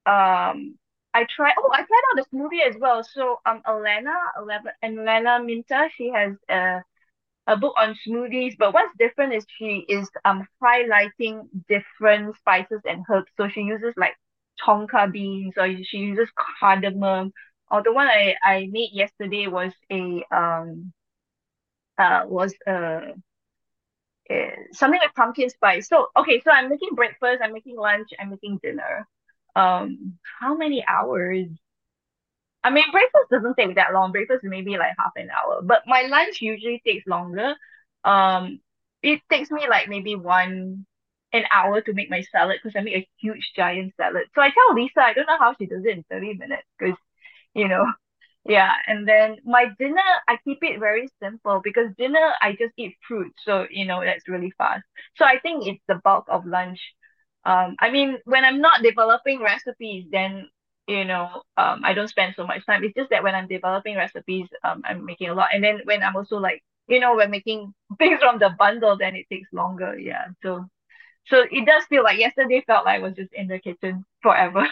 um 0.05 0.77
I 1.13 1.25
tried 1.35 1.55
oh 1.57 1.71
I 1.73 1.77
tried 1.83 2.03
out 2.11 2.17
the 2.17 2.37
smoothie 2.37 2.67
as 2.67 2.75
well. 2.79 3.03
So 3.03 3.39
um 3.47 3.61
Elena, 3.67 4.13
Elena 4.37 4.73
Elena 4.83 5.43
Minta, 5.43 5.89
she 5.95 6.09
has 6.09 6.33
a 6.49 6.83
a 7.47 7.57
book 7.57 7.75
on 7.79 7.95
smoothies, 8.07 8.55
but 8.59 8.73
what's 8.73 8.95
different 8.99 9.33
is 9.33 9.45
she 9.57 9.85
is 9.89 10.09
um 10.25 10.47
highlighting 10.63 11.49
different 11.67 12.35
spices 12.37 12.81
and 12.85 13.03
herbs. 13.09 13.31
So 13.37 13.49
she 13.49 13.61
uses 13.61 13.93
like 13.97 14.15
tonka 14.65 15.11
beans 15.11 15.53
or 15.57 15.67
she 15.83 15.97
uses 15.97 16.29
cardamom. 16.59 17.31
Or 17.71 17.83
the 17.83 17.93
one 17.93 18.07
I, 18.07 18.35
I 18.43 18.67
made 18.71 18.89
yesterday 18.93 19.47
was 19.47 19.73
a 19.91 20.23
um 20.31 20.93
uh 21.97 22.23
was 22.27 22.53
uh, 22.67 23.11
uh 24.29 24.33
something 24.71 24.99
like 24.99 25.13
pumpkin 25.15 25.49
spice. 25.49 25.87
So 25.87 26.07
okay 26.17 26.41
so 26.43 26.51
i'm 26.51 26.69
making 26.69 26.95
breakfast 26.95 27.41
i'm 27.43 27.53
making 27.53 27.77
lunch 27.77 28.09
i'm 28.19 28.29
making 28.29 28.59
dinner. 28.63 29.07
Um 29.55 30.17
how 30.39 30.55
many 30.55 30.83
hours? 30.87 31.47
I 32.63 32.69
mean 32.71 32.91
breakfast 32.91 33.29
doesn't 33.31 33.55
take 33.55 33.75
that 33.75 33.93
long. 33.93 34.11
Breakfast 34.11 34.43
maybe 34.43 34.77
like 34.77 34.93
half 34.97 35.13
an 35.15 35.29
hour. 35.29 35.61
But 35.63 35.83
my 35.87 36.03
lunch 36.03 36.41
usually 36.41 36.81
takes 36.85 37.07
longer. 37.07 37.55
Um 38.03 38.59
it 39.01 39.21
takes 39.29 39.49
me 39.51 39.67
like 39.69 39.87
maybe 39.87 40.15
one 40.15 40.85
an 41.33 41.43
hour 41.51 41.81
to 41.81 41.93
make 41.93 42.09
my 42.09 42.21
salad 42.31 42.57
because 42.61 42.75
I 42.77 42.83
make 42.83 42.95
a 42.95 43.09
huge 43.19 43.51
giant 43.55 43.93
salad. 43.97 44.23
So 44.35 44.41
I 44.41 44.49
tell 44.49 44.75
Lisa 44.75 45.01
I 45.01 45.13
don't 45.13 45.27
know 45.27 45.37
how 45.39 45.55
she 45.57 45.65
does 45.67 45.85
it 45.85 45.97
in 45.97 46.03
30 46.09 46.33
minutes 46.35 46.67
because, 46.77 46.97
you 47.53 47.67
know, 47.67 47.85
yeah. 48.45 48.71
And 48.87 49.07
then 49.07 49.37
my 49.45 49.67
dinner, 49.77 50.09
I 50.27 50.37
keep 50.43 50.59
it 50.63 50.79
very 50.79 51.07
simple 51.21 51.61
because 51.63 51.93
dinner, 51.97 52.33
I 52.41 52.51
just 52.53 52.73
eat 52.77 52.95
fruit. 53.07 53.33
So, 53.45 53.67
you 53.69 53.85
know, 53.85 54.01
that's 54.03 54.27
really 54.27 54.51
fast. 54.57 54.83
So 55.15 55.25
I 55.25 55.39
think 55.39 55.67
it's 55.67 55.83
the 55.87 56.01
bulk 56.03 56.25
of 56.29 56.45
lunch. 56.45 56.79
Um, 57.45 57.75
I 57.79 57.89
mean, 57.91 58.17
when 58.25 58.43
I'm 58.45 58.61
not 58.61 58.83
developing 58.83 59.41
recipes, 59.41 60.05
then, 60.11 60.49
you 60.87 61.05
know, 61.05 61.43
um, 61.57 61.81
I 61.83 61.93
don't 61.93 62.07
spend 62.09 62.33
so 62.35 62.45
much 62.45 62.65
time. 62.65 62.83
It's 62.83 62.95
just 62.95 63.11
that 63.11 63.23
when 63.23 63.35
I'm 63.35 63.47
developing 63.47 63.95
recipes, 63.95 64.47
um, 64.63 64.81
I'm 64.85 65.05
making 65.05 65.29
a 65.29 65.33
lot. 65.33 65.49
And 65.53 65.63
then 65.63 65.81
when 65.85 66.03
I'm 66.03 66.15
also 66.15 66.37
like, 66.37 66.63
you 66.87 66.99
know, 66.99 67.15
when 67.15 67.31
making 67.31 67.73
things 67.99 68.19
from 68.19 68.39
the 68.39 68.49
bundle, 68.57 68.97
then 68.97 69.15
it 69.15 69.27
takes 69.31 69.49
longer. 69.53 69.97
Yeah. 69.97 70.25
So 70.43 70.65
so 71.29 71.43
it 71.49 71.65
does 71.65 71.83
feel 71.89 72.03
like 72.03 72.19
yesterday 72.19 72.63
felt 72.65 72.85
like 72.85 72.99
I 72.99 73.03
was 73.03 73.15
just 73.15 73.33
in 73.33 73.47
the 73.47 73.59
kitchen 73.59 74.05
forever. 74.21 74.67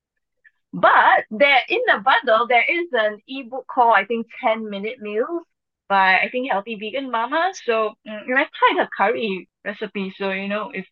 but 0.72 1.24
there 1.30 1.60
in 1.68 1.80
the 1.86 2.00
bundle, 2.04 2.46
there 2.48 2.64
is 2.68 2.88
an 2.92 3.18
ebook 3.28 3.66
called 3.66 3.94
I 3.96 4.04
think 4.04 4.26
10 4.42 4.68
minute 4.70 5.00
meals. 5.00 5.42
by 5.88 6.18
I 6.18 6.28
think 6.30 6.50
Healthy 6.50 6.76
Vegan 6.76 7.10
Mama. 7.10 7.52
So 7.64 7.94
and 8.04 8.38
I 8.38 8.44
tried 8.58 8.78
her 8.78 8.88
curry 8.96 9.48
recipe. 9.64 10.14
So 10.18 10.30
you 10.30 10.48
know 10.48 10.70
if 10.74 10.86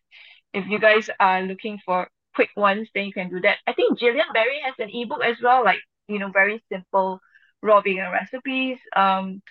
if 0.55 0.67
you 0.69 0.79
guys 0.79 1.09
are 1.21 1.43
looking 1.43 1.79
for 1.85 2.09
quick 2.35 2.51
ones, 2.57 2.89
then 2.95 3.07
you 3.07 3.13
can 3.13 3.31
do 3.31 3.41
that. 3.41 3.59
I 3.67 3.73
think 3.75 3.99
Jillian 3.99 4.33
Berry 4.33 4.61
has 4.65 4.75
an 4.79 4.91
ebook 4.93 5.23
as 5.25 5.37
well, 5.43 5.65
like 5.65 5.81
you 6.09 6.19
know 6.19 6.31
very 6.31 6.63
simple 6.73 7.21
raw 7.63 7.81
vegan 7.81 8.11
recipes. 8.13 8.79
Um, 8.97 9.43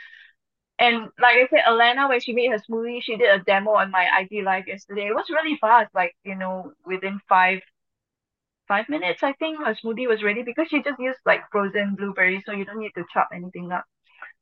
and 0.82 1.04
like 1.22 1.38
I 1.38 1.48
said, 1.50 1.64
Alana, 1.70 2.10
when 2.10 2.22
she 2.22 2.34
made 2.34 2.52
her 2.52 2.60
smoothie, 2.60 3.04
she 3.04 3.18
did 3.18 3.30
a 3.30 3.44
demo 3.44 3.74
on 3.76 3.92
my 3.92 4.08
IG 4.20 4.44
live 4.44 4.68
yesterday. 4.68 5.08
It 5.08 5.16
was 5.16 5.30
really 5.32 5.58
fast, 5.62 5.96
like 5.96 6.16
you 6.26 6.36
know 6.36 6.74
within 6.86 7.22
five 7.30 7.62
five 8.68 8.88
minutes, 8.90 9.24
I 9.24 9.34
think 9.34 9.60
her 9.60 9.76
smoothie 9.76 10.08
was 10.08 10.24
ready 10.24 10.44
because 10.44 10.68
she 10.70 10.82
just 10.84 11.00
used 11.00 11.20
like 11.26 11.42
frozen 11.52 11.96
blueberries, 11.96 12.44
so 12.46 12.54
you 12.54 12.66
don't 12.66 12.80
need 12.80 12.94
to 12.96 13.06
chop 13.14 13.30
anything 13.34 13.72
up. 13.72 13.86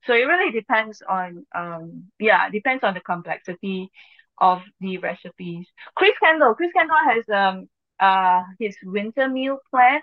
So 0.05 0.13
it 0.13 0.23
really 0.23 0.51
depends 0.51 1.01
on 1.07 1.45
um 1.55 2.05
yeah, 2.19 2.49
depends 2.49 2.83
on 2.83 2.95
the 2.95 3.01
complexity 3.01 3.91
of 4.39 4.63
the 4.81 4.99
recipes. 4.99 5.67
Chris 5.95 6.13
Kendall, 6.23 6.55
Chris 6.55 6.71
Kendall 6.73 6.97
has 7.05 7.25
um 7.29 7.69
uh 7.99 8.43
his 8.59 8.77
winter 8.83 9.29
meal 9.29 9.59
plan 9.71 10.01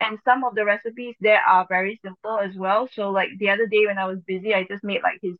and 0.00 0.18
some 0.24 0.44
of 0.44 0.54
the 0.54 0.64
recipes 0.64 1.16
there 1.20 1.40
are 1.46 1.66
very 1.68 2.00
simple 2.04 2.38
as 2.38 2.54
well. 2.56 2.88
So 2.92 3.10
like 3.10 3.30
the 3.38 3.50
other 3.50 3.66
day 3.66 3.86
when 3.86 3.98
I 3.98 4.06
was 4.06 4.20
busy, 4.26 4.54
I 4.54 4.64
just 4.64 4.84
made 4.84 5.02
like 5.02 5.20
his 5.22 5.36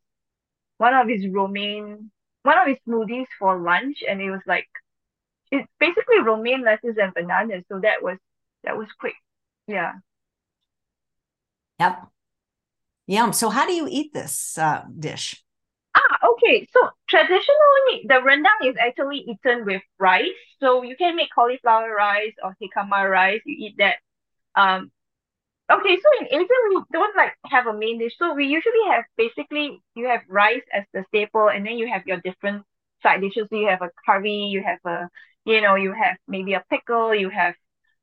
one 0.79 0.95
of 0.95 1.09
his 1.09 1.27
romaine 1.29 2.11
one 2.43 2.59
of 2.59 2.69
his 2.69 2.77
smoothies 2.87 3.27
for 3.39 3.59
lunch 3.59 4.05
and 4.09 4.21
it 4.21 4.31
was 4.31 4.43
like 4.47 4.69
it's 5.51 5.69
basically 5.79 6.21
romaine 6.21 6.63
lettuce 6.65 6.97
and 7.01 7.15
bananas. 7.15 7.65
So 7.69 7.81
that 7.81 8.03
was 8.03 8.19
that 8.65 8.77
was 8.77 8.89
quick. 8.99 9.15
Yeah. 9.67 9.93
Yep. 11.79 12.07
Yum. 13.07 13.33
So 13.33 13.51
how 13.51 13.67
do 13.67 13.73
you 13.73 13.87
eat 13.91 14.13
this 14.13 14.59
uh, 14.59 14.83
dish? 14.99 15.43
Ah, 15.95 16.29
okay. 16.33 16.67
So 16.73 16.89
traditionally, 17.09 18.07
the 18.07 18.21
rendang 18.23 18.69
is 18.69 18.77
actually 18.79 19.19
eaten 19.19 19.65
with 19.65 19.83
rice. 19.99 20.27
So 20.61 20.83
you 20.83 20.97
can 20.97 21.17
make 21.17 21.29
cauliflower 21.35 21.95
rice 21.95 22.35
or 22.43 22.57
jicama 22.61 23.09
rice. 23.09 23.41
You 23.45 23.67
eat 23.67 23.75
that. 23.79 23.97
Um, 24.57 24.91
okay. 25.71 25.97
So 25.97 26.09
in 26.21 26.27
Asia, 26.41 26.59
we 26.71 26.83
don't 26.93 27.17
like 27.17 27.33
have 27.47 27.67
a 27.67 27.73
main 27.73 27.99
dish. 27.99 28.15
So 28.19 28.35
we 28.35 28.47
usually 28.47 28.85
have 28.91 29.05
basically 29.17 29.83
you 29.95 30.07
have 30.09 30.21
rice 30.29 30.63
as 30.73 30.85
the 30.93 31.05
staple, 31.09 31.49
and 31.49 31.67
then 31.67 31.79
you 31.79 31.89
have 31.89 32.07
your 32.07 32.21
different 32.21 32.65
side 33.03 33.21
dishes. 33.21 33.47
So 33.51 33.57
you 33.57 33.69
have 33.69 33.83
a 33.83 33.91
curry, 34.07 34.49
you 34.51 34.63
have 34.63 34.79
a, 34.85 35.09
you 35.45 35.61
know, 35.61 35.75
you 35.77 35.93
have 35.93 36.17
maybe 36.29 36.55
a 36.55 36.65
pickle, 36.71 37.15
you 37.15 37.29
have 37.31 37.55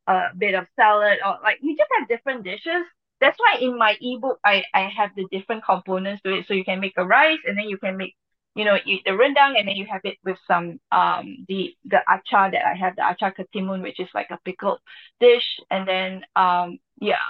a 0.08 0.30
bit 0.38 0.54
of 0.56 0.68
salad, 0.76 1.20
or 1.26 1.40
like 1.44 1.60
you 1.62 1.76
just 1.78 1.90
have 2.00 2.08
different 2.08 2.44
dishes 2.44 2.86
that's 3.22 3.40
why 3.40 3.58
in 3.62 3.78
my 3.78 3.96
ebook 4.02 4.38
I 4.44 4.64
I 4.74 4.90
have 4.98 5.12
the 5.16 5.26
different 5.32 5.64
components 5.64 6.22
to 6.24 6.34
it. 6.34 6.46
So 6.48 6.54
you 6.54 6.66
can 6.66 6.82
make 6.82 6.94
a 6.98 7.06
rice 7.06 7.40
and 7.46 7.58
then 7.58 7.70
you 7.70 7.78
can 7.78 7.96
make 7.96 8.16
you 8.56 8.66
know 8.66 8.78
eat 8.86 9.04
the 9.06 9.12
rendang 9.12 9.58
and 9.58 9.68
then 9.68 9.76
you 9.78 9.86
have 9.90 10.02
it 10.04 10.18
with 10.26 10.38
some 10.46 10.80
um 10.92 11.46
the 11.48 11.74
the 11.86 12.00
achar 12.10 12.52
that 12.52 12.66
I 12.66 12.76
have 12.76 12.96
the 12.98 13.04
achar 13.04 13.34
ketimun 13.34 13.82
which 13.82 14.00
is 14.00 14.10
like 14.14 14.28
a 14.30 14.40
pickled 14.44 14.80
dish 15.20 15.60
and 15.72 15.88
then 15.88 16.24
um 16.36 16.80
yeah 17.00 17.30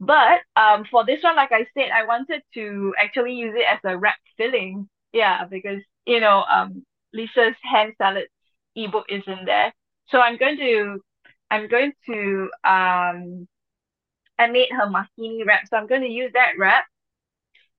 but 0.00 0.40
um 0.56 0.84
for 0.90 1.04
this 1.04 1.22
one 1.22 1.36
like 1.36 1.52
I 1.52 1.66
said 1.74 1.90
I 1.94 2.06
wanted 2.06 2.42
to 2.54 2.94
actually 2.98 3.34
use 3.34 3.54
it 3.56 3.66
as 3.70 3.80
a 3.84 3.98
wrap 3.98 4.16
filling 4.36 4.88
yeah 5.12 5.44
because 5.44 5.82
you 6.06 6.20
know 6.20 6.42
um 6.50 6.84
Lisa's 7.12 7.56
hand 7.62 7.94
salad 7.98 8.26
ebook 8.76 9.06
is 9.10 9.22
in 9.26 9.44
there 9.44 9.72
so 10.08 10.20
I'm 10.20 10.38
going 10.38 10.56
to 10.58 11.00
I'm 11.50 11.68
going 11.68 11.92
to 12.06 12.50
um 12.64 13.46
I 14.38 14.46
made 14.48 14.70
her 14.72 14.86
mahini 14.86 15.46
wrap. 15.46 15.68
So 15.68 15.76
I'm 15.76 15.86
going 15.86 16.02
to 16.02 16.08
use 16.08 16.32
that 16.34 16.52
wrap 16.58 16.86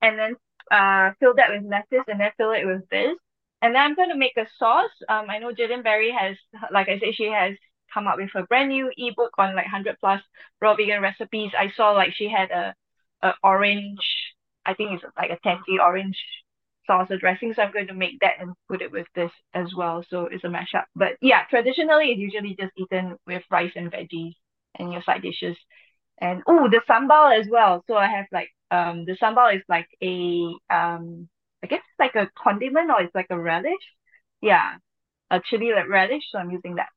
and 0.01 0.17
then 0.17 0.35
uh, 0.71 1.11
fill 1.19 1.33
that 1.35 1.49
with 1.51 1.63
lettuce 1.69 2.05
and 2.07 2.19
then 2.19 2.31
fill 2.37 2.51
it 2.51 2.65
with 2.65 2.87
this. 2.89 3.15
And 3.61 3.75
then 3.75 3.81
I'm 3.81 3.95
going 3.95 4.09
to 4.09 4.17
make 4.17 4.37
a 4.37 4.47
sauce. 4.57 4.91
Um, 5.09 5.29
I 5.29 5.39
know 5.39 5.53
Jaden 5.53 5.83
Berry 5.83 6.11
has, 6.11 6.37
like 6.71 6.89
I 6.89 6.99
said, 6.99 7.15
she 7.15 7.25
has 7.25 7.55
come 7.93 8.07
up 8.07 8.17
with 8.17 8.29
a 8.35 8.43
brand 8.43 8.69
new 8.69 8.91
ebook 8.97 9.31
on 9.37 9.55
like 9.55 9.65
100 9.65 9.97
plus 9.99 10.21
raw 10.61 10.75
vegan 10.75 11.01
recipes. 11.01 11.51
I 11.57 11.71
saw 11.75 11.91
like 11.91 12.13
she 12.15 12.29
had 12.29 12.51
a, 12.51 12.75
a 13.21 13.33
orange, 13.43 13.99
I 14.65 14.73
think 14.73 14.91
it's 14.93 15.03
like 15.17 15.31
a 15.31 15.39
tangy 15.43 15.79
orange 15.81 16.17
salsa 16.89 17.19
dressing. 17.19 17.53
So 17.53 17.61
I'm 17.61 17.71
going 17.71 17.87
to 17.87 17.93
make 17.93 18.19
that 18.21 18.35
and 18.39 18.53
put 18.67 18.81
it 18.81 18.91
with 18.91 19.07
this 19.15 19.31
as 19.53 19.67
well. 19.75 20.03
So 20.09 20.25
it's 20.25 20.43
a 20.43 20.47
mashup. 20.47 20.85
But 20.95 21.13
yeah, 21.21 21.43
traditionally 21.49 22.11
it's 22.11 22.19
usually 22.19 22.55
just 22.59 22.73
eaten 22.77 23.17
with 23.27 23.43
rice 23.51 23.71
and 23.75 23.91
veggies 23.91 24.35
and 24.77 24.91
your 24.91 25.03
side 25.03 25.21
dishes. 25.21 25.57
And 26.19 26.43
oh, 26.47 26.69
the 26.69 26.81
sambal 26.89 27.39
as 27.39 27.47
well. 27.49 27.83
So 27.87 27.95
I 27.95 28.07
have 28.07 28.25
like 28.31 28.49
um 28.69 29.05
the 29.05 29.17
sambal 29.21 29.55
is 29.55 29.63
like 29.67 29.87
a 30.03 30.53
um 30.69 31.27
I 31.63 31.67
guess 31.67 31.79
it's 31.79 31.99
like 31.99 32.15
a 32.15 32.29
condiment 32.37 32.89
or 32.91 33.01
it's 33.01 33.15
like 33.15 33.27
a 33.29 33.39
relish. 33.39 33.85
Yeah, 34.41 34.75
a 35.31 35.41
chili 35.43 35.71
like 35.73 35.89
relish. 35.89 36.23
So 36.31 36.39
I'm 36.39 36.51
using 36.51 36.75
that. 36.75 36.89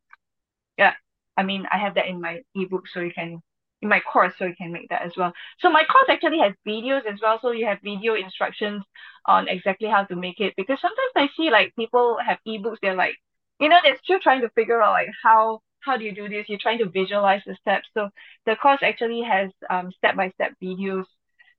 Yeah, 0.78 0.94
I 1.36 1.42
mean 1.42 1.66
I 1.70 1.78
have 1.78 1.94
that 1.94 2.06
in 2.06 2.20
my 2.20 2.42
ebook, 2.54 2.88
so 2.88 3.00
you 3.00 3.12
can 3.12 3.40
in 3.82 3.88
my 3.88 4.00
course, 4.00 4.32
so 4.38 4.46
you 4.46 4.54
can 4.56 4.72
make 4.72 4.88
that 4.88 5.02
as 5.02 5.12
well. 5.16 5.32
So 5.60 5.70
my 5.70 5.84
course 5.84 6.06
actually 6.08 6.38
has 6.38 6.54
videos 6.66 7.04
as 7.06 7.20
well. 7.20 7.38
So 7.40 7.50
you 7.50 7.66
have 7.66 7.78
video 7.82 8.14
instructions 8.14 8.82
on 9.26 9.48
exactly 9.48 9.88
how 9.88 10.04
to 10.04 10.16
make 10.16 10.40
it. 10.40 10.54
Because 10.56 10.80
sometimes 10.80 11.12
I 11.16 11.28
see 11.36 11.50
like 11.50 11.74
people 11.76 12.16
have 12.24 12.38
ebooks, 12.48 12.78
they're 12.80 12.94
like, 12.94 13.16
you 13.60 13.68
know, 13.68 13.78
they're 13.84 13.98
still 14.02 14.20
trying 14.20 14.40
to 14.42 14.48
figure 14.50 14.80
out 14.82 14.92
like 14.92 15.08
how 15.22 15.60
how 15.80 15.96
do 15.98 16.04
you 16.04 16.14
do 16.14 16.28
this? 16.28 16.48
You're 16.48 16.58
trying 16.58 16.78
to 16.78 16.88
visualize 16.88 17.42
the 17.46 17.56
steps. 17.56 17.88
So 17.94 18.08
the 18.46 18.56
course 18.56 18.80
actually 18.82 19.22
has 19.22 19.50
um 19.70 19.92
step-by-step 19.98 20.52
videos 20.62 21.04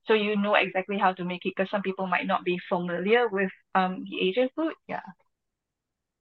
so 0.06 0.14
you 0.14 0.36
know 0.36 0.54
exactly 0.54 0.98
how 0.98 1.12
to 1.12 1.24
make 1.24 1.44
it 1.46 1.54
because 1.56 1.70
some 1.70 1.82
people 1.82 2.06
might 2.06 2.26
not 2.26 2.44
be 2.44 2.58
familiar 2.68 3.28
with 3.28 3.50
um 3.74 4.04
the 4.08 4.20
Asian 4.28 4.48
food. 4.56 4.74
Yeah. 4.88 5.00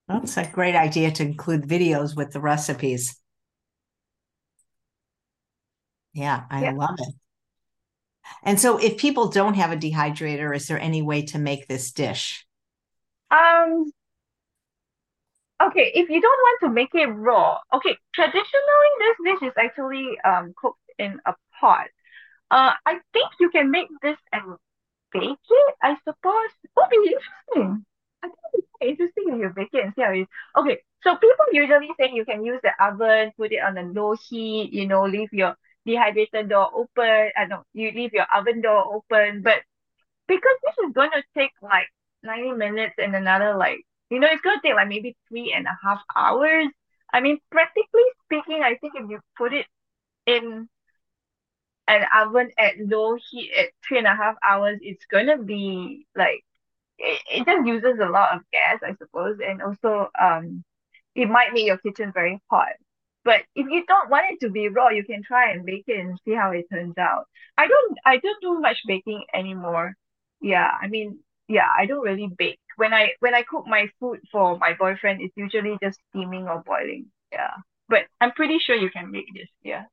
That's 0.08 0.38
a 0.38 0.46
great 0.46 0.76
idea 0.76 1.12
to 1.12 1.24
include 1.24 1.68
videos 1.68 2.16
with 2.16 2.32
the 2.32 2.40
recipes. 2.40 3.20
Yeah, 6.14 6.46
I 6.50 6.64
yeah. 6.64 6.72
love 6.72 6.96
it. 7.00 7.16
And 8.44 8.60
so 8.60 8.78
if 8.78 8.98
people 8.98 9.30
don't 9.30 9.56
have 9.56 9.72
a 9.72 9.78
dehydrator, 9.78 10.56
is 10.56 10.68
there 10.68 10.80
any 10.80 11.02
way 11.02 11.24
to 11.28 11.40
make 11.40 11.68
this 11.68 11.92
dish? 11.92 12.46
Um 13.32 13.92
Okay, 15.62 15.92
if 15.96 16.10
you 16.10 16.20
don't 16.20 16.42
want 16.48 16.60
to 16.62 16.70
make 16.70 16.94
it 16.94 17.08
raw, 17.08 17.60
okay, 17.74 17.98
traditionally 18.14 18.92
this 19.00 19.18
dish 19.24 19.48
is 19.48 19.54
actually 19.58 20.20
um 20.26 20.54
cooked 20.58 20.80
in 21.00 21.20
a 21.26 21.34
pot. 21.60 21.88
Uh, 22.52 22.74
I 22.86 23.00
think 23.14 23.32
you 23.40 23.50
can 23.50 23.72
make 23.72 23.88
this 24.02 24.18
and 24.34 24.58
bake 25.14 25.40
it, 25.50 25.76
I 25.82 25.98
suppose. 26.04 26.52
Would 26.78 26.90
be 26.90 27.16
interesting. 27.16 27.86
I 28.26 28.50
think 28.52 28.66
it's 28.82 29.02
interesting 29.02 29.34
if 29.34 29.40
you 29.40 29.50
bake 29.56 29.74
it 29.74 29.84
and 29.86 29.94
see 29.96 30.02
how 30.02 30.12
it 30.12 30.22
is. 30.22 30.28
Okay, 30.58 30.82
so 31.04 31.16
people 31.16 31.46
usually 31.52 31.90
say 32.00 32.12
you 32.14 32.26
can 32.26 32.44
use 32.46 32.60
the 32.64 32.72
oven, 32.84 33.32
put 33.38 33.52
it 33.52 33.60
on 33.64 33.78
a 33.78 33.84
low 33.84 34.16
heat, 34.30 34.74
you 34.74 34.88
know, 34.88 35.06
leave 35.06 35.32
your 35.34 35.56
dehydrator 35.88 36.48
door 36.50 36.70
open. 36.74 37.32
I 37.38 37.46
know 37.48 37.64
you 37.74 37.92
leave 37.92 38.14
your 38.14 38.28
oven 38.36 38.62
door 38.62 38.96
open, 38.96 39.42
but 39.42 39.62
because 40.28 40.58
this 40.64 40.76
is 40.88 40.94
going 40.94 41.12
to 41.12 41.24
take 41.38 41.52
like 41.62 41.88
90 42.24 42.52
minutes 42.52 42.96
and 42.98 43.16
another 43.16 43.56
like 43.56 43.86
you 44.10 44.20
know, 44.20 44.28
it's 44.32 44.42
gonna 44.42 44.62
take 44.64 44.76
like 44.76 44.88
maybe 44.88 45.16
three 45.30 45.54
and 45.56 45.66
a 45.68 45.78
half 45.84 46.02
hours. 46.16 46.68
I 47.14 47.22
mean, 47.22 47.40
practically 47.52 48.04
speaking, 48.26 48.62
I 48.64 48.76
think 48.76 48.94
if 48.96 49.10
you 49.10 49.20
put 49.38 49.54
it 49.54 49.66
in 50.28 50.68
an 51.88 52.06
oven 52.16 52.52
at 52.58 52.74
low 52.80 53.16
heat 53.16 53.52
at 53.58 53.70
three 53.88 53.98
and 54.00 54.08
a 54.08 54.16
half 54.16 54.36
hours, 54.44 54.80
it's 54.82 55.06
gonna 55.06 55.38
be 55.38 56.06
like 56.16 56.44
it, 56.98 57.22
it 57.32 57.46
just 57.46 57.68
uses 57.68 58.00
a 58.02 58.10
lot 58.10 58.36
of 58.36 58.42
gas, 58.52 58.80
I 58.84 58.96
suppose, 58.96 59.40
and 59.46 59.62
also 59.62 60.10
um 60.20 60.64
it 61.16 61.30
might 61.30 61.54
make 61.54 61.66
your 61.66 61.78
kitchen 61.78 62.12
very 62.14 62.42
hot. 62.50 62.74
But 63.24 63.42
if 63.56 63.68
you 63.70 63.86
don't 63.86 64.10
want 64.10 64.26
it 64.32 64.40
to 64.46 64.52
be 64.52 64.70
raw, 64.70 64.90
you 64.90 65.04
can 65.04 65.24
try 65.24 65.52
and 65.52 65.66
bake 65.66 65.86
it 65.88 66.00
and 66.00 66.20
see 66.26 66.34
how 66.36 66.52
it 66.52 66.66
turns 66.72 66.98
out. 66.98 67.26
I 67.58 67.68
don't 67.68 67.98
I 68.06 68.18
don't 68.18 68.42
do 68.42 68.60
much 68.60 68.78
baking 68.88 69.26
anymore. 69.34 69.96
Yeah, 70.42 70.70
I 70.82 70.88
mean, 70.88 71.20
yeah, 71.48 71.68
I 71.76 71.86
don't 71.86 72.04
really 72.04 72.28
bake 72.38 72.60
when 72.78 72.94
I 72.94 73.14
when 73.20 73.34
I 73.36 73.44
cook 73.44 73.66
my 73.68 73.90
food 74.00 74.20
for 74.32 74.58
my 74.58 74.74
boyfriend, 74.74 75.22
it's 75.22 75.36
usually 75.38 75.78
just 75.82 76.00
steaming 76.10 76.48
or 76.48 76.62
boiling. 76.64 77.08
Yeah, 77.32 77.54
but 77.90 78.06
I'm 78.22 78.32
pretty 78.34 78.60
sure 78.60 78.76
you 78.76 78.90
can 78.92 79.12
make 79.12 79.34
this. 79.34 79.50
Yeah. 79.64 79.86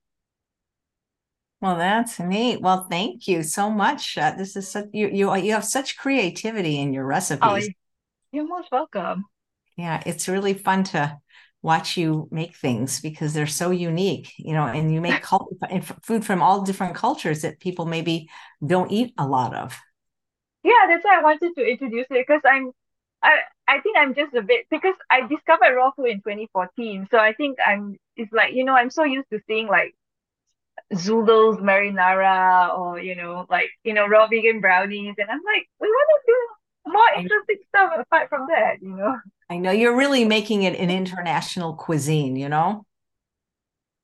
Well, 1.63 1.77
that's 1.77 2.19
neat. 2.19 2.61
Well, 2.61 2.89
thank 2.91 3.29
you 3.29 3.45
so 3.45 3.71
much. 3.71 4.19
Uh, 4.19 4.33
this 4.37 4.57
is 4.57 4.69
such 4.69 4.87
you 4.93 5.09
you 5.09 5.35
you 5.37 5.53
have 5.53 5.65
such 5.65 5.97
creativity 5.97 6.79
in 6.81 6.93
your 6.93 7.07
recipes. 7.07 7.69
Oh, 7.69 7.73
you're 8.33 8.47
most 8.49 8.71
welcome. 8.73 9.27
Yeah, 9.77 10.03
it's 10.05 10.29
really 10.29 10.55
fun 10.55 10.85
to 10.85 11.19
watch 11.63 11.97
you 11.97 12.29
make 12.33 12.57
things 12.57 13.01
because 13.01 13.33
they're 13.33 13.47
so 13.47 13.71
unique, 13.71 14.33
you 14.39 14.55
know, 14.55 14.67
and 14.67 14.93
you 14.93 15.01
make 15.01 15.23
cult- 15.23 15.55
food 16.03 16.25
from 16.27 16.43
all 16.43 16.63
different 16.63 16.97
cultures 16.97 17.43
that 17.43 17.61
people 17.61 17.87
maybe 17.87 18.29
don't 18.67 18.91
eat 18.91 19.15
a 19.17 19.27
lot 19.27 19.55
of 19.55 19.79
yeah 20.63 20.87
that's 20.89 21.05
why 21.05 21.19
i 21.19 21.23
wanted 21.23 21.55
to 21.55 21.65
introduce 21.65 22.07
it 22.11 22.27
because 22.27 22.41
i'm 22.45 22.71
i 23.23 23.39
i 23.69 23.81
think 23.81 23.97
i'm 23.99 24.15
just 24.15 24.35
a 24.35 24.43
bit 24.43 24.67
because 24.71 24.95
i 25.11 25.27
discovered 25.27 25.75
raw 25.75 25.91
food 25.93 26.07
in 26.09 26.21
2014 26.21 27.07
so 27.11 27.19
i 27.19 27.33
think 27.33 27.59
i'm 27.67 27.97
it's 28.17 28.33
like 28.33 28.55
you 28.55 28.65
know 28.65 28.75
i'm 28.75 28.91
so 28.91 29.05
used 29.05 29.29
to 29.31 29.41
seeing 29.47 29.67
like 29.67 29.95
Zul's 30.95 31.59
marinara 31.59 32.77
or 32.79 32.99
you 33.01 33.15
know 33.15 33.47
like 33.49 33.71
you 33.85 33.95
know 33.95 34.07
raw 34.07 34.27
vegan 34.27 34.61
brownies 34.61 35.15
and 35.19 35.31
i'm 35.31 35.41
like 35.45 35.67
we 35.81 35.89
want 35.89 36.09
to 36.11 36.33
do 36.33 36.39
more 36.87 37.09
interesting 37.17 37.59
stuff 37.69 37.93
apart 37.99 38.29
from 38.29 38.47
that, 38.49 38.83
you 38.83 38.97
know. 38.97 39.17
I 39.51 39.59
know 39.59 39.71
you're 39.71 39.97
really 39.97 40.25
making 40.25 40.63
it 40.63 40.79
an 40.79 40.91
international 40.91 41.75
cuisine, 41.75 42.37
you 42.37 42.49
know? 42.49 42.85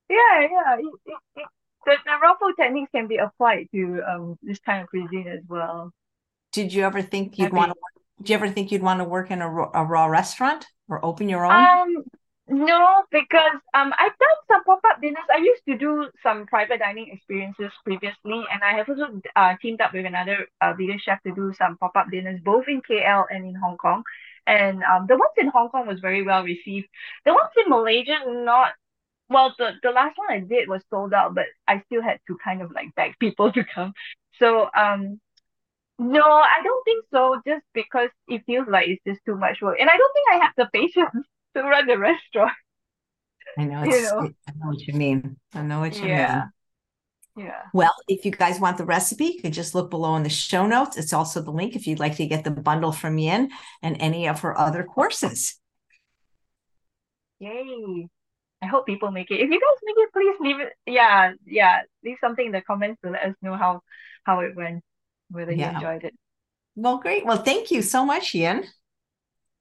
Yeah, 0.08 0.40
yeah. 0.40 0.76
It, 0.78 0.84
it, 1.06 1.16
it, 1.36 1.46
the, 1.86 1.96
the 2.04 2.12
raw 2.22 2.34
food 2.40 2.54
techniques 2.58 2.90
can 2.94 3.06
be 3.06 3.16
applied 3.16 3.68
to 3.74 4.02
um 4.08 4.38
this 4.42 4.58
kind 4.58 4.82
of 4.82 4.88
cuisine 4.88 5.28
as 5.28 5.40
well. 5.48 5.92
Did 6.52 6.72
you 6.72 6.84
ever 6.84 7.02
think 7.02 7.38
you'd 7.38 7.44
Happy. 7.44 7.56
want 7.56 7.72
to 7.72 7.78
did 8.18 8.30
you 8.30 8.34
ever 8.34 8.48
think 8.48 8.72
you'd 8.72 8.82
want 8.82 8.98
to 8.98 9.04
work 9.04 9.30
in 9.30 9.40
a, 9.42 9.48
raw- 9.48 9.70
a 9.72 9.84
raw 9.84 10.06
restaurant 10.06 10.66
or 10.88 11.04
open 11.04 11.28
your 11.28 11.44
own? 11.44 11.52
Um, 11.52 12.04
no, 12.48 13.04
because 13.10 13.60
um, 13.74 13.92
I've 13.98 14.16
done 14.18 14.38
some 14.50 14.64
pop-up 14.64 15.02
dinners. 15.02 15.24
I 15.32 15.38
used 15.38 15.62
to 15.68 15.76
do 15.76 16.08
some 16.22 16.46
private 16.46 16.78
dining 16.78 17.10
experiences 17.12 17.72
previously, 17.84 18.42
and 18.50 18.62
I 18.64 18.72
have 18.76 18.88
also 18.88 19.20
uh, 19.36 19.54
teamed 19.60 19.82
up 19.82 19.92
with 19.92 20.06
another 20.06 20.46
uh, 20.62 20.72
vegan 20.72 20.98
chef 20.98 21.22
to 21.24 21.34
do 21.34 21.52
some 21.58 21.76
pop-up 21.76 22.06
dinners, 22.10 22.40
both 22.42 22.64
in 22.66 22.80
KL 22.80 23.26
and 23.30 23.44
in 23.44 23.54
Hong 23.54 23.76
Kong. 23.76 24.02
And 24.46 24.82
um, 24.82 25.06
the 25.06 25.16
ones 25.16 25.34
in 25.36 25.48
Hong 25.48 25.68
Kong 25.68 25.86
was 25.86 26.00
very 26.00 26.22
well 26.22 26.42
received. 26.42 26.88
The 27.26 27.34
ones 27.34 27.50
in 27.62 27.68
Malaysia, 27.68 28.16
not 28.26 28.72
well. 29.28 29.54
The 29.58 29.72
the 29.82 29.90
last 29.90 30.16
one 30.16 30.30
I 30.30 30.40
did 30.40 30.70
was 30.70 30.82
sold 30.88 31.12
out, 31.12 31.34
but 31.34 31.44
I 31.66 31.82
still 31.86 32.02
had 32.02 32.18
to 32.28 32.38
kind 32.42 32.62
of 32.62 32.70
like 32.72 32.94
beg 32.94 33.18
people 33.20 33.52
to 33.52 33.62
come. 33.74 33.92
So 34.38 34.70
um, 34.74 35.20
no, 35.98 36.22
I 36.22 36.62
don't 36.64 36.84
think 36.84 37.04
so, 37.12 37.42
just 37.46 37.64
because 37.74 38.10
it 38.28 38.42
feels 38.46 38.68
like 38.68 38.88
it's 38.88 39.02
just 39.06 39.20
too 39.26 39.36
much 39.36 39.60
work. 39.60 39.78
And 39.80 39.90
I 39.90 39.96
don't 39.96 40.12
think 40.14 40.26
I 40.32 40.44
have 40.44 40.52
the 40.56 40.68
patience 40.72 41.26
to 41.62 41.68
run 41.68 41.86
the 41.86 41.98
restaurant, 41.98 42.52
I 43.56 43.64
know 43.64 43.84
you 43.84 44.02
know. 44.02 44.30
I 44.48 44.52
know 44.56 44.68
what 44.68 44.86
you 44.86 44.94
mean. 44.94 45.36
I 45.54 45.62
know 45.62 45.80
what 45.80 45.96
you 45.96 46.02
mean. 46.02 46.10
Yeah, 46.10 46.44
yeah. 47.36 47.62
Well, 47.72 47.92
if 48.08 48.24
you 48.24 48.30
guys 48.30 48.60
want 48.60 48.78
the 48.78 48.84
recipe, 48.84 49.26
you 49.26 49.40
can 49.40 49.52
just 49.52 49.74
look 49.74 49.90
below 49.90 50.16
in 50.16 50.22
the 50.22 50.28
show 50.30 50.66
notes. 50.66 50.96
It's 50.96 51.12
also 51.12 51.40
the 51.40 51.50
link 51.50 51.76
if 51.76 51.86
you'd 51.86 51.98
like 51.98 52.16
to 52.16 52.26
get 52.26 52.44
the 52.44 52.50
bundle 52.50 52.92
from 52.92 53.18
Yin 53.18 53.50
and 53.82 53.96
any 54.00 54.28
of 54.28 54.40
her 54.40 54.58
other 54.58 54.84
courses. 54.84 55.58
Yay. 57.38 58.08
I 58.60 58.66
hope 58.66 58.86
people 58.86 59.12
make 59.12 59.30
it. 59.30 59.36
If 59.36 59.50
you 59.50 59.60
guys 59.60 59.78
make 59.84 59.96
it, 59.98 60.12
please 60.12 60.36
leave 60.40 60.60
it. 60.60 60.72
Yeah, 60.84 61.32
yeah. 61.46 61.82
Leave 62.04 62.16
something 62.20 62.46
in 62.46 62.52
the 62.52 62.60
comments 62.60 63.00
to 63.04 63.10
let 63.10 63.22
us 63.22 63.34
know 63.40 63.54
how 63.54 63.82
how 64.24 64.40
it 64.40 64.56
went, 64.56 64.82
whether 65.30 65.52
you 65.52 65.64
enjoyed 65.64 66.04
it. 66.04 66.14
Well, 66.74 66.98
great. 66.98 67.24
Well, 67.24 67.42
thank 67.42 67.70
you 67.70 67.82
so 67.82 68.04
much, 68.04 68.34
Yin. 68.34 68.64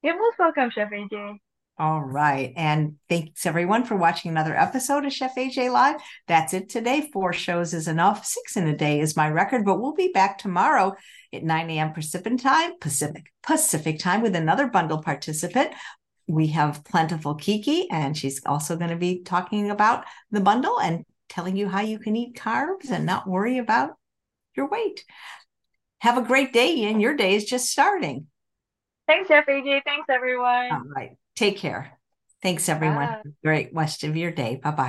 You're 0.02 0.18
most 0.18 0.40
welcome, 0.40 0.72
Chef 0.72 0.90
AJ. 0.90 1.38
All 1.80 2.02
right. 2.02 2.54
And 2.56 2.96
thanks 3.08 3.46
everyone 3.46 3.84
for 3.84 3.96
watching 3.96 4.32
another 4.32 4.58
episode 4.58 5.06
of 5.06 5.14
Chef 5.14 5.36
AJ 5.36 5.72
Live. 5.72 5.98
That's 6.28 6.56
it 6.56 6.70
today. 6.70 7.08
Four 7.14 7.34
shows 7.34 7.72
is 7.76 7.88
enough. 7.88 8.26
Six 8.26 8.58
in 8.58 8.68
a 8.68 8.76
day 8.76 9.00
is 9.00 9.16
my 9.16 9.30
record, 9.30 9.64
but 9.64 9.80
we'll 9.80 9.94
be 9.94 10.10
back 10.12 10.40
tomorrow 10.40 10.96
at 11.32 11.44
9 11.44 11.70
a.m. 11.70 11.94
Pacific 11.94 12.40
time, 12.40 12.80
Pacific, 12.80 13.32
Pacific 13.44 14.00
time 14.00 14.24
with 14.24 14.36
another 14.36 14.66
bundle 14.66 15.04
participant. 15.04 15.70
We 16.26 16.48
have 16.48 16.84
Plentiful 16.84 17.36
Kiki, 17.36 17.88
and 17.92 18.18
she's 18.18 18.42
also 18.44 18.76
going 18.76 18.90
to 18.90 18.96
be 18.96 19.22
talking 19.22 19.70
about 19.70 20.04
the 20.32 20.42
bundle 20.42 20.80
and 20.80 21.06
telling 21.30 21.56
you 21.56 21.70
how 21.70 21.82
you 21.82 22.00
can 22.00 22.16
eat 22.16 22.36
carbs 22.36 22.90
and 22.90 23.06
not 23.06 23.28
worry 23.28 23.60
about 23.60 23.92
your 24.56 24.68
weight. 24.68 25.06
Have 26.00 26.18
a 26.18 26.24
great 26.24 26.54
day, 26.54 26.86
and 26.86 27.00
your 27.00 27.16
day 27.16 27.36
is 27.36 27.46
just 27.46 27.70
starting. 27.70 28.26
Thanks, 29.06 29.28
Chef 29.28 29.46
AJ. 29.46 29.84
Thanks, 29.86 30.08
everyone. 30.10 30.72
All 30.72 30.84
right. 30.96 31.12
Take 31.38 31.58
care. 31.58 32.00
Thanks, 32.44 32.68
everyone. 32.68 33.08
Bye. 33.08 33.22
Great 33.44 33.74
rest 33.74 34.04
of 34.04 34.18
your 34.18 34.32
day. 34.32 34.60
Bye 34.62 34.72
bye. 34.72 34.86